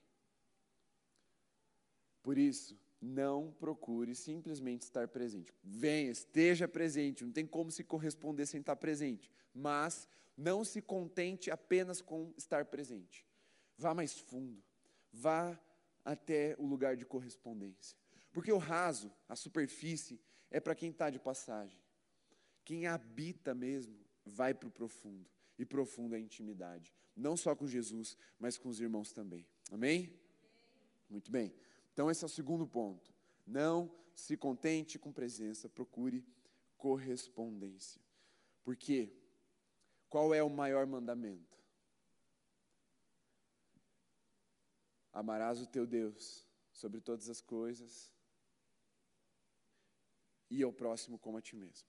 Por 2.23 2.39
isso, 2.39 2.79
não 3.07 3.53
procure 3.53 4.15
simplesmente 4.15 4.83
estar 4.83 5.09
presente. 5.09 5.55
Venha, 5.63 6.11
esteja 6.11 6.67
presente, 6.67 7.25
não 7.25 7.33
tem 7.33 7.47
como 7.47 7.71
se 7.71 7.85
corresponder 7.85 8.47
sem 8.47 8.61
estar 8.61 8.77
presente. 8.77 9.31
Mas 9.55 10.09
não 10.37 10.65
se 10.65 10.83
contente 10.83 11.51
apenas 11.51 12.03
com 12.03 12.33
estar 12.37 12.67
presente. 12.67 13.25
Vá 13.79 13.95
mais 13.95 14.19
fundo. 14.19 14.63
Vá 15.13 15.59
até 16.05 16.55
o 16.59 16.67
lugar 16.67 16.97
de 16.97 17.05
correspondência. 17.05 17.97
Porque 18.33 18.53
o 18.53 18.59
raso, 18.59 19.11
a 19.29 19.35
superfície, 19.35 20.21
é 20.51 20.61
para 20.61 20.75
quem 20.75 20.91
está 20.91 21.09
de 21.09 21.19
passagem. 21.19 21.81
Quem 22.65 22.87
habita 22.87 23.55
mesmo 23.55 23.97
vai 24.25 24.53
para 24.53 24.69
o 24.69 24.73
profundo. 24.73 25.27
E 25.59 25.65
profundo 25.65 26.15
é 26.15 26.19
a 26.19 26.21
intimidade. 26.21 26.93
Não 27.17 27.37
só 27.37 27.57
com 27.57 27.67
Jesus, 27.67 28.17
mas 28.39 28.59
com 28.59 28.69
os 28.69 28.81
irmãos 28.81 29.13
também. 29.13 29.47
Amém? 29.71 30.13
Muito 31.09 31.31
bem. 31.31 31.55
Então, 31.97 32.11
esse 32.11 32.23
é 32.23 32.27
o 32.27 32.29
segundo 32.29 32.67
ponto. 32.67 33.11
Não 33.47 33.91
se 34.15 34.37
contente 34.37 34.99
com 34.99 35.11
presença, 35.11 35.67
procure 35.67 36.23
correspondência. 36.77 38.03
Por 38.63 38.77
quê? 38.77 39.11
Qual 40.11 40.35
é 40.35 40.43
o 40.43 40.51
maior 40.51 40.87
mandamento? 40.87 41.57
Amarás 45.11 45.63
o 45.63 45.67
teu 45.67 45.87
Deus 45.87 46.47
sobre 46.71 47.01
todas 47.01 47.31
as 47.31 47.41
coisas 47.41 48.13
e 50.51 50.63
ao 50.63 50.75
próximo 50.75 51.19
como 51.19 51.39
a 51.39 51.41
ti 51.41 51.57
mesmo. 51.57 51.89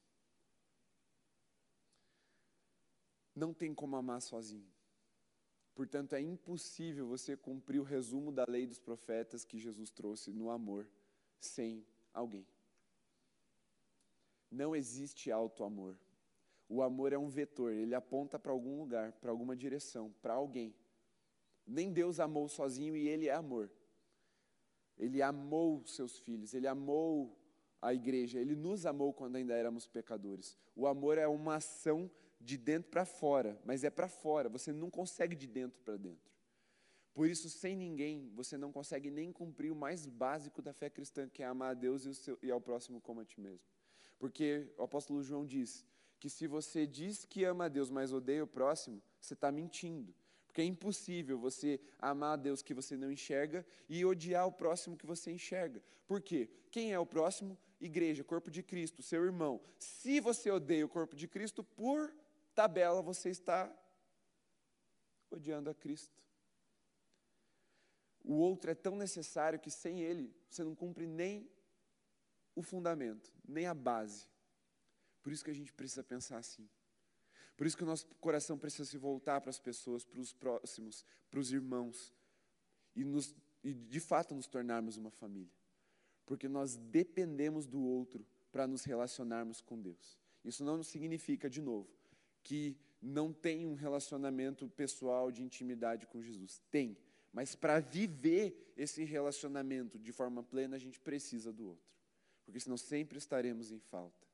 Não 3.35 3.53
tem 3.53 3.75
como 3.75 3.97
amar 3.97 4.21
sozinho. 4.21 4.76
Portanto, 5.77 6.13
é 6.13 6.19
impossível 6.19 7.05
você 7.05 7.37
cumprir 7.37 7.79
o 7.79 7.83
resumo 7.83 8.31
da 8.31 8.45
lei 8.47 8.65
dos 8.65 8.79
profetas 8.79 9.45
que 9.45 9.59
Jesus 9.59 9.91
trouxe 9.91 10.33
no 10.33 10.49
amor 10.49 10.89
sem 11.39 11.85
alguém. 12.11 12.47
Não 14.49 14.75
existe 14.75 15.31
alto 15.31 15.63
amor. 15.63 15.95
O 16.67 16.81
amor 16.81 17.13
é 17.13 17.17
um 17.19 17.29
vetor, 17.29 17.73
ele 17.73 17.93
aponta 17.93 18.39
para 18.39 18.51
algum 18.51 18.79
lugar, 18.79 19.11
para 19.21 19.29
alguma 19.29 19.55
direção, 19.55 20.11
para 20.19 20.33
alguém. 20.33 20.73
Nem 21.63 21.93
Deus 21.93 22.19
amou 22.19 22.49
sozinho 22.49 22.97
e 22.97 23.07
ele 23.07 23.27
é 23.27 23.33
amor. 23.35 23.69
Ele 24.97 25.21
amou 25.21 25.85
seus 25.85 26.17
filhos, 26.17 26.55
ele 26.55 26.67
amou 26.67 27.37
a 27.79 27.93
igreja, 27.93 28.39
ele 28.39 28.55
nos 28.55 28.87
amou 28.87 29.13
quando 29.13 29.35
ainda 29.35 29.53
éramos 29.53 29.85
pecadores. 29.85 30.57
O 30.75 30.87
amor 30.87 31.19
é 31.19 31.27
uma 31.27 31.57
ação 31.57 32.09
de 32.39 32.57
dentro 32.57 32.89
para 32.89 33.05
fora, 33.05 33.59
mas 33.65 33.83
é 33.83 33.89
para 33.89 34.07
fora, 34.07 34.49
você 34.49 34.71
não 34.71 34.89
consegue 34.89 35.35
de 35.35 35.47
dentro 35.47 35.79
para 35.81 35.97
dentro. 35.97 36.27
Por 37.13 37.27
isso, 37.27 37.49
sem 37.49 37.75
ninguém, 37.75 38.31
você 38.35 38.57
não 38.57 38.71
consegue 38.71 39.09
nem 39.09 39.31
cumprir 39.31 39.71
o 39.71 39.75
mais 39.75 40.05
básico 40.05 40.61
da 40.61 40.71
fé 40.71 40.87
cristã, 40.87 41.27
que 41.27 41.41
é 41.41 41.47
amar 41.47 41.71
a 41.71 41.73
Deus 41.73 42.05
e, 42.05 42.13
seu, 42.13 42.37
e 42.43 42.51
ao 42.51 42.61
próximo 42.61 43.01
como 43.01 43.21
a 43.21 43.25
ti 43.25 43.39
mesmo. 43.41 43.67
Porque 44.19 44.71
o 44.77 44.83
apóstolo 44.83 45.23
João 45.23 45.43
diz 45.43 45.83
que 46.19 46.29
se 46.29 46.45
você 46.45 46.85
diz 46.85 47.25
que 47.25 47.43
ama 47.43 47.65
a 47.65 47.69
Deus, 47.69 47.89
mas 47.89 48.13
odeia 48.13 48.43
o 48.43 48.47
próximo, 48.47 49.01
você 49.19 49.33
está 49.33 49.51
mentindo. 49.51 50.13
Porque 50.45 50.61
é 50.61 50.65
impossível 50.65 51.39
você 51.39 51.79
amar 51.99 52.33
a 52.33 52.35
Deus 52.35 52.61
que 52.61 52.73
você 52.73 52.95
não 52.95 53.11
enxerga 53.11 53.65
e 53.89 54.05
odiar 54.05 54.45
o 54.47 54.51
próximo 54.51 54.95
que 54.95 55.05
você 55.05 55.31
enxerga. 55.31 55.81
Por 56.05 56.21
quê? 56.21 56.49
Quem 56.69 56.93
é 56.93 56.99
o 56.99 57.05
próximo? 57.05 57.57
Igreja, 57.81 58.23
corpo 58.23 58.51
de 58.51 58.61
Cristo, 58.61 59.01
seu 59.01 59.23
irmão. 59.23 59.59
Se 59.79 60.19
você 60.19 60.51
odeia 60.51 60.85
o 60.85 60.89
corpo 60.89 61.15
de 61.15 61.27
Cristo, 61.27 61.63
por 61.63 62.13
tabela 62.57 63.03
você 63.03 63.29
está 63.29 63.71
odiando 65.29 65.69
a 65.69 65.75
Cristo. 65.75 66.19
O 68.23 68.33
outro 68.33 68.71
é 68.71 68.73
tão 68.73 68.95
necessário 68.95 69.59
que 69.59 69.69
sem 69.69 70.01
ele 70.01 70.35
você 70.49 70.63
não 70.63 70.73
cumpre 70.73 71.05
nem 71.05 71.47
o 72.55 72.63
fundamento, 72.63 73.31
nem 73.47 73.67
a 73.67 73.75
base. 73.75 74.27
Por 75.21 75.31
isso 75.31 75.45
que 75.45 75.51
a 75.51 75.53
gente 75.53 75.71
precisa 75.71 76.03
pensar 76.03 76.39
assim. 76.39 76.67
Por 77.55 77.67
isso 77.67 77.77
que 77.77 77.83
o 77.83 77.85
nosso 77.85 78.07
coração 78.15 78.57
precisa 78.57 78.85
se 78.85 78.97
voltar 78.97 79.39
para 79.39 79.51
as 79.51 79.59
pessoas, 79.59 80.03
para 80.03 80.19
os 80.19 80.33
próximos, 80.33 81.05
para 81.29 81.39
os 81.39 81.51
irmãos, 81.51 82.11
e, 82.95 83.03
nos, 83.03 83.35
e 83.63 83.71
de 83.71 83.99
fato 83.99 84.33
nos 84.33 84.47
tornarmos 84.47 84.97
uma 84.97 85.11
família. 85.11 85.53
Porque 86.25 86.47
nós 86.47 86.75
dependemos 86.75 87.67
do 87.67 87.79
outro 87.83 88.25
para 88.51 88.65
nos 88.65 88.83
relacionarmos 88.83 89.61
com 89.61 89.79
Deus. 89.79 90.17
Isso 90.43 90.63
não 90.63 90.81
significa, 90.81 91.47
de 91.47 91.61
novo, 91.61 91.96
que 92.47 92.77
não 93.01 93.33
tem 93.33 93.67
um 93.67 93.73
relacionamento 93.73 94.69
pessoal 94.69 95.29
de 95.29 95.43
intimidade 95.43 96.07
com 96.07 96.21
Jesus. 96.21 96.61
Tem. 96.71 96.97
Mas 97.33 97.55
para 97.55 97.81
viver 97.81 98.73
esse 98.77 99.03
relacionamento 99.03 99.99
de 99.99 100.13
forma 100.13 100.41
plena, 100.41 100.77
a 100.77 100.79
gente 100.79 100.97
precisa 100.97 101.51
do 101.51 101.67
outro. 101.67 101.91
Porque 102.45 102.61
senão 102.61 102.77
sempre 102.77 103.17
estaremos 103.17 103.69
em 103.69 103.79
falta. 103.79 104.25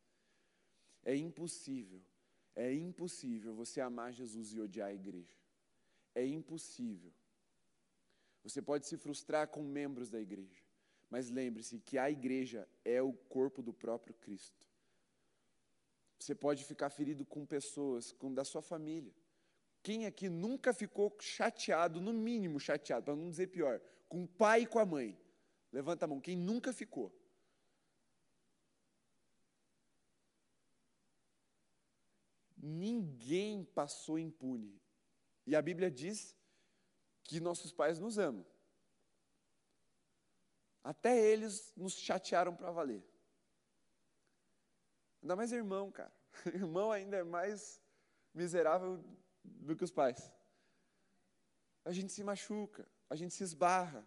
É 1.03 1.15
impossível, 1.15 1.99
é 2.55 2.71
impossível 2.71 3.55
você 3.55 3.81
amar 3.81 4.13
Jesus 4.13 4.53
e 4.53 4.61
odiar 4.61 4.89
a 4.89 4.93
igreja. 4.93 5.35
É 6.13 6.23
impossível. 6.23 7.11
Você 8.43 8.61
pode 8.61 8.85
se 8.85 8.95
frustrar 8.95 9.47
com 9.47 9.63
membros 9.63 10.11
da 10.11 10.21
igreja, 10.21 10.61
mas 11.09 11.31
lembre-se 11.31 11.79
que 11.79 11.97
a 11.97 12.11
igreja 12.11 12.69
é 12.85 13.01
o 13.01 13.11
corpo 13.11 13.63
do 13.63 13.73
próprio 13.73 14.13
Cristo. 14.13 14.72
Você 16.23 16.33
pode 16.33 16.63
ficar 16.63 16.89
ferido 16.89 17.25
com 17.25 17.45
pessoas, 17.45 18.13
com 18.13 18.33
da 18.33 18.45
sua 18.45 18.61
família. 18.61 19.13
Quem 19.81 20.05
aqui 20.05 20.29
nunca 20.29 20.73
ficou 20.73 21.13
chateado, 21.19 21.99
no 21.99 22.13
mínimo 22.13 22.61
chateado, 22.61 23.03
para 23.03 23.15
não 23.17 23.29
dizer 23.29 23.47
pior, 23.47 23.81
com 24.07 24.23
o 24.23 24.27
pai 24.27 24.61
e 24.61 24.65
com 24.65 24.79
a 24.79 24.85
mãe? 24.85 25.19
Levanta 25.69 26.05
a 26.05 26.07
mão. 26.07 26.21
Quem 26.21 26.37
nunca 26.37 26.71
ficou? 26.71 27.13
Ninguém 32.55 33.65
passou 33.65 34.17
impune. 34.17 34.81
E 35.45 35.57
a 35.57 35.61
Bíblia 35.61 35.91
diz 35.91 36.37
que 37.25 37.41
nossos 37.41 37.73
pais 37.73 37.99
nos 37.99 38.17
amam. 38.17 38.45
Até 40.81 41.19
eles 41.19 41.73
nos 41.75 41.95
chatearam 41.95 42.55
para 42.55 42.71
valer. 42.71 43.03
Ainda 45.23 45.37
mais 45.37 45.53
irmão, 45.53 45.89
cara. 45.89 46.13
Irmão 46.53 46.91
ainda 46.91 47.15
é 47.15 47.23
mais 47.23 47.81
miserável 48.33 49.01
do 49.43 49.75
que 49.75 49.83
os 49.83 49.91
pais. 49.91 50.29
A 51.85 51.93
gente 51.93 52.11
se 52.11 52.23
machuca, 52.23 52.85
a 53.09 53.15
gente 53.15 53.33
se 53.33 53.41
esbarra. 53.41 54.05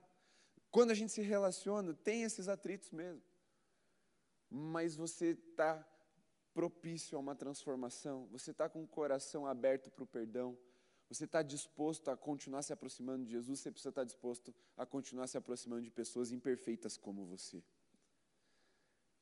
Quando 0.71 0.91
a 0.91 0.95
gente 0.95 1.11
se 1.11 1.23
relaciona, 1.23 1.95
tem 1.95 2.23
esses 2.23 2.49
atritos 2.49 2.91
mesmo. 2.91 3.23
Mas 4.51 4.95
você 4.95 5.29
está 5.31 5.85
propício 6.53 7.17
a 7.17 7.21
uma 7.21 7.35
transformação, 7.35 8.27
você 8.27 8.51
está 8.51 8.69
com 8.69 8.83
o 8.83 8.87
coração 8.87 9.47
aberto 9.47 9.91
para 9.91 10.05
o 10.05 10.07
perdão, 10.07 10.57
você 11.09 11.25
está 11.25 11.43
disposto 11.43 12.11
a 12.11 12.17
continuar 12.17 12.63
se 12.63 12.73
aproximando 12.73 13.25
de 13.25 13.31
Jesus, 13.31 13.61
você 13.61 13.71
precisa 13.71 13.89
estar 13.91 14.05
disposto 14.05 14.55
a 14.77 14.85
continuar 14.85 15.27
se 15.29 15.39
aproximando 15.39 15.83
de 15.83 15.91
pessoas 15.91 16.31
imperfeitas 16.31 16.97
como 16.97 17.25
você. 17.25 17.63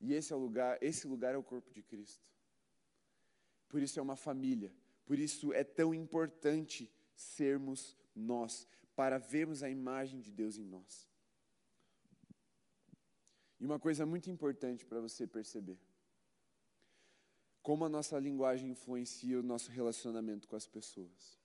E 0.04 0.12
esse 0.12 0.34
é 0.34 0.36
o 0.36 0.38
lugar, 0.38 0.76
esse 0.82 1.06
lugar 1.06 1.34
é 1.34 1.38
o 1.38 1.42
corpo 1.42 1.72
de 1.72 1.82
Cristo. 1.82 2.30
Por 3.70 3.80
isso 3.80 3.98
é 3.98 4.02
uma 4.02 4.16
família, 4.16 4.70
por 5.06 5.18
isso 5.18 5.50
é 5.54 5.64
tão 5.64 5.94
importante 5.94 6.92
sermos 7.16 7.96
nós, 8.14 8.68
para 8.94 9.16
vermos 9.16 9.62
a 9.62 9.70
imagem 9.70 10.20
de 10.20 10.30
Deus 10.30 10.58
em 10.58 10.64
nós. 10.66 11.08
E 13.58 13.64
uma 13.64 13.80
coisa 13.80 14.04
muito 14.04 14.30
importante 14.30 14.84
para 14.84 15.00
você 15.00 15.26
perceber: 15.26 15.78
como 17.62 17.86
a 17.86 17.88
nossa 17.88 18.18
linguagem 18.18 18.72
influencia 18.72 19.40
o 19.40 19.42
nosso 19.42 19.70
relacionamento 19.70 20.46
com 20.46 20.54
as 20.54 20.68
pessoas. 20.68 21.40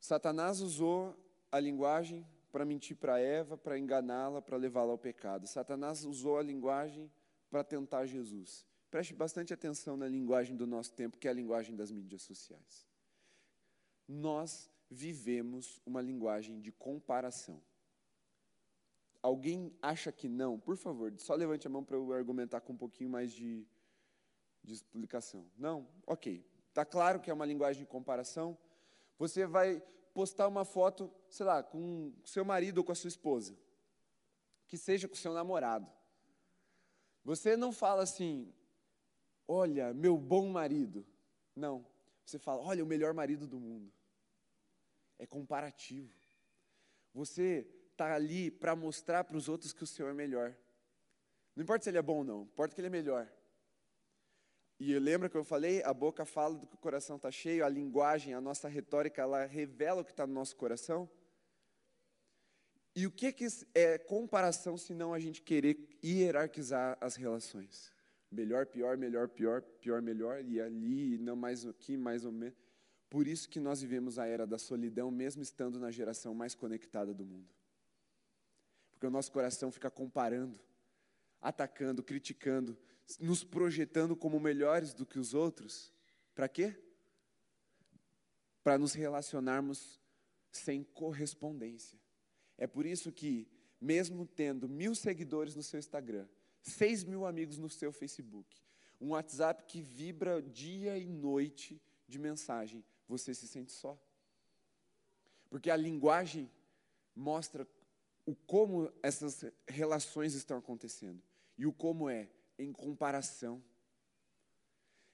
Satanás 0.00 0.62
usou 0.62 1.14
a 1.52 1.60
linguagem 1.60 2.26
para 2.50 2.64
mentir 2.64 2.96
para 2.96 3.18
Eva, 3.18 3.56
para 3.56 3.78
enganá-la, 3.78 4.42
para 4.42 4.56
levá-la 4.56 4.92
ao 4.92 4.98
pecado. 4.98 5.46
Satanás 5.46 6.04
usou 6.04 6.38
a 6.38 6.42
linguagem 6.42 7.10
para 7.50 7.64
tentar 7.64 8.06
Jesus. 8.06 8.66
Preste 8.90 9.14
bastante 9.14 9.54
atenção 9.54 9.96
na 9.96 10.08
linguagem 10.08 10.56
do 10.56 10.66
nosso 10.66 10.92
tempo, 10.92 11.16
que 11.16 11.28
é 11.28 11.30
a 11.30 11.34
linguagem 11.34 11.76
das 11.76 11.92
mídias 11.92 12.22
sociais. 12.22 12.86
Nós 14.08 14.70
vivemos 14.90 15.80
uma 15.86 16.00
linguagem 16.00 16.60
de 16.60 16.72
comparação. 16.72 17.62
Alguém 19.22 19.72
acha 19.80 20.10
que 20.10 20.28
não? 20.28 20.58
Por 20.58 20.76
favor, 20.76 21.12
só 21.18 21.34
levante 21.34 21.66
a 21.66 21.70
mão 21.70 21.84
para 21.84 21.96
eu 21.96 22.12
argumentar 22.12 22.60
com 22.60 22.72
um 22.72 22.76
pouquinho 22.76 23.10
mais 23.10 23.30
de, 23.30 23.64
de 24.64 24.72
explicação. 24.72 25.46
Não? 25.56 25.86
Ok. 26.06 26.44
Está 26.68 26.84
claro 26.84 27.20
que 27.20 27.30
é 27.30 27.34
uma 27.34 27.46
linguagem 27.46 27.82
de 27.82 27.88
comparação? 27.88 28.56
Você 29.18 29.46
vai 29.46 29.82
postar 30.12 30.48
uma 30.48 30.64
foto, 30.64 31.12
sei 31.28 31.46
lá, 31.46 31.62
com 31.62 32.12
seu 32.24 32.44
marido 32.44 32.78
ou 32.78 32.84
com 32.84 32.92
a 32.92 32.94
sua 32.94 33.08
esposa. 33.08 33.56
Que 34.66 34.76
seja 34.76 35.08
com 35.08 35.14
seu 35.14 35.32
namorado. 35.32 35.90
Você 37.24 37.56
não 37.56 37.72
fala 37.72 38.02
assim, 38.02 38.52
olha, 39.46 39.92
meu 39.92 40.16
bom 40.16 40.48
marido. 40.48 41.06
Não. 41.54 41.86
Você 42.24 42.38
fala, 42.38 42.62
olha, 42.62 42.84
o 42.84 42.86
melhor 42.86 43.12
marido 43.12 43.46
do 43.46 43.58
mundo. 43.58 43.92
É 45.18 45.26
comparativo. 45.26 46.14
Você 47.12 47.66
está 47.90 48.14
ali 48.14 48.50
para 48.50 48.74
mostrar 48.74 49.24
para 49.24 49.36
os 49.36 49.48
outros 49.48 49.72
que 49.72 49.82
o 49.82 49.86
seu 49.86 50.08
é 50.08 50.14
melhor. 50.14 50.56
Não 51.54 51.62
importa 51.62 51.84
se 51.84 51.90
ele 51.90 51.98
é 51.98 52.02
bom 52.02 52.18
ou 52.18 52.24
não, 52.24 52.42
importa 52.42 52.74
que 52.74 52.80
ele 52.80 52.86
é 52.86 52.90
melhor. 52.90 53.30
E 54.80 54.98
lembra 54.98 55.28
que 55.28 55.36
eu 55.36 55.44
falei? 55.44 55.82
A 55.82 55.92
boca 55.92 56.24
fala 56.24 56.54
do 56.54 56.66
que 56.66 56.74
o 56.74 56.78
coração 56.78 57.16
está 57.16 57.30
cheio, 57.30 57.66
a 57.66 57.68
linguagem, 57.68 58.32
a 58.32 58.40
nossa 58.40 58.66
retórica, 58.66 59.20
ela 59.20 59.44
revela 59.44 60.00
o 60.00 60.04
que 60.04 60.10
está 60.10 60.26
no 60.26 60.32
nosso 60.32 60.56
coração. 60.56 61.06
E 62.96 63.06
o 63.06 63.10
que, 63.10 63.30
que 63.30 63.46
é 63.74 63.98
comparação 63.98 64.78
se 64.78 64.94
não 64.94 65.12
a 65.12 65.18
gente 65.18 65.42
querer 65.42 65.98
hierarquizar 66.02 66.96
as 66.98 67.14
relações? 67.14 67.92
Melhor, 68.32 68.64
pior, 68.64 68.96
melhor, 68.96 69.28
pior, 69.28 69.60
pior, 69.60 70.00
melhor, 70.00 70.42
e 70.42 70.58
ali, 70.58 71.18
não 71.18 71.36
mais 71.36 71.66
aqui, 71.66 71.98
mais 71.98 72.24
ou 72.24 72.32
menos. 72.32 72.56
Por 73.10 73.28
isso 73.28 73.50
que 73.50 73.60
nós 73.60 73.82
vivemos 73.82 74.18
a 74.18 74.26
era 74.26 74.46
da 74.46 74.56
solidão, 74.56 75.10
mesmo 75.10 75.42
estando 75.42 75.78
na 75.78 75.90
geração 75.90 76.32
mais 76.34 76.54
conectada 76.54 77.12
do 77.12 77.26
mundo. 77.26 77.52
Porque 78.92 79.06
o 79.06 79.10
nosso 79.10 79.30
coração 79.30 79.70
fica 79.70 79.90
comparando, 79.90 80.58
atacando, 81.38 82.02
criticando, 82.02 82.78
nos 83.18 83.42
projetando 83.42 84.14
como 84.14 84.38
melhores 84.38 84.92
do 84.92 85.06
que 85.06 85.18
os 85.18 85.34
outros. 85.34 85.92
Para 86.34 86.48
quê? 86.48 86.76
Para 88.62 88.78
nos 88.78 88.92
relacionarmos 88.92 90.00
sem 90.52 90.84
correspondência. 90.84 91.98
É 92.58 92.66
por 92.66 92.84
isso 92.84 93.10
que, 93.10 93.48
mesmo 93.80 94.26
tendo 94.26 94.68
mil 94.68 94.94
seguidores 94.94 95.54
no 95.54 95.62
seu 95.62 95.78
Instagram, 95.78 96.28
seis 96.62 97.04
mil 97.04 97.24
amigos 97.24 97.56
no 97.56 97.70
seu 97.70 97.92
Facebook, 97.92 98.62
um 99.00 99.10
WhatsApp 99.10 99.64
que 99.64 99.80
vibra 99.80 100.42
dia 100.42 100.98
e 100.98 101.08
noite 101.08 101.80
de 102.06 102.18
mensagem, 102.18 102.84
você 103.08 103.32
se 103.34 103.48
sente 103.48 103.72
só. 103.72 103.98
Porque 105.48 105.70
a 105.70 105.76
linguagem 105.76 106.50
mostra 107.14 107.66
o 108.26 108.34
como 108.34 108.92
essas 109.02 109.44
relações 109.66 110.34
estão 110.34 110.58
acontecendo 110.58 111.22
e 111.56 111.66
o 111.66 111.72
como 111.72 112.08
é 112.08 112.28
em 112.62 112.72
comparação. 112.72 113.62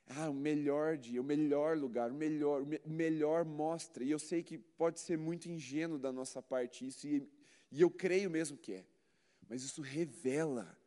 Ah, 0.08 0.30
o 0.30 0.34
melhor 0.34 0.96
dia, 0.96 1.20
o 1.20 1.24
melhor 1.24 1.76
lugar, 1.76 2.10
o 2.10 2.14
melhor, 2.14 2.62
o 2.62 2.90
melhor 2.90 3.44
mostra. 3.44 4.04
E 4.04 4.10
eu 4.10 4.18
sei 4.18 4.42
que 4.42 4.56
pode 4.56 5.00
ser 5.00 5.18
muito 5.18 5.48
ingênuo 5.48 5.98
da 5.98 6.12
nossa 6.12 6.40
parte 6.40 6.86
isso, 6.86 7.06
e, 7.06 7.28
e 7.72 7.80
eu 7.80 7.90
creio 7.90 8.30
mesmo 8.30 8.56
que 8.56 8.74
é. 8.74 8.86
Mas 9.48 9.62
isso 9.62 9.80
revela, 9.80 10.78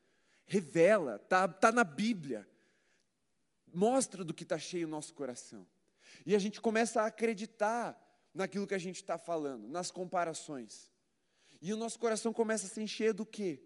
revela, 0.46 1.16
está 1.18 1.48
tá 1.48 1.72
na 1.72 1.84
Bíblia. 1.84 2.48
Mostra 3.74 4.24
do 4.24 4.34
que 4.34 4.44
está 4.44 4.58
cheio 4.58 4.88
o 4.88 4.90
nosso 4.90 5.14
coração. 5.14 5.68
E 6.26 6.36
a 6.36 6.40
gente 6.40 6.60
começa 6.60 7.02
a 7.02 7.08
acreditar 7.08 7.98
naquilo 8.34 8.68
que 8.68 8.74
a 8.74 8.80
gente 8.80 8.98
está 8.98 9.18
falando, 9.18 9.68
nas 9.68 9.92
comparações. 9.92 10.90
E 11.62 11.74
o 11.74 11.78
nosso 11.78 12.00
coração 12.00 12.32
começa 12.32 12.68
a 12.68 12.70
se 12.70 12.82
encher 12.82 13.14
do 13.14 13.26
quê? 13.26 13.62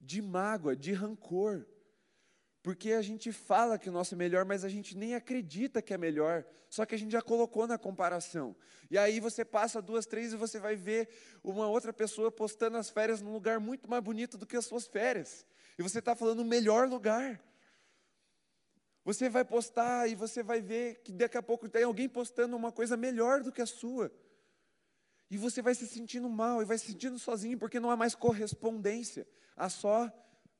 De 0.00 0.20
mágoa, 0.20 0.76
de 0.76 0.92
rancor. 0.92 1.66
Porque 2.62 2.92
a 2.92 3.02
gente 3.02 3.32
fala 3.32 3.76
que 3.76 3.88
o 3.88 3.92
nosso 3.92 4.14
é 4.14 4.16
melhor, 4.16 4.44
mas 4.44 4.64
a 4.64 4.68
gente 4.68 4.96
nem 4.96 5.14
acredita 5.14 5.82
que 5.82 5.92
é 5.92 5.98
melhor. 5.98 6.44
Só 6.68 6.86
que 6.86 6.94
a 6.94 6.98
gente 6.98 7.10
já 7.10 7.20
colocou 7.20 7.66
na 7.66 7.76
comparação. 7.76 8.54
E 8.88 8.96
aí 8.96 9.18
você 9.18 9.44
passa 9.44 9.82
duas, 9.82 10.06
três 10.06 10.32
e 10.32 10.36
você 10.36 10.60
vai 10.60 10.76
ver 10.76 11.08
uma 11.42 11.66
outra 11.66 11.92
pessoa 11.92 12.30
postando 12.30 12.76
as 12.76 12.88
férias 12.88 13.20
num 13.20 13.32
lugar 13.32 13.58
muito 13.58 13.90
mais 13.90 14.02
bonito 14.02 14.38
do 14.38 14.46
que 14.46 14.56
as 14.56 14.64
suas 14.64 14.86
férias. 14.86 15.44
E 15.76 15.82
você 15.82 15.98
está 15.98 16.14
falando 16.14 16.40
o 16.40 16.44
melhor 16.44 16.88
lugar. 16.88 17.42
Você 19.04 19.28
vai 19.28 19.44
postar 19.44 20.08
e 20.08 20.14
você 20.14 20.42
vai 20.42 20.60
ver 20.60 21.02
que 21.02 21.10
daqui 21.10 21.36
a 21.36 21.42
pouco 21.42 21.68
tem 21.68 21.82
alguém 21.82 22.08
postando 22.08 22.56
uma 22.56 22.70
coisa 22.70 22.96
melhor 22.96 23.42
do 23.42 23.50
que 23.50 23.60
a 23.60 23.66
sua. 23.66 24.12
E 25.28 25.36
você 25.36 25.60
vai 25.60 25.74
se 25.74 25.88
sentindo 25.88 26.28
mal 26.28 26.62
e 26.62 26.64
vai 26.64 26.78
se 26.78 26.86
sentindo 26.86 27.18
sozinho 27.18 27.58
porque 27.58 27.80
não 27.80 27.90
há 27.90 27.96
mais 27.96 28.14
correspondência. 28.14 29.26
Há 29.56 29.68
só 29.68 30.12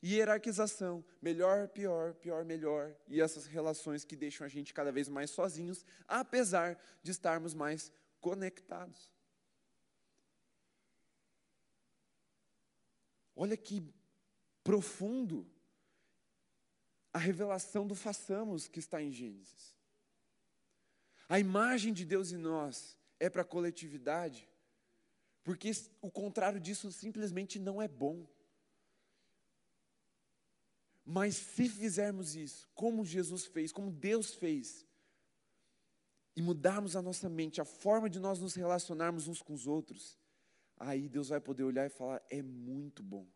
hierarquização, 0.02 1.04
melhor, 1.20 1.68
pior, 1.68 2.14
pior, 2.14 2.44
melhor, 2.44 2.94
e 3.06 3.20
essas 3.20 3.46
relações 3.46 4.04
que 4.04 4.16
deixam 4.16 4.44
a 4.44 4.48
gente 4.48 4.74
cada 4.74 4.90
vez 4.90 5.08
mais 5.08 5.30
sozinhos, 5.30 5.84
apesar 6.08 6.78
de 7.02 7.10
estarmos 7.10 7.54
mais 7.54 7.92
conectados. 8.20 9.12
Olha 13.36 13.56
que 13.56 13.82
profundo 14.62 15.46
a 17.12 17.18
revelação 17.18 17.86
do 17.86 17.94
façamos 17.94 18.66
que 18.66 18.78
está 18.78 19.02
em 19.02 19.12
Gênesis. 19.12 19.74
A 21.28 21.38
imagem 21.38 21.92
de 21.92 22.04
Deus 22.04 22.32
em 22.32 22.36
nós 22.36 22.98
é 23.18 23.30
para 23.30 23.42
a 23.42 23.44
coletividade, 23.44 24.48
porque 25.42 25.70
o 26.00 26.10
contrário 26.10 26.60
disso 26.60 26.90
simplesmente 26.92 27.58
não 27.58 27.80
é 27.80 27.88
bom. 27.88 28.26
Mas 31.04 31.36
se 31.36 31.68
fizermos 31.68 32.36
isso, 32.36 32.68
como 32.74 33.04
Jesus 33.04 33.44
fez, 33.46 33.72
como 33.72 33.90
Deus 33.90 34.34
fez, 34.34 34.86
e 36.34 36.40
mudarmos 36.40 36.96
a 36.96 37.02
nossa 37.02 37.28
mente, 37.28 37.60
a 37.60 37.64
forma 37.64 38.08
de 38.08 38.18
nós 38.18 38.38
nos 38.38 38.54
relacionarmos 38.54 39.28
uns 39.28 39.42
com 39.42 39.52
os 39.52 39.66
outros, 39.66 40.18
aí 40.78 41.08
Deus 41.08 41.28
vai 41.28 41.40
poder 41.40 41.64
olhar 41.64 41.86
e 41.86 41.90
falar: 41.90 42.22
é 42.30 42.40
muito 42.40 43.02
bom. 43.02 43.26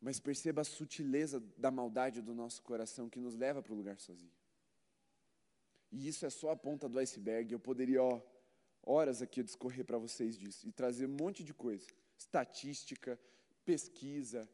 Mas 0.00 0.18
perceba 0.18 0.62
a 0.62 0.64
sutileza 0.64 1.40
da 1.58 1.70
maldade 1.70 2.22
do 2.22 2.34
nosso 2.34 2.62
coração 2.62 3.10
que 3.10 3.20
nos 3.20 3.34
leva 3.34 3.62
para 3.62 3.72
o 3.72 3.76
lugar 3.76 3.98
sozinho. 3.98 4.32
E 5.92 6.08
isso 6.08 6.24
é 6.24 6.30
só 6.30 6.50
a 6.50 6.56
ponta 6.56 6.88
do 6.88 6.98
iceberg. 6.98 7.52
Eu 7.52 7.60
poderia, 7.60 8.02
ó, 8.02 8.22
horas 8.82 9.20
aqui 9.20 9.42
discorrer 9.42 9.84
para 9.84 9.98
vocês 9.98 10.38
disso 10.38 10.66
e 10.66 10.72
trazer 10.72 11.06
um 11.06 11.16
monte 11.20 11.44
de 11.44 11.52
coisa: 11.52 11.86
estatística, 12.16 13.20
pesquisa, 13.64 14.48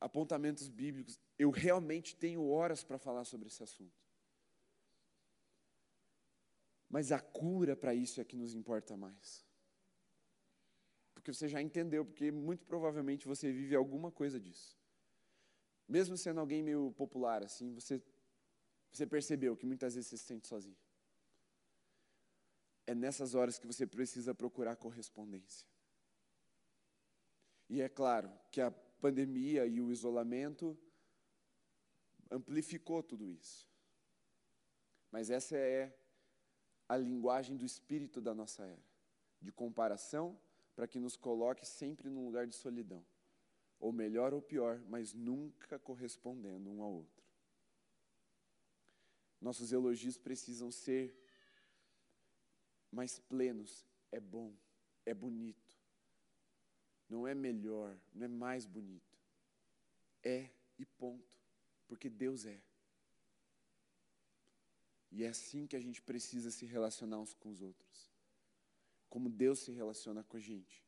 apontamentos 0.00 0.68
bíblicos, 0.68 1.18
eu 1.38 1.50
realmente 1.50 2.16
tenho 2.16 2.46
horas 2.48 2.84
para 2.84 2.98
falar 2.98 3.24
sobre 3.24 3.48
esse 3.48 3.62
assunto. 3.62 4.06
Mas 6.88 7.12
a 7.12 7.20
cura 7.20 7.76
para 7.76 7.94
isso 7.94 8.20
é 8.20 8.24
que 8.24 8.36
nos 8.36 8.54
importa 8.54 8.96
mais. 8.96 9.44
Porque 11.14 11.32
você 11.32 11.48
já 11.48 11.60
entendeu, 11.60 12.04
porque 12.04 12.30
muito 12.30 12.64
provavelmente 12.64 13.26
você 13.26 13.52
vive 13.52 13.74
alguma 13.74 14.10
coisa 14.10 14.40
disso. 14.40 14.78
Mesmo 15.86 16.16
sendo 16.16 16.40
alguém 16.40 16.62
meio 16.62 16.92
popular 16.92 17.42
assim, 17.42 17.74
você 17.74 18.02
você 18.90 19.06
percebeu 19.06 19.56
que 19.56 19.66
muitas 19.66 19.94
vezes 19.94 20.08
você 20.08 20.16
se 20.16 20.24
sente 20.24 20.48
sozinho. 20.48 20.76
É 22.86 22.94
nessas 22.94 23.34
horas 23.34 23.58
que 23.58 23.66
você 23.66 23.86
precisa 23.86 24.34
procurar 24.34 24.76
correspondência. 24.76 25.66
E 27.68 27.82
é 27.82 27.88
claro 27.88 28.32
que 28.50 28.62
a 28.62 28.70
pandemia 29.00 29.66
e 29.66 29.80
o 29.80 29.90
isolamento 29.90 30.76
amplificou 32.30 33.02
tudo 33.02 33.28
isso. 33.28 33.68
Mas 35.10 35.30
essa 35.30 35.56
é 35.56 35.96
a 36.88 36.96
linguagem 36.96 37.56
do 37.56 37.64
espírito 37.64 38.20
da 38.20 38.34
nossa 38.34 38.64
era, 38.64 38.82
de 39.40 39.52
comparação 39.52 40.38
para 40.74 40.86
que 40.86 40.98
nos 40.98 41.16
coloque 41.16 41.66
sempre 41.66 42.08
num 42.08 42.24
lugar 42.24 42.46
de 42.46 42.54
solidão, 42.54 43.04
ou 43.80 43.92
melhor 43.92 44.32
ou 44.32 44.40
pior, 44.40 44.80
mas 44.88 45.12
nunca 45.12 45.78
correspondendo 45.78 46.70
um 46.70 46.82
ao 46.82 46.92
outro. 46.92 47.24
Nossos 49.40 49.72
elogios 49.72 50.18
precisam 50.18 50.70
ser 50.70 51.16
mais 52.90 53.18
plenos. 53.18 53.86
É 54.10 54.18
bom, 54.18 54.54
é 55.04 55.14
bonito. 55.14 55.77
Não 57.08 57.26
é 57.26 57.34
melhor, 57.34 57.96
não 58.14 58.24
é 58.24 58.28
mais 58.28 58.66
bonito. 58.66 59.18
É 60.22 60.50
e 60.78 60.84
ponto. 60.84 61.38
Porque 61.86 62.08
Deus 62.08 62.44
é. 62.44 62.60
E 65.10 65.24
é 65.24 65.28
assim 65.28 65.66
que 65.66 65.74
a 65.74 65.80
gente 65.80 66.02
precisa 66.02 66.50
se 66.50 66.66
relacionar 66.66 67.18
uns 67.18 67.34
com 67.34 67.48
os 67.48 67.62
outros. 67.62 68.10
Como 69.08 69.30
Deus 69.30 69.60
se 69.60 69.72
relaciona 69.72 70.22
com 70.22 70.36
a 70.36 70.40
gente, 70.40 70.84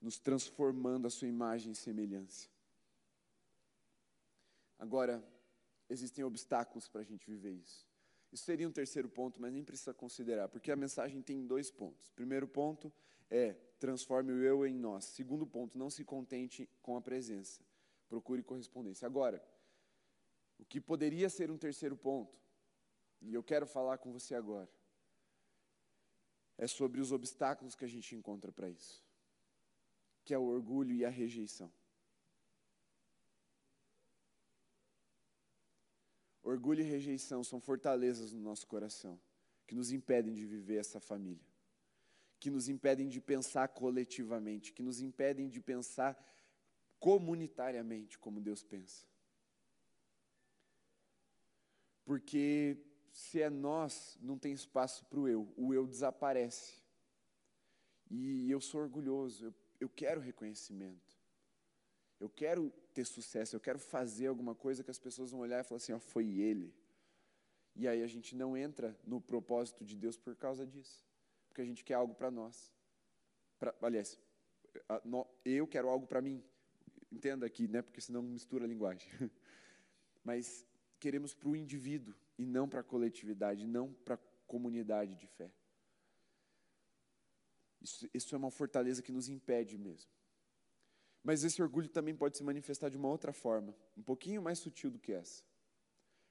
nos 0.00 0.18
transformando 0.18 1.06
a 1.06 1.10
sua 1.10 1.26
imagem 1.26 1.72
e 1.72 1.74
semelhança. 1.74 2.48
Agora, 4.78 5.24
existem 5.88 6.22
obstáculos 6.22 6.86
para 6.86 7.00
a 7.00 7.04
gente 7.04 7.28
viver 7.28 7.52
isso. 7.52 7.88
Isso 8.30 8.44
seria 8.44 8.68
um 8.68 8.72
terceiro 8.72 9.08
ponto, 9.08 9.40
mas 9.40 9.52
nem 9.52 9.64
precisa 9.64 9.94
considerar, 9.94 10.48
porque 10.48 10.70
a 10.70 10.76
mensagem 10.76 11.22
tem 11.22 11.46
dois 11.46 11.70
pontos. 11.70 12.10
Primeiro 12.10 12.46
ponto 12.46 12.92
é 13.30 13.56
transforme 13.78 14.32
o 14.32 14.42
eu 14.42 14.66
em 14.66 14.74
nós. 14.74 15.04
Segundo 15.04 15.46
ponto, 15.46 15.78
não 15.78 15.88
se 15.88 16.04
contente 16.04 16.68
com 16.82 16.96
a 16.96 17.00
presença. 17.00 17.62
Procure 18.08 18.42
correspondência. 18.42 19.06
Agora, 19.06 19.42
o 20.58 20.64
que 20.64 20.80
poderia 20.80 21.28
ser 21.28 21.50
um 21.50 21.58
terceiro 21.58 21.96
ponto, 21.96 22.36
e 23.20 23.32
eu 23.32 23.42
quero 23.42 23.66
falar 23.66 23.98
com 23.98 24.12
você 24.12 24.34
agora, 24.34 24.68
é 26.56 26.66
sobre 26.66 27.00
os 27.00 27.12
obstáculos 27.12 27.74
que 27.74 27.84
a 27.84 27.88
gente 27.88 28.16
encontra 28.16 28.50
para 28.50 28.68
isso, 28.68 29.04
que 30.24 30.34
é 30.34 30.38
o 30.38 30.42
orgulho 30.42 30.92
e 30.92 31.04
a 31.04 31.08
rejeição. 31.08 31.72
Orgulho 36.42 36.80
e 36.80 36.84
rejeição 36.84 37.44
são 37.44 37.60
fortalezas 37.60 38.32
no 38.32 38.40
nosso 38.40 38.66
coração, 38.66 39.20
que 39.66 39.74
nos 39.74 39.92
impedem 39.92 40.34
de 40.34 40.46
viver 40.46 40.78
essa 40.78 40.98
família, 40.98 41.46
que 42.38 42.50
nos 42.50 42.68
impedem 42.68 43.08
de 43.08 43.20
pensar 43.20 43.68
coletivamente, 43.68 44.72
que 44.72 44.82
nos 44.82 45.00
impedem 45.00 45.48
de 45.48 45.60
pensar 45.60 46.16
comunitariamente 46.98 48.18
como 48.18 48.40
Deus 48.40 48.62
pensa. 48.62 49.06
Porque 52.04 52.78
se 53.12 53.42
é 53.42 53.50
nós, 53.50 54.16
não 54.20 54.38
tem 54.38 54.52
espaço 54.52 55.04
para 55.06 55.20
o 55.20 55.28
eu, 55.28 55.52
o 55.56 55.74
eu 55.74 55.86
desaparece. 55.86 56.82
E 58.10 58.50
eu 58.50 58.60
sou 58.60 58.80
orgulhoso, 58.80 59.46
eu, 59.46 59.54
eu 59.80 59.88
quero 59.88 60.20
reconhecimento. 60.20 61.18
Eu 62.18 62.28
quero 62.28 62.70
ter 62.94 63.04
sucesso, 63.04 63.54
eu 63.54 63.60
quero 63.60 63.78
fazer 63.78 64.26
alguma 64.26 64.54
coisa 64.54 64.82
que 64.82 64.90
as 64.90 64.98
pessoas 64.98 65.30
vão 65.30 65.40
olhar 65.40 65.60
e 65.60 65.64
falar 65.64 65.76
assim: 65.76 65.92
ó, 65.92 65.98
foi 65.98 66.38
ele. 66.38 66.74
E 67.76 67.86
aí 67.86 68.02
a 68.02 68.06
gente 68.06 68.34
não 68.34 68.56
entra 68.56 68.98
no 69.04 69.20
propósito 69.20 69.84
de 69.84 69.94
Deus 69.94 70.16
por 70.16 70.34
causa 70.34 70.66
disso, 70.66 71.06
porque 71.48 71.62
a 71.62 71.64
gente 71.64 71.84
quer 71.84 71.94
algo 71.94 72.14
para 72.14 72.30
nós. 72.30 72.72
Pra, 73.58 73.74
aliás, 73.82 74.18
eu 75.44 75.66
quero 75.66 75.88
algo 75.88 76.06
para 76.06 76.20
mim. 76.20 76.42
Entenda 77.10 77.46
aqui, 77.46 77.66
né? 77.66 77.82
Porque 77.82 78.00
senão 78.00 78.22
mistura 78.22 78.64
a 78.64 78.68
linguagem. 78.68 79.08
Mas 80.22 80.66
queremos 81.00 81.34
para 81.34 81.48
o 81.48 81.56
indivíduo 81.56 82.14
e 82.38 82.44
não 82.44 82.68
para 82.68 82.80
a 82.80 82.84
coletividade, 82.84 83.66
não 83.66 83.92
para 83.92 84.14
a 84.14 84.18
comunidade 84.46 85.14
de 85.14 85.26
fé. 85.26 85.50
Isso, 87.80 88.08
isso 88.12 88.34
é 88.34 88.38
uma 88.38 88.50
fortaleza 88.50 89.02
que 89.02 89.12
nos 89.12 89.28
impede 89.28 89.78
mesmo. 89.78 90.10
Mas 91.22 91.44
esse 91.44 91.62
orgulho 91.62 91.88
também 91.88 92.14
pode 92.14 92.36
se 92.36 92.44
manifestar 92.44 92.88
de 92.88 92.96
uma 92.96 93.08
outra 93.08 93.32
forma, 93.32 93.74
um 93.96 94.02
pouquinho 94.02 94.42
mais 94.42 94.58
sutil 94.58 94.90
do 94.90 94.98
que 94.98 95.12
essa. 95.12 95.42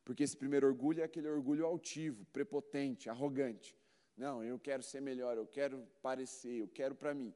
Porque 0.04 0.24
esse 0.24 0.38
primeiro 0.38 0.68
orgulho 0.68 1.02
é 1.02 1.04
aquele 1.04 1.28
orgulho 1.28 1.66
altivo, 1.66 2.26
prepotente, 2.26 3.10
arrogante. 3.10 3.76
Não, 4.18 4.44
eu 4.44 4.58
quero 4.58 4.82
ser 4.82 5.00
melhor, 5.00 5.38
eu 5.38 5.46
quero 5.46 5.88
parecer, 6.02 6.56
eu 6.56 6.68
quero 6.68 6.96
para 6.96 7.14
mim. 7.14 7.32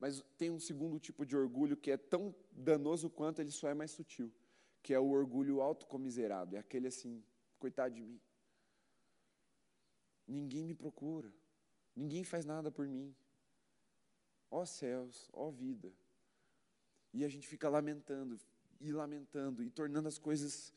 Mas 0.00 0.20
tem 0.36 0.50
um 0.50 0.58
segundo 0.58 0.98
tipo 0.98 1.24
de 1.24 1.36
orgulho 1.36 1.76
que 1.76 1.92
é 1.92 1.96
tão 1.96 2.34
danoso 2.50 3.08
quanto 3.08 3.40
ele 3.40 3.52
só 3.52 3.68
é 3.68 3.74
mais 3.74 3.92
sutil, 3.92 4.32
que 4.82 4.92
é 4.92 4.98
o 4.98 5.10
orgulho 5.10 5.60
autocomiserado. 5.60 6.56
É 6.56 6.58
aquele 6.58 6.88
assim, 6.88 7.22
coitado 7.56 7.94
de 7.94 8.02
mim. 8.02 8.20
Ninguém 10.26 10.64
me 10.64 10.74
procura, 10.74 11.32
ninguém 11.94 12.24
faz 12.24 12.44
nada 12.44 12.70
por 12.70 12.88
mim. 12.88 13.14
Ó 14.50 14.64
céus, 14.64 15.30
ó 15.32 15.50
vida. 15.50 15.92
E 17.12 17.24
a 17.24 17.28
gente 17.28 17.46
fica 17.46 17.68
lamentando, 17.68 18.36
e 18.80 18.90
lamentando, 18.90 19.62
e 19.62 19.70
tornando 19.70 20.08
as 20.08 20.18
coisas 20.18 20.74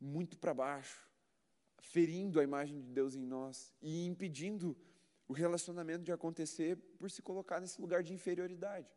muito 0.00 0.38
para 0.38 0.54
baixo, 0.54 1.06
ferindo 1.84 2.40
a 2.40 2.42
imagem 2.42 2.80
de 2.80 2.90
Deus 2.90 3.14
em 3.14 3.24
nós 3.24 3.72
e 3.80 4.06
impedindo 4.06 4.76
o 5.28 5.32
relacionamento 5.32 6.02
de 6.02 6.12
acontecer 6.12 6.76
por 6.98 7.10
se 7.10 7.22
colocar 7.22 7.60
nesse 7.60 7.80
lugar 7.80 8.02
de 8.02 8.12
inferioridade. 8.12 8.90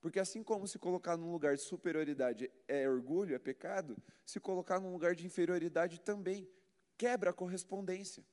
Porque 0.00 0.20
assim 0.20 0.42
como 0.42 0.68
se 0.68 0.78
colocar 0.78 1.16
num 1.16 1.32
lugar 1.32 1.56
de 1.56 1.62
superioridade 1.62 2.50
é 2.68 2.88
orgulho, 2.88 3.34
é 3.34 3.38
pecado, 3.38 3.96
se 4.24 4.38
colocar 4.38 4.78
num 4.78 4.92
lugar 4.92 5.14
de 5.14 5.26
inferioridade 5.26 6.00
também 6.00 6.48
quebra 6.96 7.30
a 7.30 7.32
correspondência. 7.32 8.24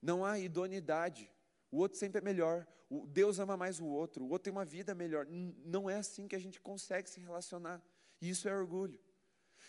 Não 0.00 0.24
há 0.24 0.38
idoneidade. 0.38 1.30
O 1.70 1.78
outro 1.78 1.98
sempre 1.98 2.20
é 2.20 2.24
melhor. 2.24 2.66
O 2.88 3.04
Deus 3.06 3.40
ama 3.40 3.56
mais 3.56 3.80
o 3.80 3.86
outro. 3.86 4.24
O 4.24 4.28
outro 4.28 4.44
tem 4.44 4.52
uma 4.52 4.64
vida 4.64 4.94
melhor. 4.94 5.26
Não 5.64 5.90
é 5.90 5.96
assim 5.96 6.28
que 6.28 6.36
a 6.36 6.38
gente 6.38 6.60
consegue 6.60 7.10
se 7.10 7.20
relacionar. 7.20 7.82
E 8.20 8.30
isso 8.30 8.48
é 8.48 8.56
orgulho. 8.56 8.98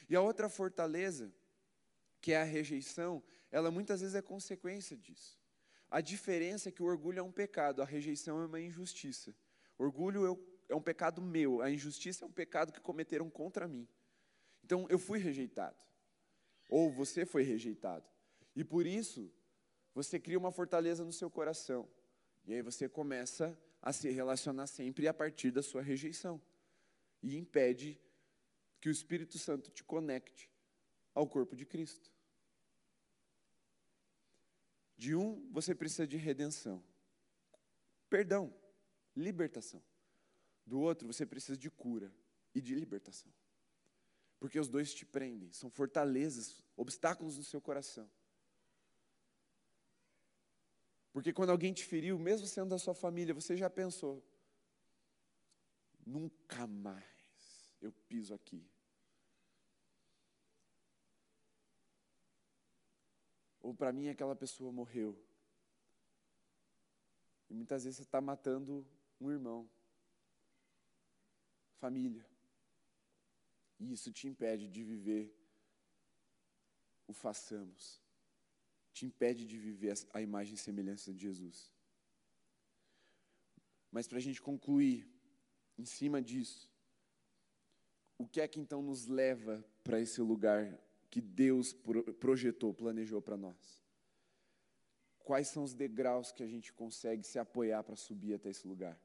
E 0.08 0.16
a 0.16 0.22
outra 0.22 0.48
fortaleza, 0.48 1.34
que 2.22 2.34
é 2.34 2.38
a 2.38 2.44
rejeição, 2.44 3.24
ela 3.52 3.72
muitas 3.72 4.02
vezes 4.02 4.16
é 4.16 4.22
consequência 4.22 4.96
disso. 4.96 5.40
A 5.90 6.02
diferença 6.02 6.70
é 6.70 6.72
que 6.72 6.84
o 6.84 6.86
orgulho 6.86 7.20
é 7.20 7.24
um 7.24 7.32
pecado, 7.32 7.82
a 7.82 7.86
rejeição 7.86 8.40
é 8.42 8.46
uma 8.46 8.62
injustiça. 8.62 9.36
Orgulho 9.78 10.40
é 10.68 10.76
um 10.76 10.82
pecado 10.82 11.22
meu, 11.22 11.62
a 11.62 11.72
injustiça 11.72 12.24
é 12.24 12.28
um 12.28 12.32
pecado 12.32 12.72
que 12.72 12.80
cometeram 12.80 13.30
contra 13.30 13.68
mim. 13.68 13.88
Então 14.64 14.86
eu 14.90 15.00
fui 15.00 15.18
rejeitado. 15.18 15.84
Ou 16.70 16.92
você 16.92 17.26
foi 17.26 17.42
rejeitado. 17.42 18.08
E 18.56 18.64
por 18.64 18.86
isso, 18.86 19.32
você 19.96 20.20
cria 20.20 20.38
uma 20.38 20.52
fortaleza 20.52 21.04
no 21.04 21.12
seu 21.12 21.30
coração. 21.30 21.90
E 22.46 22.54
aí 22.54 22.62
você 22.62 22.88
começa 22.88 23.58
a 23.82 23.92
se 23.92 24.10
relacionar 24.10 24.68
sempre 24.68 25.08
a 25.08 25.14
partir 25.14 25.50
da 25.50 25.64
sua 25.64 25.82
rejeição. 25.82 26.40
E 27.24 27.36
impede 27.36 28.00
que 28.80 28.90
o 28.90 28.92
Espírito 28.92 29.40
Santo 29.40 29.72
te 29.72 29.84
conecte 29.84 30.49
ao 31.20 31.28
corpo 31.28 31.56
de 31.56 31.66
Cristo. 31.66 32.12
De 34.98 35.16
um, 35.16 35.50
você 35.52 35.76
precisa 35.76 36.08
de 36.08 36.18
redenção, 36.18 36.84
perdão, 38.10 38.54
libertação. 39.16 39.84
Do 40.66 40.80
outro, 40.80 41.08
você 41.08 41.26
precisa 41.26 41.58
de 41.58 41.70
cura 41.70 42.14
e 42.54 42.62
de 42.62 42.76
libertação. 42.76 43.34
Porque 44.40 44.60
os 44.60 44.70
dois 44.70 44.94
te 44.94 45.06
prendem, 45.06 45.52
são 45.52 45.70
fortalezas, 45.70 46.64
obstáculos 46.76 47.38
no 47.38 47.44
seu 47.44 47.62
coração. 47.62 48.10
Porque 51.12 51.34
quando 51.34 51.50
alguém 51.50 51.74
te 51.74 51.84
feriu, 51.84 52.18
mesmo 52.20 52.48
sendo 52.48 52.70
da 52.70 52.78
sua 52.78 52.94
família, 52.94 53.34
você 53.34 53.58
já 53.58 53.70
pensou: 53.70 54.24
nunca 56.06 56.68
mais 56.68 57.76
eu 57.82 57.92
piso 58.08 58.34
aqui. 58.34 58.70
Ou 63.70 63.76
para 63.76 63.94
mim 63.94 64.10
aquela 64.10 64.36
pessoa 64.36 64.72
morreu. 64.72 65.16
E 67.48 67.54
muitas 67.54 67.84
vezes 67.84 67.98
você 67.98 68.02
está 68.02 68.20
matando 68.20 68.84
um 69.22 69.30
irmão, 69.30 69.70
família. 71.78 72.26
E 73.80 73.94
isso 73.94 74.12
te 74.12 74.28
impede 74.28 74.68
de 74.68 74.84
viver 74.84 75.32
o 77.06 77.14
façamos. 77.14 78.02
Te 78.92 79.06
impede 79.06 79.46
de 79.46 79.60
viver 79.60 79.94
a 80.16 80.20
imagem 80.20 80.56
e 80.56 80.58
semelhança 80.58 81.14
de 81.14 81.20
Jesus. 81.20 81.72
Mas 83.92 84.08
para 84.08 84.18
a 84.18 84.22
gente 84.22 84.42
concluir, 84.42 85.08
em 85.78 85.86
cima 85.86 86.20
disso, 86.20 86.68
o 88.18 88.28
que 88.28 88.42
é 88.42 88.48
que 88.48 88.60
então 88.60 88.82
nos 88.82 89.06
leva 89.06 89.64
para 89.84 90.02
esse 90.02 90.20
lugar 90.22 90.76
que 91.10 91.22
Deus 91.22 91.74
projetou, 92.20 92.74
planejou 92.74 93.22
para 93.22 93.38
nós? 93.38 93.84
Quais 95.20 95.48
são 95.48 95.64
os 95.64 95.74
degraus 95.74 96.32
que 96.32 96.44
a 96.44 96.48
gente 96.48 96.72
consegue 96.74 97.24
se 97.24 97.38
apoiar 97.38 97.84
para 97.84 97.96
subir 97.96 98.34
até 98.34 98.50
esse 98.50 98.68
lugar? 98.68 99.00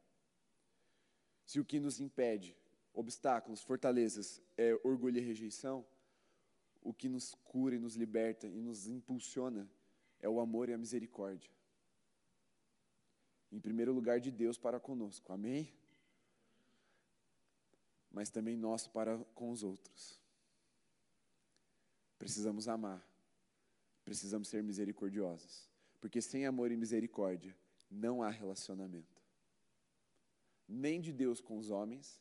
Se 1.44 1.60
o 1.60 1.64
que 1.64 1.78
nos 1.78 2.00
impede, 2.00 2.56
obstáculos, 2.92 3.62
fortalezas, 3.62 4.40
é 4.56 4.74
orgulho 4.82 5.18
e 5.18 5.20
rejeição, 5.20 5.84
o 6.80 6.92
que 6.92 7.08
nos 7.08 7.34
cura 7.44 7.74
e 7.74 7.78
nos 7.78 7.94
liberta 7.96 8.46
e 8.46 8.60
nos 8.60 8.86
impulsiona 8.86 9.68
é 10.20 10.28
o 10.28 10.40
amor 10.40 10.68
e 10.68 10.72
a 10.72 10.78
misericórdia. 10.78 11.50
Em 13.50 13.60
primeiro 13.60 13.92
lugar, 13.92 14.20
de 14.20 14.30
Deus 14.30 14.58
para 14.58 14.80
conosco, 14.80 15.32
amém? 15.32 15.72
Mas 18.10 18.30
também 18.30 18.56
nós 18.56 18.86
para 18.86 19.18
com 19.34 19.50
os 19.50 19.62
outros. 19.62 20.23
Precisamos 22.18 22.68
amar, 22.68 23.06
precisamos 24.04 24.48
ser 24.48 24.62
misericordiosos, 24.62 25.68
porque 26.00 26.20
sem 26.20 26.46
amor 26.46 26.70
e 26.70 26.76
misericórdia 26.76 27.56
não 27.90 28.22
há 28.22 28.30
relacionamento, 28.30 29.22
nem 30.68 31.00
de 31.00 31.12
Deus 31.12 31.40
com 31.40 31.58
os 31.58 31.70
homens, 31.70 32.20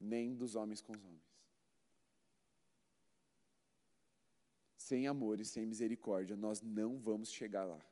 nem 0.00 0.34
dos 0.34 0.54
homens 0.54 0.80
com 0.80 0.92
os 0.92 1.04
homens. 1.04 1.28
Sem 4.76 5.06
amor 5.06 5.38
e 5.40 5.44
sem 5.44 5.66
misericórdia, 5.66 6.34
nós 6.34 6.62
não 6.62 6.98
vamos 6.98 7.30
chegar 7.30 7.64
lá. 7.64 7.84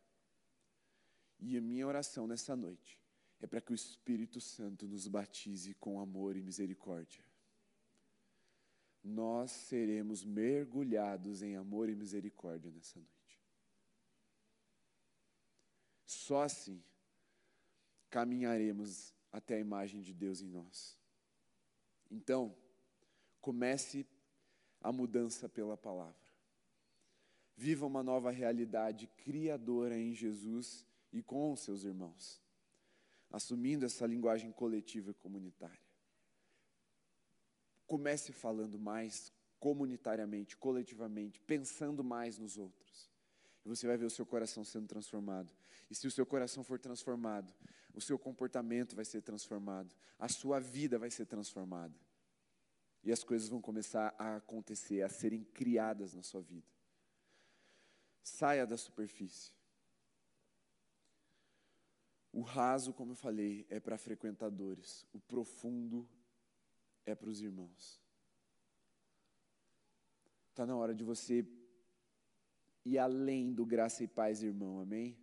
E 1.38 1.56
a 1.56 1.60
minha 1.60 1.86
oração 1.86 2.26
nessa 2.26 2.56
noite 2.56 2.98
é 3.40 3.46
para 3.46 3.60
que 3.60 3.72
o 3.72 3.74
Espírito 3.74 4.40
Santo 4.40 4.86
nos 4.86 5.06
batize 5.06 5.74
com 5.74 6.00
amor 6.00 6.36
e 6.36 6.42
misericórdia. 6.42 7.22
Nós 9.08 9.52
seremos 9.52 10.24
mergulhados 10.24 11.40
em 11.40 11.54
amor 11.54 11.88
e 11.88 11.94
misericórdia 11.94 12.72
nessa 12.72 12.98
noite. 12.98 13.40
Só 16.04 16.42
assim 16.42 16.82
caminharemos 18.10 19.14
até 19.30 19.54
a 19.54 19.60
imagem 19.60 20.02
de 20.02 20.12
Deus 20.12 20.40
em 20.40 20.48
nós. 20.48 20.98
Então, 22.10 22.52
comece 23.40 24.04
a 24.80 24.90
mudança 24.90 25.48
pela 25.48 25.76
palavra. 25.76 26.26
Viva 27.56 27.86
uma 27.86 28.02
nova 28.02 28.32
realidade 28.32 29.06
criadora 29.18 29.96
em 29.96 30.14
Jesus 30.14 30.84
e 31.12 31.22
com 31.22 31.54
seus 31.54 31.84
irmãos, 31.84 32.42
assumindo 33.30 33.86
essa 33.86 34.04
linguagem 34.04 34.50
coletiva 34.50 35.12
e 35.12 35.14
comunitária. 35.14 35.85
Comece 37.86 38.32
falando 38.32 38.78
mais 38.78 39.32
comunitariamente, 39.58 40.56
coletivamente, 40.56 41.40
pensando 41.40 42.02
mais 42.04 42.38
nos 42.38 42.56
outros. 42.56 43.10
E 43.64 43.68
você 43.68 43.86
vai 43.86 43.96
ver 43.96 44.04
o 44.04 44.10
seu 44.10 44.24
coração 44.24 44.64
sendo 44.64 44.86
transformado. 44.86 45.52
E 45.90 45.94
se 45.94 46.06
o 46.06 46.10
seu 46.10 46.24
coração 46.24 46.62
for 46.62 46.78
transformado, 46.78 47.52
o 47.94 48.00
seu 48.00 48.18
comportamento 48.18 48.94
vai 48.94 49.04
ser 49.04 49.22
transformado, 49.22 49.94
a 50.18 50.28
sua 50.28 50.60
vida 50.60 50.98
vai 50.98 51.10
ser 51.10 51.26
transformada. 51.26 51.98
E 53.02 53.10
as 53.10 53.24
coisas 53.24 53.48
vão 53.48 53.60
começar 53.60 54.14
a 54.18 54.36
acontecer, 54.36 55.02
a 55.02 55.08
serem 55.08 55.44
criadas 55.44 56.14
na 56.14 56.22
sua 56.22 56.42
vida. 56.42 56.66
Saia 58.22 58.66
da 58.66 58.76
superfície. 58.76 59.52
O 62.32 62.42
raso, 62.42 62.92
como 62.92 63.12
eu 63.12 63.16
falei, 63.16 63.66
é 63.70 63.80
para 63.80 63.96
frequentadores, 63.96 65.06
o 65.12 65.18
profundo 65.18 66.06
é 67.06 67.14
para 67.14 67.30
os 67.30 67.40
irmãos. 67.40 68.02
Está 70.50 70.66
na 70.66 70.76
hora 70.76 70.94
de 70.94 71.04
você 71.04 71.46
ir 72.84 72.98
além 72.98 73.54
do 73.54 73.64
graça 73.64 74.04
e 74.04 74.08
paz, 74.08 74.42
irmão, 74.42 74.80
amém? 74.80 75.16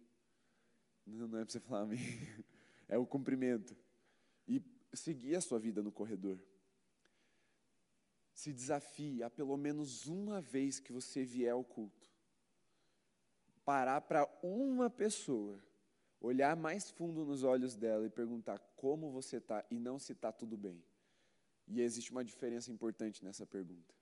Não, 1.05 1.27
não 1.27 1.39
é 1.39 1.43
para 1.43 1.51
você 1.51 1.59
falar 1.59 1.81
amém. 1.81 1.99
É 2.85 2.97
o 2.97 3.07
cumprimento. 3.07 3.75
E 4.47 4.61
seguir 4.93 5.35
a 5.35 5.41
sua 5.41 5.57
vida 5.57 5.81
no 5.81 5.91
corredor. 5.91 6.37
Se 8.33 8.51
desafie 8.51 9.23
a 9.23 9.29
pelo 9.29 9.55
menos 9.57 10.05
uma 10.05 10.41
vez 10.41 10.79
que 10.79 10.91
você 10.91 11.23
vier 11.23 11.53
ao 11.53 11.63
culto 11.63 12.13
parar 13.65 14.01
para 14.01 14.27
uma 14.41 14.89
pessoa, 14.89 15.57
olhar 16.19 16.55
mais 16.55 16.89
fundo 16.91 17.25
nos 17.25 17.43
olhos 17.43 17.75
dela 17.75 18.05
e 18.05 18.09
perguntar 18.09 18.59
como 18.75 19.11
você 19.11 19.37
está 19.37 19.65
e 19.69 19.79
não 19.79 19.97
se 19.97 20.11
está 20.11 20.31
tudo 20.31 20.57
bem. 20.57 20.83
E 21.67 21.81
existe 21.81 22.11
uma 22.11 22.23
diferença 22.23 22.71
importante 22.71 23.23
nessa 23.23 23.45
pergunta. 23.45 23.93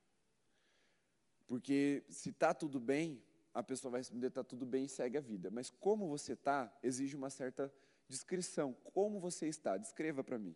Porque 1.47 2.03
se 2.09 2.29
está 2.29 2.53
tudo 2.53 2.79
bem, 2.79 3.21
a 3.53 3.61
pessoa 3.61 3.91
vai 3.91 3.99
responder 3.99 4.27
está 4.27 4.43
tudo 4.43 4.65
bem 4.65 4.85
e 4.85 4.89
segue 4.89 5.17
a 5.17 5.21
vida. 5.21 5.51
Mas 5.51 5.69
como 5.69 6.07
você 6.07 6.33
está, 6.33 6.73
exige 6.81 7.15
uma 7.15 7.29
certa 7.29 7.71
descrição. 8.07 8.73
Como 8.93 9.19
você 9.19 9.47
está? 9.47 9.77
Descreva 9.77 10.23
para 10.23 10.37
mim. 10.37 10.55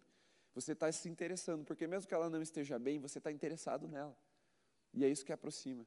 Você 0.53 0.72
está 0.72 0.89
se 0.91 1.10
interessando, 1.10 1.66
porque 1.66 1.86
mesmo 1.86 2.08
que 2.08 2.14
ela 2.14 2.30
não 2.30 2.41
esteja 2.41 2.80
bem, 2.80 2.99
você 2.99 3.18
está 3.18 3.32
interessado 3.32 3.88
nela. 3.88 4.18
E 4.93 5.03
é 5.03 5.10
isso 5.10 5.26
que 5.26 5.34
aproxima. 5.34 5.86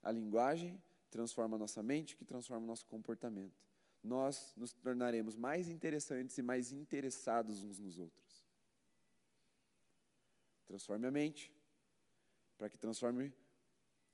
A 0.00 0.12
linguagem 0.12 0.80
transforma 1.10 1.56
a 1.56 1.58
nossa 1.58 1.82
mente, 1.82 2.16
que 2.16 2.24
transforma 2.24 2.62
o 2.64 2.66
nosso 2.68 2.86
comportamento. 2.86 3.60
Nós 4.02 4.52
nos 4.56 4.72
tornaremos 4.72 5.34
mais 5.34 5.68
interessantes 5.68 6.38
e 6.38 6.42
mais 6.42 6.70
interessados 6.70 7.64
uns 7.64 7.78
nos 7.78 7.98
outros. 7.98 8.23
Transforme 10.66 11.06
a 11.06 11.10
mente, 11.10 11.52
para 12.56 12.68
que 12.68 12.78
transforme. 12.78 13.32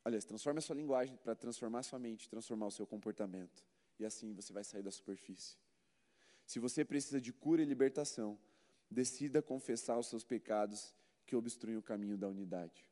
Aliás, 0.05 0.25
transforme 0.25 0.59
a 0.59 0.63
sua 0.63 0.77
linguagem 0.77 1.17
para 1.17 1.35
transformar 1.35 1.81
a 1.81 1.83
sua 1.83 1.99
mente, 1.99 2.29
transformar 2.29 2.67
o 2.67 2.71
seu 2.71 2.87
comportamento. 2.87 3.65
E 3.99 4.05
assim 4.05 4.33
você 4.33 4.53
vai 4.53 4.65
sair 4.65 4.83
da 4.83 4.91
superfície. 4.91 5.57
Se 6.47 6.59
você 6.59 6.85
precisa 6.85 7.21
de 7.21 7.33
cura 7.33 7.63
e 7.63 7.65
libertação, 7.65 8.39
decida 8.91 9.43
confessar 9.43 9.99
os 9.99 10.07
seus 10.07 10.25
pecados 10.25 10.95
que 11.27 11.37
obstruem 11.37 11.77
o 11.77 11.83
caminho 11.83 12.17
da 12.19 12.27
unidade. 12.27 12.85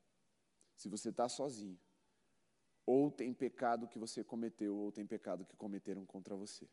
Se 0.76 0.88
você 0.88 1.08
está 1.08 1.28
sozinho, 1.28 1.78
ou 2.86 3.10
tem 3.10 3.34
pecado 3.34 3.88
que 3.88 3.98
você 3.98 4.22
cometeu, 4.22 4.76
ou 4.76 4.92
tem 4.92 5.04
pecado 5.04 5.44
que 5.44 5.56
cometeram 5.56 6.06
contra 6.06 6.36
você. 6.36 6.68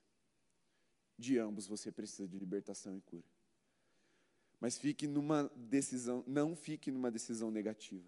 De 1.18 1.40
ambos 1.40 1.66
você 1.66 1.92
precisa 1.92 2.28
de 2.28 2.38
libertação 2.38 2.96
e 2.96 3.02
cura. 3.02 3.35
Mas 4.60 4.78
fique 4.78 5.08
numa 5.08 5.51
decisão, 5.56 6.24
não 6.26 6.56
fique 6.56 6.91
numa 6.91 7.12
decisão 7.12 7.51
negativa. 7.51 8.08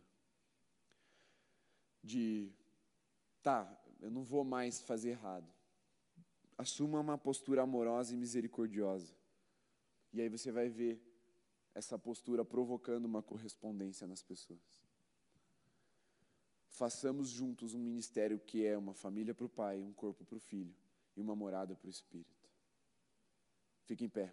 De, 2.04 2.52
tá, 3.44 3.70
eu 4.00 4.10
não 4.10 4.24
vou 4.24 4.44
mais 4.44 4.80
fazer 4.80 5.10
errado. 5.10 5.48
Assuma 6.58 7.00
uma 7.00 7.18
postura 7.18 7.62
amorosa 7.62 8.14
e 8.14 8.18
misericordiosa. 8.18 9.14
E 10.14 10.22
aí 10.22 10.30
você 10.30 10.52
vai 10.52 10.70
ver 10.70 11.02
essa 11.76 12.00
postura 12.00 12.44
provocando 12.44 13.06
uma 13.06 13.22
correspondência 13.22 14.08
nas 14.08 14.24
pessoas 14.24 14.88
façamos 16.78 17.30
juntos 17.30 17.74
um 17.74 17.80
ministério 17.80 18.40
que 18.40 18.64
é 18.64 18.78
uma 18.78 18.94
família 18.94 19.34
para 19.34 19.46
o 19.46 19.50
Pai, 19.50 19.82
um 19.82 19.92
corpo 19.92 20.24
para 20.24 20.38
o 20.38 20.40
Filho 20.40 20.74
e 21.16 21.22
uma 21.22 21.36
morada 21.36 21.76
para 21.76 21.88
o 21.88 21.90
Espírito. 21.90 22.48
Fique 23.86 24.06
em 24.06 24.10
pé. 24.10 24.32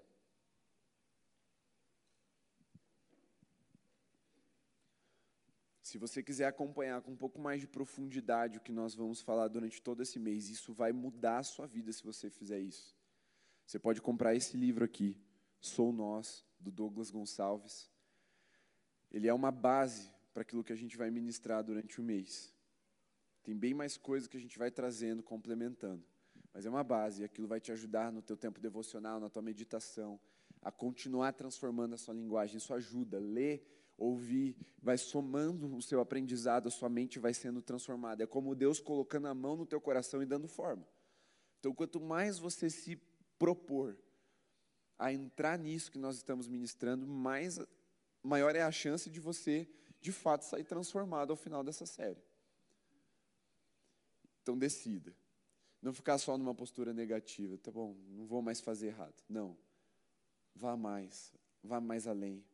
Se 5.94 5.98
você 5.98 6.24
quiser 6.24 6.46
acompanhar 6.46 7.00
com 7.02 7.12
um 7.12 7.16
pouco 7.16 7.40
mais 7.40 7.60
de 7.60 7.68
profundidade 7.68 8.58
o 8.58 8.60
que 8.60 8.72
nós 8.72 8.96
vamos 8.96 9.20
falar 9.20 9.46
durante 9.46 9.80
todo 9.80 10.02
esse 10.02 10.18
mês, 10.18 10.48
isso 10.48 10.72
vai 10.74 10.90
mudar 10.90 11.38
a 11.38 11.42
sua 11.44 11.68
vida 11.68 11.92
se 11.92 12.02
você 12.02 12.28
fizer 12.28 12.58
isso. 12.58 12.96
Você 13.64 13.78
pode 13.78 14.02
comprar 14.02 14.34
esse 14.34 14.56
livro 14.56 14.84
aqui, 14.84 15.16
Sou 15.60 15.92
Nós, 15.92 16.44
do 16.58 16.72
Douglas 16.72 17.12
Gonçalves. 17.12 17.88
Ele 19.08 19.28
é 19.28 19.32
uma 19.32 19.52
base 19.52 20.10
para 20.32 20.42
aquilo 20.42 20.64
que 20.64 20.72
a 20.72 20.76
gente 20.76 20.96
vai 20.96 21.12
ministrar 21.12 21.62
durante 21.62 22.00
o 22.00 22.02
mês. 22.02 22.52
Tem 23.44 23.54
bem 23.54 23.72
mais 23.72 23.96
coisas 23.96 24.26
que 24.28 24.36
a 24.36 24.40
gente 24.40 24.58
vai 24.58 24.72
trazendo, 24.72 25.22
complementando. 25.22 26.02
Mas 26.52 26.66
é 26.66 26.68
uma 26.68 26.82
base, 26.82 27.22
e 27.22 27.24
aquilo 27.24 27.46
vai 27.46 27.60
te 27.60 27.70
ajudar 27.70 28.10
no 28.10 28.20
teu 28.20 28.36
tempo 28.36 28.58
devocional, 28.58 29.20
na 29.20 29.30
tua 29.30 29.42
meditação, 29.42 30.18
a 30.60 30.72
continuar 30.72 31.34
transformando 31.34 31.94
a 31.94 31.98
sua 31.98 32.14
linguagem. 32.14 32.56
Isso 32.56 32.74
ajuda. 32.74 33.20
Ler, 33.20 33.64
ouvir, 33.96 34.56
vai 34.82 34.98
somando 34.98 35.74
o 35.74 35.82
seu 35.82 36.00
aprendizado, 36.00 36.66
a 36.66 36.70
sua 36.70 36.88
mente 36.88 37.18
vai 37.18 37.32
sendo 37.32 37.62
transformada. 37.62 38.24
É 38.24 38.26
como 38.26 38.54
Deus 38.54 38.80
colocando 38.80 39.26
a 39.26 39.34
mão 39.34 39.56
no 39.56 39.66
teu 39.66 39.80
coração 39.80 40.22
e 40.22 40.26
dando 40.26 40.48
forma. 40.48 40.86
Então, 41.58 41.74
quanto 41.74 42.00
mais 42.00 42.38
você 42.38 42.68
se 42.68 42.96
propor 43.38 43.96
a 44.98 45.12
entrar 45.12 45.58
nisso 45.58 45.90
que 45.90 45.98
nós 45.98 46.16
estamos 46.16 46.46
ministrando, 46.48 47.06
mais 47.06 47.58
maior 48.22 48.54
é 48.56 48.62
a 48.62 48.72
chance 48.72 49.10
de 49.10 49.20
você 49.20 49.68
de 50.00 50.12
fato 50.12 50.44
sair 50.44 50.64
transformado 50.64 51.30
ao 51.30 51.36
final 51.36 51.64
dessa 51.64 51.86
série. 51.86 52.22
Então 54.42 54.58
decida. 54.58 55.14
Não 55.80 55.92
ficar 55.92 56.18
só 56.18 56.36
numa 56.38 56.54
postura 56.54 56.92
negativa, 56.92 57.58
tá 57.58 57.70
bom, 57.70 57.94
não 58.08 58.26
vou 58.26 58.40
mais 58.40 58.60
fazer 58.60 58.88
errado. 58.88 59.22
Não. 59.28 59.56
Vá 60.54 60.76
mais, 60.76 61.34
vá 61.62 61.80
mais 61.80 62.06
além. 62.06 62.44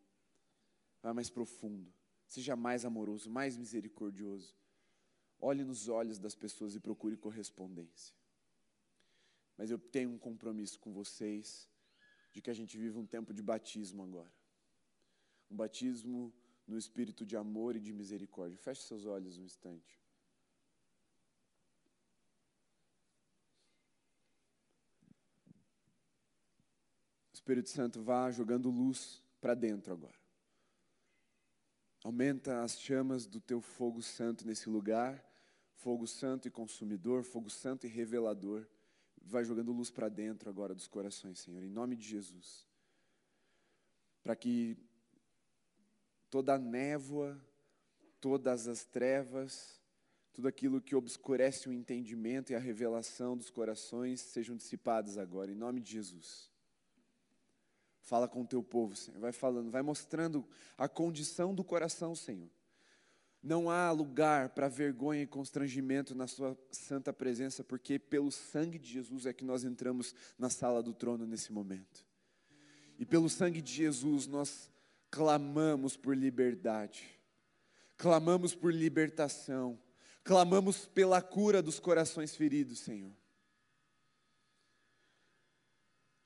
Vá 1.03 1.14
mais 1.14 1.30
profundo. 1.30 1.92
Seja 2.26 2.55
mais 2.55 2.84
amoroso, 2.84 3.28
mais 3.30 3.57
misericordioso. 3.57 4.55
Olhe 5.40 5.64
nos 5.64 5.88
olhos 5.88 6.18
das 6.18 6.34
pessoas 6.34 6.74
e 6.74 6.80
procure 6.80 7.16
correspondência. 7.16 8.14
Mas 9.57 9.70
eu 9.70 9.78
tenho 9.78 10.11
um 10.11 10.18
compromisso 10.18 10.78
com 10.78 10.92
vocês 10.92 11.68
de 12.32 12.40
que 12.40 12.51
a 12.51 12.55
gente 12.55 12.78
vive 12.78 12.98
um 12.98 13.07
tempo 13.07 13.32
de 13.32 13.42
batismo 13.42 14.03
agora. 14.03 14.32
Um 15.51 15.57
batismo 15.57 16.32
no 16.66 16.78
espírito 16.78 17.26
de 17.26 17.36
amor 17.36 17.74
e 17.74 17.80
de 17.80 17.92
misericórdia. 17.92 18.57
Feche 18.57 18.82
seus 18.82 19.05
olhos 19.05 19.38
um 19.38 19.44
instante. 19.44 19.98
O 27.32 27.34
Espírito 27.34 27.70
Santo 27.70 28.03
vá 28.03 28.30
jogando 28.30 28.70
luz 28.70 29.22
para 29.40 29.55
dentro 29.55 29.92
agora. 29.92 30.19
Aumenta 32.03 32.62
as 32.62 32.80
chamas 32.80 33.26
do 33.26 33.40
teu 33.40 33.61
fogo 33.61 34.01
santo 34.01 34.46
nesse 34.46 34.70
lugar, 34.70 35.22
fogo 35.74 36.07
santo 36.07 36.48
e 36.48 36.51
consumidor, 36.51 37.22
fogo 37.22 37.51
santo 37.51 37.86
e 37.86 37.90
revelador. 37.90 38.66
Vai 39.22 39.44
jogando 39.44 39.72
luz 39.72 39.90
para 39.90 40.09
dentro 40.09 40.48
agora 40.48 40.74
dos 40.74 40.88
corações, 40.88 41.38
Senhor, 41.38 41.62
em 41.62 41.68
nome 41.68 41.96
de 41.96 42.09
Jesus. 42.09 42.66
Para 44.22 44.34
que 44.34 44.78
toda 46.30 46.55
a 46.55 46.59
névoa, 46.59 47.38
todas 48.18 48.66
as 48.66 48.84
trevas, 48.84 49.78
tudo 50.32 50.48
aquilo 50.48 50.80
que 50.80 50.94
obscurece 50.94 51.68
o 51.68 51.72
entendimento 51.72 52.51
e 52.51 52.55
a 52.55 52.59
revelação 52.59 53.36
dos 53.36 53.51
corações 53.51 54.20
sejam 54.20 54.57
dissipadas 54.57 55.18
agora, 55.18 55.51
em 55.51 55.55
nome 55.55 55.80
de 55.80 55.92
Jesus. 55.92 56.49
Fala 58.11 58.26
com 58.26 58.42
o 58.42 58.44
teu 58.44 58.61
povo, 58.61 58.96
Senhor. 58.96 59.20
Vai 59.20 59.30
falando, 59.30 59.70
vai 59.70 59.82
mostrando 59.82 60.44
a 60.76 60.88
condição 60.88 61.54
do 61.54 61.62
coração, 61.62 62.12
Senhor. 62.12 62.50
Não 63.40 63.70
há 63.70 63.92
lugar 63.92 64.48
para 64.48 64.66
vergonha 64.66 65.22
e 65.22 65.28
constrangimento 65.28 66.12
na 66.12 66.26
Sua 66.26 66.58
santa 66.72 67.12
presença, 67.12 67.62
porque 67.62 68.00
pelo 68.00 68.32
sangue 68.32 68.80
de 68.80 68.90
Jesus 68.90 69.26
é 69.26 69.32
que 69.32 69.44
nós 69.44 69.62
entramos 69.62 70.12
na 70.36 70.50
sala 70.50 70.82
do 70.82 70.92
trono 70.92 71.24
nesse 71.24 71.52
momento. 71.52 72.04
E 72.98 73.06
pelo 73.06 73.30
sangue 73.30 73.62
de 73.62 73.72
Jesus 73.72 74.26
nós 74.26 74.68
clamamos 75.08 75.96
por 75.96 76.16
liberdade, 76.16 77.16
clamamos 77.96 78.56
por 78.56 78.74
libertação, 78.74 79.80
clamamos 80.24 80.84
pela 80.84 81.22
cura 81.22 81.62
dos 81.62 81.78
corações 81.78 82.34
feridos, 82.34 82.80
Senhor. 82.80 83.12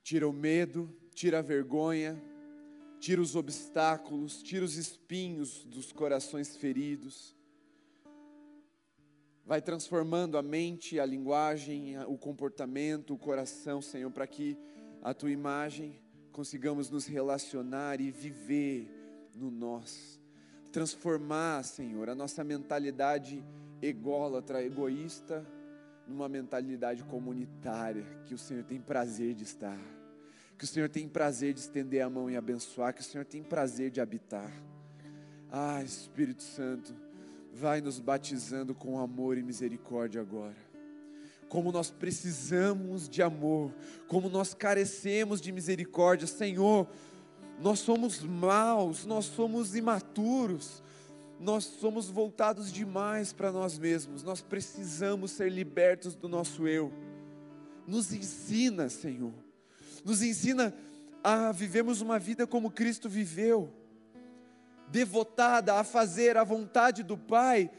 Tira 0.03 0.26
o 0.26 0.32
medo, 0.32 1.03
tira 1.15 1.39
a 1.39 1.43
vergonha, 1.43 2.21
tira 2.99 3.21
os 3.21 3.37
obstáculos, 3.37 4.43
tira 4.43 4.65
os 4.65 4.77
espinhos 4.77 5.65
dos 5.65 5.93
corações 5.93 6.57
feridos. 6.57 7.35
Vai 9.47 9.62
transformando 9.62 10.37
a 10.37 10.43
mente, 10.43 10.99
a 10.99 11.07
linguagem, 11.07 11.99
o 12.07 12.19
comportamento, 12.19 13.15
o 13.15 13.19
coração, 13.19 13.81
Senhor, 13.81 14.11
para 14.11 14.27
que 14.27 14.59
a 15.03 15.15
tua 15.15 15.31
imagem 15.31 16.03
consigamos 16.33 16.91
nos 16.91 17.07
relacionar 17.07 18.01
e 18.01 18.11
viver 18.11 18.91
no 19.35 19.51
nós. 19.51 20.21
Transformar, 20.73 21.62
Senhor, 21.62 22.09
a 22.09 22.15
nossa 22.15 22.43
mentalidade 22.43 23.45
ególatra, 23.81 24.65
egoísta, 24.65 25.47
numa 26.09 26.29
mentalidade 26.29 27.05
comunitária, 27.05 28.05
que 28.25 28.35
o 28.35 28.39
Senhor 28.39 28.65
tem 28.65 28.81
prazer 28.81 29.35
de 29.35 29.45
estar 29.45 29.79
que 30.59 30.64
o 30.64 30.66
Senhor 30.66 30.88
tem 30.88 31.09
prazer 31.09 31.52
de 31.52 31.61
estender 31.61 32.02
a 32.02 32.11
mão 32.11 32.30
e 32.30 32.36
abençoar, 32.36 32.94
que 32.94 33.00
o 33.00 33.05
Senhor 33.05 33.24
tem 33.24 33.42
prazer 33.42 33.90
de 33.90 34.00
habitar. 34.00 34.52
Ah, 35.50 35.82
Espírito 35.82 36.42
Santo, 36.42 36.94
vai 37.52 37.80
nos 37.80 38.00
batizando 38.00 38.74
com 38.74 38.98
amor 38.98 39.38
e 39.38 39.42
misericórdia 39.42 40.20
agora. 40.20 40.57
Como 41.48 41.70
nós 41.70 41.90
precisamos 41.90 43.09
de 43.09 43.22
amor, 43.22 43.72
como 44.09 44.28
nós 44.28 44.55
carecemos 44.55 45.40
de 45.40 45.52
misericórdia, 45.52 46.26
Senhor. 46.26 46.88
Nós 47.61 47.78
somos 47.78 48.20
maus, 48.22 49.07
nós 49.07 49.26
somos 49.26 49.76
imaturos, 49.76 50.82
nós 51.38 51.64
somos 51.64 52.11
voltados 52.11 52.72
demais 52.72 53.32
para 53.32 53.52
nós 53.52 53.78
mesmos, 53.78 54.24
nós 54.24 54.40
precisamos 54.42 55.30
ser 55.30 55.52
libertos 55.52 56.16
do 56.16 56.28
nosso 56.28 56.66
eu. 56.66 56.92
Nos 57.86 58.12
ensina, 58.12 58.88
Senhor, 58.88 59.32
nos 60.05 60.22
ensina 60.22 60.74
a 61.22 61.50
vivermos 61.52 62.00
uma 62.00 62.18
vida 62.18 62.46
como 62.46 62.70
Cristo 62.70 63.09
viveu, 63.09 63.72
devotada 64.88 65.74
a 65.74 65.84
fazer 65.84 66.36
a 66.36 66.44
vontade 66.44 67.02
do 67.02 67.16
Pai, 67.16 67.70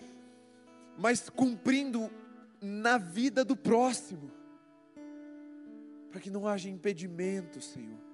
mas 0.97 1.29
cumprindo 1.29 2.09
na 2.59 2.97
vida 2.97 3.45
do 3.45 3.55
próximo, 3.55 4.31
para 6.09 6.19
que 6.19 6.31
não 6.31 6.47
haja 6.47 6.69
impedimento, 6.69 7.61
Senhor 7.61 8.04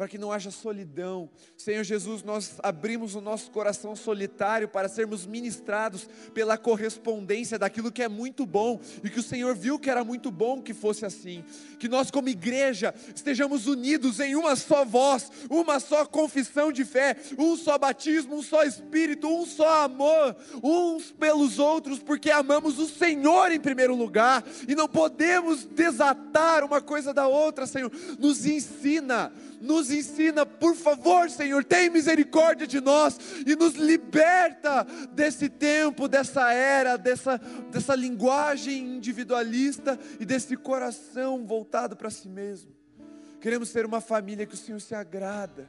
para 0.00 0.08
que 0.08 0.16
não 0.16 0.32
haja 0.32 0.50
solidão. 0.50 1.28
Senhor 1.58 1.84
Jesus, 1.84 2.22
nós 2.22 2.54
abrimos 2.62 3.14
o 3.14 3.20
nosso 3.20 3.50
coração 3.50 3.94
solitário 3.94 4.66
para 4.66 4.88
sermos 4.88 5.26
ministrados 5.26 6.08
pela 6.32 6.56
correspondência 6.56 7.58
daquilo 7.58 7.92
que 7.92 8.02
é 8.02 8.08
muito 8.08 8.46
bom 8.46 8.80
e 9.04 9.10
que 9.10 9.20
o 9.20 9.22
Senhor 9.22 9.54
viu 9.54 9.78
que 9.78 9.90
era 9.90 10.02
muito 10.02 10.30
bom 10.30 10.62
que 10.62 10.72
fosse 10.72 11.04
assim. 11.04 11.44
Que 11.78 11.86
nós, 11.86 12.10
como 12.10 12.30
igreja, 12.30 12.94
estejamos 13.14 13.66
unidos 13.66 14.20
em 14.20 14.34
uma 14.34 14.56
só 14.56 14.86
voz, 14.86 15.30
uma 15.50 15.78
só 15.78 16.06
confissão 16.06 16.72
de 16.72 16.82
fé, 16.82 17.14
um 17.36 17.54
só 17.54 17.76
batismo, 17.76 18.36
um 18.36 18.42
só 18.42 18.62
espírito, 18.62 19.28
um 19.28 19.44
só 19.44 19.84
amor, 19.84 20.34
uns 20.62 21.12
pelos 21.12 21.58
outros, 21.58 21.98
porque 21.98 22.30
amamos 22.30 22.78
o 22.78 22.88
Senhor 22.88 23.52
em 23.52 23.60
primeiro 23.60 23.94
lugar 23.94 24.42
e 24.66 24.74
não 24.74 24.88
podemos 24.88 25.66
desatar 25.66 26.64
uma 26.64 26.80
coisa 26.80 27.12
da 27.12 27.28
outra, 27.28 27.66
Senhor. 27.66 27.92
Nos 28.18 28.46
ensina 28.46 29.30
nos 29.60 29.90
ensina, 29.90 30.46
por 30.46 30.74
favor, 30.74 31.28
Senhor, 31.28 31.62
tem 31.62 31.90
misericórdia 31.90 32.66
de 32.66 32.80
nós 32.80 33.18
e 33.46 33.54
nos 33.54 33.74
liberta 33.74 34.84
desse 35.12 35.48
tempo, 35.48 36.08
dessa 36.08 36.52
era, 36.52 36.96
dessa, 36.96 37.38
dessa 37.70 37.94
linguagem 37.94 38.96
individualista 38.96 39.98
e 40.18 40.24
desse 40.24 40.56
coração 40.56 41.46
voltado 41.46 41.94
para 41.94 42.10
si 42.10 42.28
mesmo. 42.28 42.72
Queremos 43.40 43.68
ser 43.68 43.84
uma 43.84 44.00
família 44.00 44.46
que 44.46 44.54
o 44.54 44.58
Senhor 44.58 44.80
se 44.80 44.94
agrada. 44.94 45.68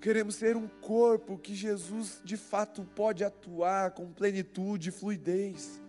Queremos 0.00 0.36
ser 0.36 0.56
um 0.56 0.66
corpo 0.66 1.38
que 1.38 1.54
Jesus 1.54 2.20
de 2.24 2.36
fato 2.36 2.82
pode 2.94 3.22
atuar 3.22 3.90
com 3.90 4.12
plenitude 4.12 4.88
e 4.88 4.92
fluidez. 4.92 5.80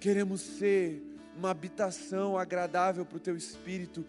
Queremos 0.00 0.40
ser 0.40 1.02
uma 1.36 1.50
habitação 1.50 2.38
agradável 2.38 3.04
para 3.04 3.16
o 3.16 3.20
teu 3.20 3.36
espírito 3.36 4.04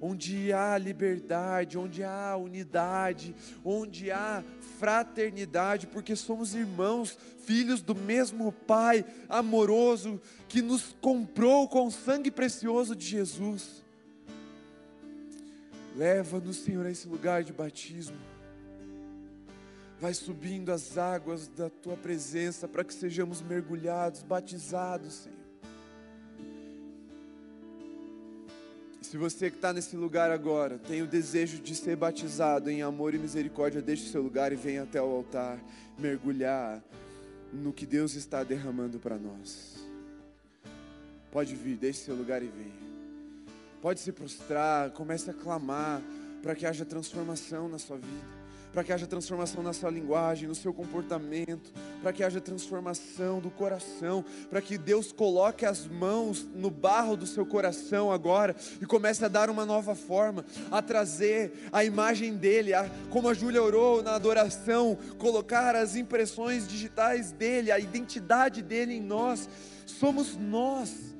onde 0.00 0.52
há 0.52 0.78
liberdade, 0.78 1.76
onde 1.76 2.02
há 2.02 2.36
unidade, 2.36 3.34
onde 3.64 4.10
há 4.10 4.42
fraternidade, 4.78 5.86
porque 5.86 6.16
somos 6.16 6.54
irmãos, 6.54 7.18
filhos 7.44 7.82
do 7.82 7.94
mesmo 7.94 8.50
Pai 8.52 9.04
amoroso 9.28 10.20
que 10.48 10.62
nos 10.62 10.94
comprou 11.00 11.68
com 11.68 11.86
o 11.86 11.90
sangue 11.90 12.30
precioso 12.30 12.96
de 12.96 13.06
Jesus. 13.06 13.82
Leva-nos, 15.96 16.56
Senhor, 16.58 16.86
a 16.86 16.90
esse 16.90 17.06
lugar 17.08 17.42
de 17.44 17.52
batismo. 17.52 18.16
Vai 20.00 20.14
subindo 20.14 20.72
as 20.72 20.96
águas 20.96 21.46
da 21.48 21.68
tua 21.68 21.96
presença 21.96 22.66
para 22.66 22.82
que 22.82 22.94
sejamos 22.94 23.42
mergulhados, 23.42 24.22
batizados, 24.22 25.14
Senhor. 25.24 25.39
Se 29.10 29.16
você 29.16 29.50
que 29.50 29.56
está 29.56 29.72
nesse 29.72 29.96
lugar 29.96 30.30
agora 30.30 30.78
tem 30.78 31.02
o 31.02 31.06
desejo 31.06 31.58
de 31.58 31.74
ser 31.74 31.96
batizado 31.96 32.70
em 32.70 32.80
amor 32.80 33.12
e 33.12 33.18
misericórdia, 33.18 33.82
deixe 33.82 34.08
seu 34.08 34.22
lugar 34.22 34.52
e 34.52 34.54
venha 34.54 34.84
até 34.84 35.02
o 35.02 35.04
altar 35.04 35.58
mergulhar 35.98 36.80
no 37.52 37.72
que 37.72 37.84
Deus 37.84 38.14
está 38.14 38.44
derramando 38.44 39.00
para 39.00 39.18
nós. 39.18 39.84
Pode 41.32 41.56
vir, 41.56 41.76
deixe 41.76 42.04
seu 42.04 42.14
lugar 42.14 42.40
e 42.40 42.46
venha. 42.46 42.70
Pode 43.82 43.98
se 43.98 44.12
prostrar, 44.12 44.90
comece 44.92 45.28
a 45.28 45.34
clamar 45.34 46.00
para 46.40 46.54
que 46.54 46.64
haja 46.64 46.84
transformação 46.84 47.68
na 47.68 47.80
sua 47.80 47.96
vida. 47.96 48.39
Para 48.72 48.84
que 48.84 48.92
haja 48.92 49.06
transformação 49.06 49.62
na 49.62 49.72
sua 49.72 49.90
linguagem, 49.90 50.48
no 50.48 50.54
seu 50.54 50.72
comportamento, 50.72 51.72
para 52.02 52.12
que 52.12 52.22
haja 52.22 52.40
transformação 52.40 53.40
do 53.40 53.50
coração, 53.50 54.24
para 54.48 54.60
que 54.62 54.78
Deus 54.78 55.12
coloque 55.12 55.66
as 55.66 55.86
mãos 55.86 56.46
no 56.54 56.70
barro 56.70 57.16
do 57.16 57.26
seu 57.26 57.44
coração 57.44 58.12
agora 58.12 58.54
e 58.80 58.86
comece 58.86 59.24
a 59.24 59.28
dar 59.28 59.50
uma 59.50 59.66
nova 59.66 59.94
forma, 59.94 60.44
a 60.70 60.80
trazer 60.80 61.68
a 61.72 61.84
imagem 61.84 62.36
dele, 62.36 62.72
a, 62.72 62.88
como 63.10 63.28
a 63.28 63.34
Júlia 63.34 63.62
orou 63.62 64.02
na 64.02 64.14
adoração, 64.14 64.96
colocar 65.18 65.74
as 65.74 65.96
impressões 65.96 66.66
digitais 66.68 67.32
dele, 67.32 67.72
a 67.72 67.78
identidade 67.78 68.62
dele 68.62 68.94
em 68.94 69.00
nós. 69.00 69.48
Somos 69.86 70.36
nós. 70.36 71.10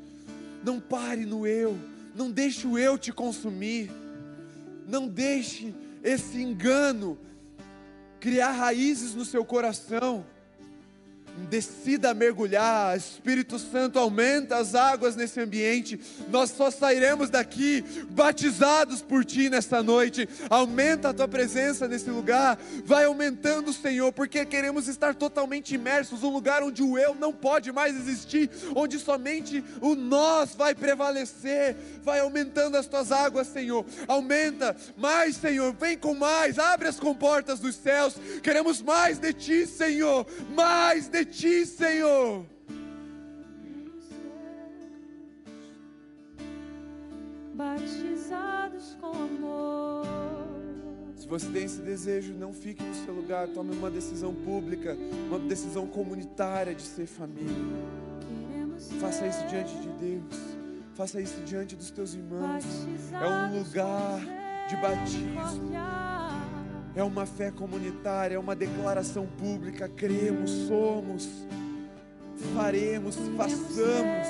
Não 0.62 0.78
pare 0.78 1.24
no 1.24 1.46
eu, 1.46 1.74
não 2.14 2.30
deixe 2.30 2.66
o 2.66 2.78
eu 2.78 2.98
te 2.98 3.12
consumir. 3.12 3.90
Não 4.86 5.08
deixe 5.08 5.74
esse 6.02 6.40
engano 6.40 7.18
criar 8.20 8.52
raízes 8.52 9.14
no 9.14 9.24
seu 9.24 9.44
coração. 9.44 10.24
Decida 11.48 12.14
mergulhar, 12.14 12.96
Espírito 12.96 13.58
Santo 13.58 13.98
aumenta 13.98 14.56
as 14.56 14.74
águas 14.74 15.16
nesse 15.16 15.40
ambiente. 15.40 15.98
Nós 16.28 16.50
só 16.50 16.70
sairemos 16.70 17.28
daqui 17.30 17.82
batizados 18.10 19.02
por 19.02 19.24
Ti 19.24 19.50
nesta 19.50 19.82
noite. 19.82 20.28
Aumenta 20.48 21.08
a 21.08 21.14
Tua 21.14 21.26
presença 21.26 21.88
nesse 21.88 22.10
lugar, 22.10 22.58
vai 22.84 23.04
aumentando, 23.04 23.72
Senhor, 23.72 24.12
porque 24.12 24.44
queremos 24.44 24.86
estar 24.86 25.14
totalmente 25.14 25.74
imersos. 25.74 26.22
Um 26.22 26.30
lugar 26.30 26.62
onde 26.62 26.82
o 26.82 26.96
eu 26.98 27.14
não 27.14 27.32
pode 27.32 27.72
mais 27.72 27.96
existir, 27.96 28.50
onde 28.74 28.98
somente 28.98 29.64
o 29.80 29.94
nós 29.94 30.54
vai 30.54 30.74
prevalecer. 30.74 31.76
Vai 32.02 32.20
aumentando 32.20 32.76
as 32.76 32.86
Tuas 32.86 33.10
águas, 33.10 33.48
Senhor. 33.48 33.84
Aumenta 34.06 34.76
mais, 34.96 35.36
Senhor. 35.36 35.74
Vem 35.74 35.96
com 35.96 36.14
mais, 36.14 36.58
abre 36.58 36.88
as 36.88 37.00
comportas 37.00 37.60
dos 37.60 37.74
céus. 37.74 38.14
Queremos 38.42 38.82
mais 38.82 39.18
de 39.18 39.32
Ti, 39.32 39.66
Senhor. 39.66 40.26
Mais 40.54 41.08
de 41.08 41.19
Ti, 41.24 41.66
Senhor. 41.66 42.44
Batizados 47.54 48.96
com 49.00 49.12
amor. 49.12 50.06
Se 51.16 51.28
você 51.28 51.46
tem 51.48 51.64
esse 51.64 51.80
desejo, 51.82 52.32
não 52.32 52.52
fique 52.52 52.82
no 52.82 52.94
seu 52.94 53.12
lugar, 53.14 53.46
tome 53.48 53.74
uma 53.74 53.90
decisão 53.90 54.34
pública, 54.34 54.96
uma 55.28 55.38
decisão 55.38 55.86
comunitária 55.86 56.74
de 56.74 56.82
ser 56.82 57.06
família. 57.06 57.54
Faça 58.98 59.26
isso 59.26 59.46
diante 59.46 59.74
de 59.76 59.88
Deus, 59.88 60.56
faça 60.94 61.20
isso 61.20 61.40
diante 61.42 61.76
dos 61.76 61.90
teus 61.90 62.14
irmãos. 62.14 62.64
É 63.12 63.28
um 63.28 63.58
lugar 63.58 64.20
de 64.68 64.76
batismo. 64.76 65.70
É 67.00 67.04
uma 67.04 67.24
fé 67.24 67.50
comunitária, 67.50 68.34
é 68.34 68.38
uma 68.38 68.54
declaração 68.54 69.26
pública. 69.26 69.88
Cremos, 69.88 70.50
somos, 70.68 71.28
faremos, 72.54 73.16
façamos. 73.36 74.28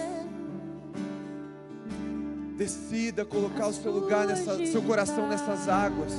Decida 2.56 3.24
colocar 3.24 3.66
o 3.66 3.72
seu 3.72 3.90
lugar 3.90 4.26
nessa, 4.26 4.64
seu 4.66 4.82
coração 4.82 5.28
nessas 5.28 5.68
águas, 5.68 6.12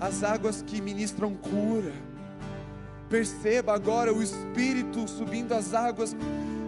as 0.00 0.22
águas 0.22 0.60
que 0.60 0.82
ministram 0.82 1.34
cura. 1.34 1.92
Perceba 3.08 3.72
agora 3.72 4.12
o 4.12 4.22
Espírito 4.22 5.08
subindo 5.08 5.52
as 5.52 5.72
águas 5.72 6.14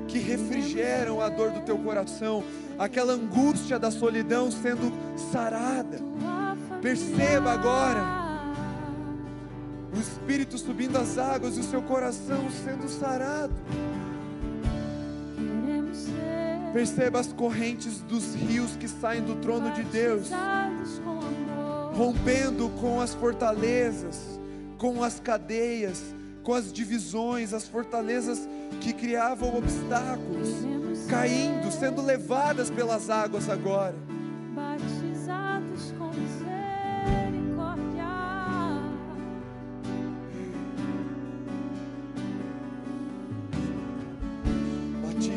que 0.09 0.19
refrigeram 0.19 1.21
a 1.21 1.29
dor 1.29 1.51
do 1.51 1.61
teu 1.63 1.77
coração, 1.79 2.45
aquela 2.79 3.13
angústia 3.13 3.79
da 3.79 3.91
solidão 3.91 4.51
sendo 4.51 4.91
sarada. 5.33 5.99
Perceba 6.81 7.53
agora. 7.53 8.26
O 9.97 10.01
Espírito 10.01 10.59
subindo 10.59 10.97
as 10.97 11.17
águas 11.17 11.57
e 11.57 11.61
o 11.61 11.63
seu 11.63 11.81
coração 11.83 12.51
sendo 12.65 12.89
sarado. 12.89 13.55
Perceba 16.73 17.21
as 17.21 17.33
correntes 17.33 18.01
dos 18.03 18.35
rios 18.35 18.77
que 18.77 18.87
saem 18.87 19.23
do 19.23 19.37
trono 19.37 19.73
de 19.73 19.83
Deus, 19.85 20.29
rompendo 21.95 22.69
com 22.81 23.01
as 23.01 23.15
fortalezas, 23.15 24.39
com 24.77 25.03
as 25.03 25.19
cadeias, 25.19 26.03
com 26.43 26.53
as 26.53 26.71
divisões, 26.71 27.55
as 27.55 27.67
fortalezas 27.67 28.47
que 28.83 28.93
criavam 28.93 29.57
obstáculos, 29.57 30.49
caindo, 31.09 31.73
sendo 31.73 32.03
levadas 32.03 32.69
pelas 32.69 33.09
águas 33.09 33.49
agora. 33.49 33.95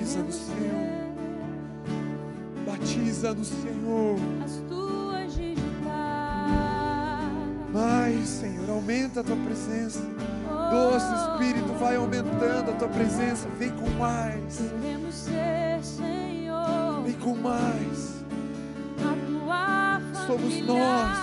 Batiza 0.10 0.24
no 0.24 0.32
Senhor, 0.32 0.90
batiza 2.66 3.34
no 3.36 3.46
Senhor. 3.46 4.16
As 4.44 4.54
tuas 4.68 5.36
digitais. 5.36 5.62
Mais, 7.72 8.28
Senhor, 8.28 8.70
aumenta 8.72 9.20
a 9.20 9.24
tua 9.24 9.36
presença. 9.36 10.02
Doce 10.72 11.06
Espírito, 11.14 11.72
vai 11.80 11.96
aumentando 11.96 12.72
a 12.72 12.74
tua 12.74 12.88
presença. 12.88 13.48
Vem 13.60 13.70
com 13.70 13.88
mais, 14.00 14.58
Queremos 14.82 15.14
ser, 15.14 15.80
Senhor, 15.84 17.04
vem 17.04 17.14
com 17.14 17.36
mais. 17.36 18.26
a 18.98 19.16
tua 19.28 20.02
Somos 20.26 20.60
nós. 20.66 21.20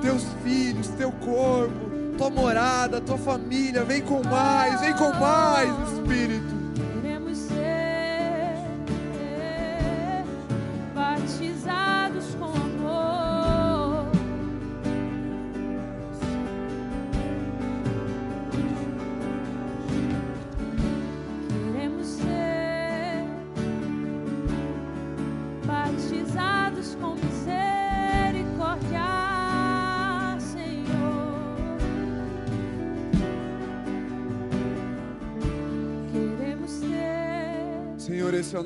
Teus 0.00 0.24
filhos, 0.42 0.88
teu 0.96 1.12
corpo, 1.12 1.90
tua 2.16 2.30
morada, 2.30 3.02
tua 3.02 3.18
família. 3.18 3.84
Vem 3.84 4.00
com 4.00 4.22
mais, 4.22 4.80
vem 4.80 4.94
com 4.94 5.12
mais, 5.12 5.92
Espírito. 5.92 6.53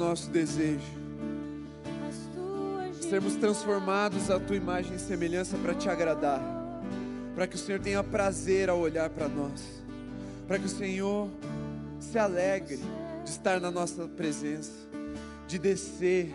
Nosso 0.09 0.30
desejo. 0.30 0.80
Sermos 2.98 3.36
transformados 3.36 4.30
à 4.30 4.40
tua 4.40 4.56
imagem 4.56 4.96
e 4.96 4.98
semelhança 4.98 5.56
para 5.59 5.74
te 5.74 5.88
agradar. 5.88 6.40
Para 7.34 7.46
que 7.46 7.56
o 7.56 7.59
Senhor 7.59 7.78
tenha 7.78 8.02
prazer 8.02 8.70
ao 8.70 8.78
olhar 8.78 9.11
para 9.11 9.28
nós. 9.28 9.62
Para 10.46 10.59
que 10.59 10.64
o 10.64 10.68
Senhor 10.68 11.28
se 12.00 12.18
alegre 12.18 12.80
de 13.22 13.30
estar 13.30 13.61
na 13.61 13.70
nossa 13.70 14.09
presença, 14.09 14.72
de 15.46 15.59
descer 15.59 16.32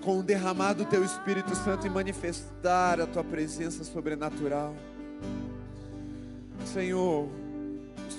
com 0.00 0.20
o 0.20 0.22
derramado 0.22 0.84
do 0.84 0.90
teu 0.90 1.04
Espírito 1.04 1.54
Santo 1.56 1.84
e 1.84 1.90
manifestar 1.90 3.00
a 3.00 3.06
tua 3.06 3.24
presença 3.24 3.82
sobrenatural. 3.82 4.74
Senhor, 6.64 7.28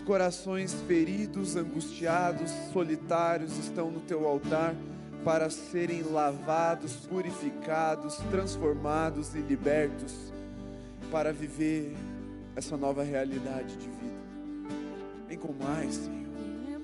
corações 0.09 0.73
feridos, 0.87 1.55
angustiados, 1.55 2.49
solitários 2.73 3.55
estão 3.59 3.91
no 3.91 3.99
teu 3.99 4.27
altar 4.27 4.73
para 5.23 5.51
serem 5.51 6.01
lavados, 6.01 6.95
purificados, 7.05 8.15
transformados 8.31 9.35
e 9.35 9.37
libertos 9.37 10.33
para 11.11 11.31
viver 11.31 11.95
essa 12.55 12.75
nova 12.75 13.03
realidade 13.03 13.77
de 13.77 13.87
vida. 13.87 14.19
Vem 15.27 15.37
com 15.37 15.53
mais, 15.53 15.93
Senhor. 15.93 16.81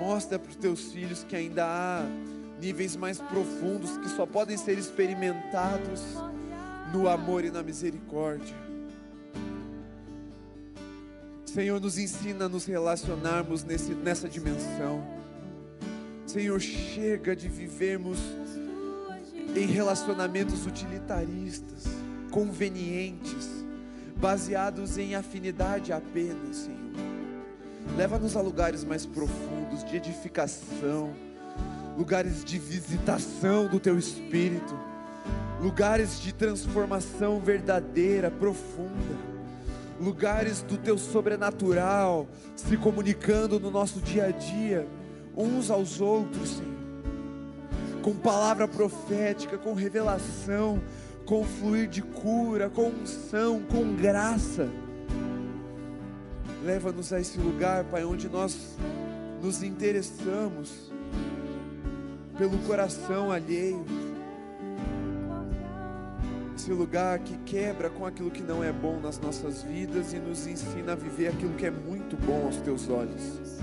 Mostra 0.00 0.36
para 0.36 0.50
os 0.50 0.56
teus 0.56 0.90
filhos 0.90 1.22
que 1.22 1.36
ainda 1.36 1.64
há 1.64 2.02
níveis 2.60 2.96
mais 2.96 3.20
profundos 3.20 3.96
que 3.98 4.08
só 4.08 4.26
podem 4.26 4.56
ser 4.56 4.76
experimentados 4.76 6.02
no 6.92 7.08
amor 7.08 7.44
e 7.44 7.52
na 7.52 7.62
misericórdia. 7.62 8.63
Senhor, 11.54 11.80
nos 11.80 11.96
ensina 11.98 12.46
a 12.46 12.48
nos 12.48 12.64
relacionarmos 12.64 13.62
nesse, 13.62 13.94
nessa 13.94 14.28
dimensão. 14.28 15.06
Senhor, 16.26 16.58
chega 16.58 17.36
de 17.36 17.48
vivermos 17.48 18.18
em 19.54 19.64
relacionamentos 19.64 20.66
utilitaristas, 20.66 21.84
convenientes, 22.32 23.48
baseados 24.16 24.98
em 24.98 25.14
afinidade 25.14 25.92
apenas, 25.92 26.56
Senhor. 26.56 26.80
Leva-nos 27.96 28.36
a 28.36 28.40
lugares 28.40 28.82
mais 28.82 29.06
profundos 29.06 29.84
de 29.84 29.96
edificação, 29.96 31.14
lugares 31.96 32.44
de 32.44 32.58
visitação 32.58 33.68
do 33.68 33.78
Teu 33.78 33.96
Espírito, 33.96 34.76
lugares 35.62 36.20
de 36.20 36.34
transformação 36.34 37.38
verdadeira, 37.38 38.28
profunda, 38.28 39.33
lugares 40.00 40.62
do 40.62 40.76
teu 40.76 40.98
sobrenatural 40.98 42.26
se 42.56 42.76
comunicando 42.76 43.60
no 43.60 43.70
nosso 43.70 44.00
dia 44.00 44.26
a 44.26 44.30
dia, 44.30 44.86
uns 45.36 45.70
aos 45.70 46.00
outros, 46.00 46.56
Senhor, 46.56 46.74
com 48.02 48.14
palavra 48.14 48.68
profética, 48.68 49.56
com 49.56 49.72
revelação, 49.72 50.80
com 51.24 51.44
fluir 51.44 51.88
de 51.88 52.02
cura, 52.02 52.68
com 52.68 52.88
unção, 52.88 53.62
com 53.62 53.94
graça. 53.94 54.68
Leva-nos 56.62 57.12
a 57.12 57.20
esse 57.20 57.38
lugar, 57.38 57.84
Pai, 57.84 58.04
onde 58.04 58.28
nós 58.28 58.76
nos 59.42 59.62
interessamos 59.62 60.92
pelo 62.36 62.58
coração 62.60 63.30
alheio. 63.30 63.84
Esse 66.64 66.72
lugar 66.72 67.18
que 67.18 67.36
quebra 67.44 67.90
com 67.90 68.06
aquilo 68.06 68.30
que 68.30 68.42
não 68.42 68.64
é 68.64 68.72
bom 68.72 68.98
nas 68.98 69.18
nossas 69.18 69.62
vidas 69.62 70.14
e 70.14 70.18
nos 70.18 70.46
ensina 70.46 70.92
a 70.92 70.94
viver 70.94 71.28
aquilo 71.28 71.52
que 71.52 71.66
é 71.66 71.70
muito 71.70 72.16
bom 72.16 72.46
aos 72.46 72.56
teus 72.56 72.88
olhos. 72.88 73.60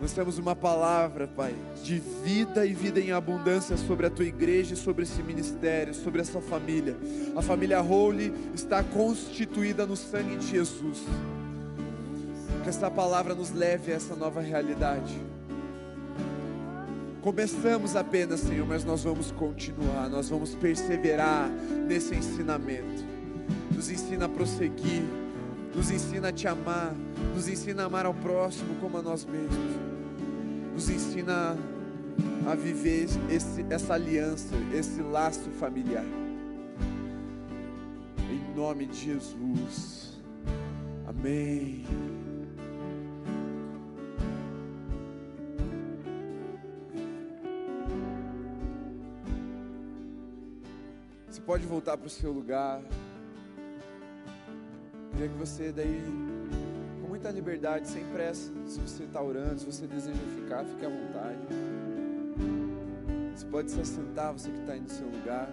Nós 0.00 0.12
temos 0.12 0.36
uma 0.36 0.56
palavra, 0.56 1.28
Pai, 1.28 1.54
de 1.84 2.00
vida 2.24 2.66
e 2.66 2.74
vida 2.74 2.98
em 2.98 3.12
abundância 3.12 3.76
sobre 3.76 4.06
a 4.06 4.10
tua 4.10 4.24
igreja 4.24 4.74
e 4.74 4.76
sobre 4.76 5.04
esse 5.04 5.22
ministério, 5.22 5.94
sobre 5.94 6.20
essa 6.20 6.40
família. 6.40 6.96
A 7.36 7.40
família 7.40 7.80
Holy 7.80 8.34
está 8.52 8.82
constituída 8.82 9.86
no 9.86 9.96
sangue 9.96 10.38
de 10.38 10.48
Jesus. 10.48 11.04
Que 12.64 12.68
essa 12.68 12.90
palavra 12.90 13.32
nos 13.32 13.52
leve 13.52 13.92
a 13.92 13.94
essa 13.94 14.16
nova 14.16 14.40
realidade. 14.40 15.14
Começamos 17.24 17.96
apenas, 17.96 18.40
Senhor, 18.40 18.66
mas 18.66 18.84
nós 18.84 19.02
vamos 19.02 19.30
continuar, 19.30 20.10
nós 20.10 20.28
vamos 20.28 20.54
perseverar 20.56 21.48
nesse 21.88 22.14
ensinamento. 22.14 23.02
Nos 23.74 23.88
ensina 23.88 24.26
a 24.26 24.28
prosseguir, 24.28 25.02
nos 25.74 25.90
ensina 25.90 26.28
a 26.28 26.32
te 26.32 26.46
amar, 26.46 26.94
nos 27.34 27.48
ensina 27.48 27.84
a 27.84 27.86
amar 27.86 28.04
ao 28.04 28.12
próximo 28.12 28.74
como 28.74 28.98
a 28.98 29.02
nós 29.02 29.24
mesmos, 29.24 29.56
nos 30.74 30.90
ensina 30.90 31.56
a 32.46 32.54
viver 32.54 33.06
esse, 33.30 33.64
essa 33.70 33.94
aliança, 33.94 34.54
esse 34.74 35.00
laço 35.00 35.48
familiar. 35.52 36.04
Em 38.30 38.54
nome 38.54 38.84
de 38.84 39.02
Jesus, 39.02 40.20
amém. 41.06 41.86
Pode 51.44 51.66
voltar 51.66 51.96
para 51.96 52.06
o 52.06 52.10
seu 52.10 52.32
lugar. 52.32 52.82
Queria 55.12 55.28
que 55.28 55.38
você 55.38 55.70
daí, 55.70 56.02
com 57.00 57.08
muita 57.08 57.30
liberdade, 57.30 57.86
sem 57.88 58.04
pressa, 58.06 58.50
se 58.66 58.80
você 58.80 59.04
está 59.04 59.22
orando, 59.22 59.60
se 59.60 59.66
você 59.66 59.86
deseja 59.86 60.18
ficar, 60.36 60.64
fique 60.64 60.84
à 60.84 60.88
vontade. 60.88 61.38
Você 63.34 63.46
pode 63.46 63.70
se 63.70 63.80
assentar, 63.80 64.32
você 64.32 64.50
que 64.50 64.60
está 64.60 64.72
aí 64.72 64.80
no 64.80 64.88
seu 64.88 65.06
lugar. 65.06 65.48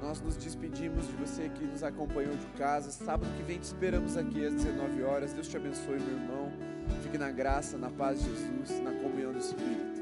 Nós 0.00 0.20
nos 0.20 0.36
despedimos 0.36 1.06
de 1.06 1.12
você 1.14 1.48
que 1.48 1.64
nos 1.64 1.82
acompanhou 1.82 2.34
de 2.36 2.46
casa. 2.58 2.90
Sábado 2.90 3.30
que 3.36 3.42
vem 3.42 3.58
te 3.58 3.64
esperamos 3.64 4.16
aqui 4.16 4.44
às 4.44 4.54
19 4.54 5.02
horas. 5.02 5.32
Deus 5.32 5.48
te 5.48 5.56
abençoe, 5.56 5.98
meu 5.98 6.18
irmão. 6.18 6.52
Fique 7.02 7.16
na 7.16 7.30
graça, 7.30 7.78
na 7.78 7.90
paz 7.90 8.22
de 8.22 8.28
Jesus, 8.28 8.82
na 8.82 8.92
comunhão 8.92 9.32
do 9.32 9.38
Espírito. 9.38 9.93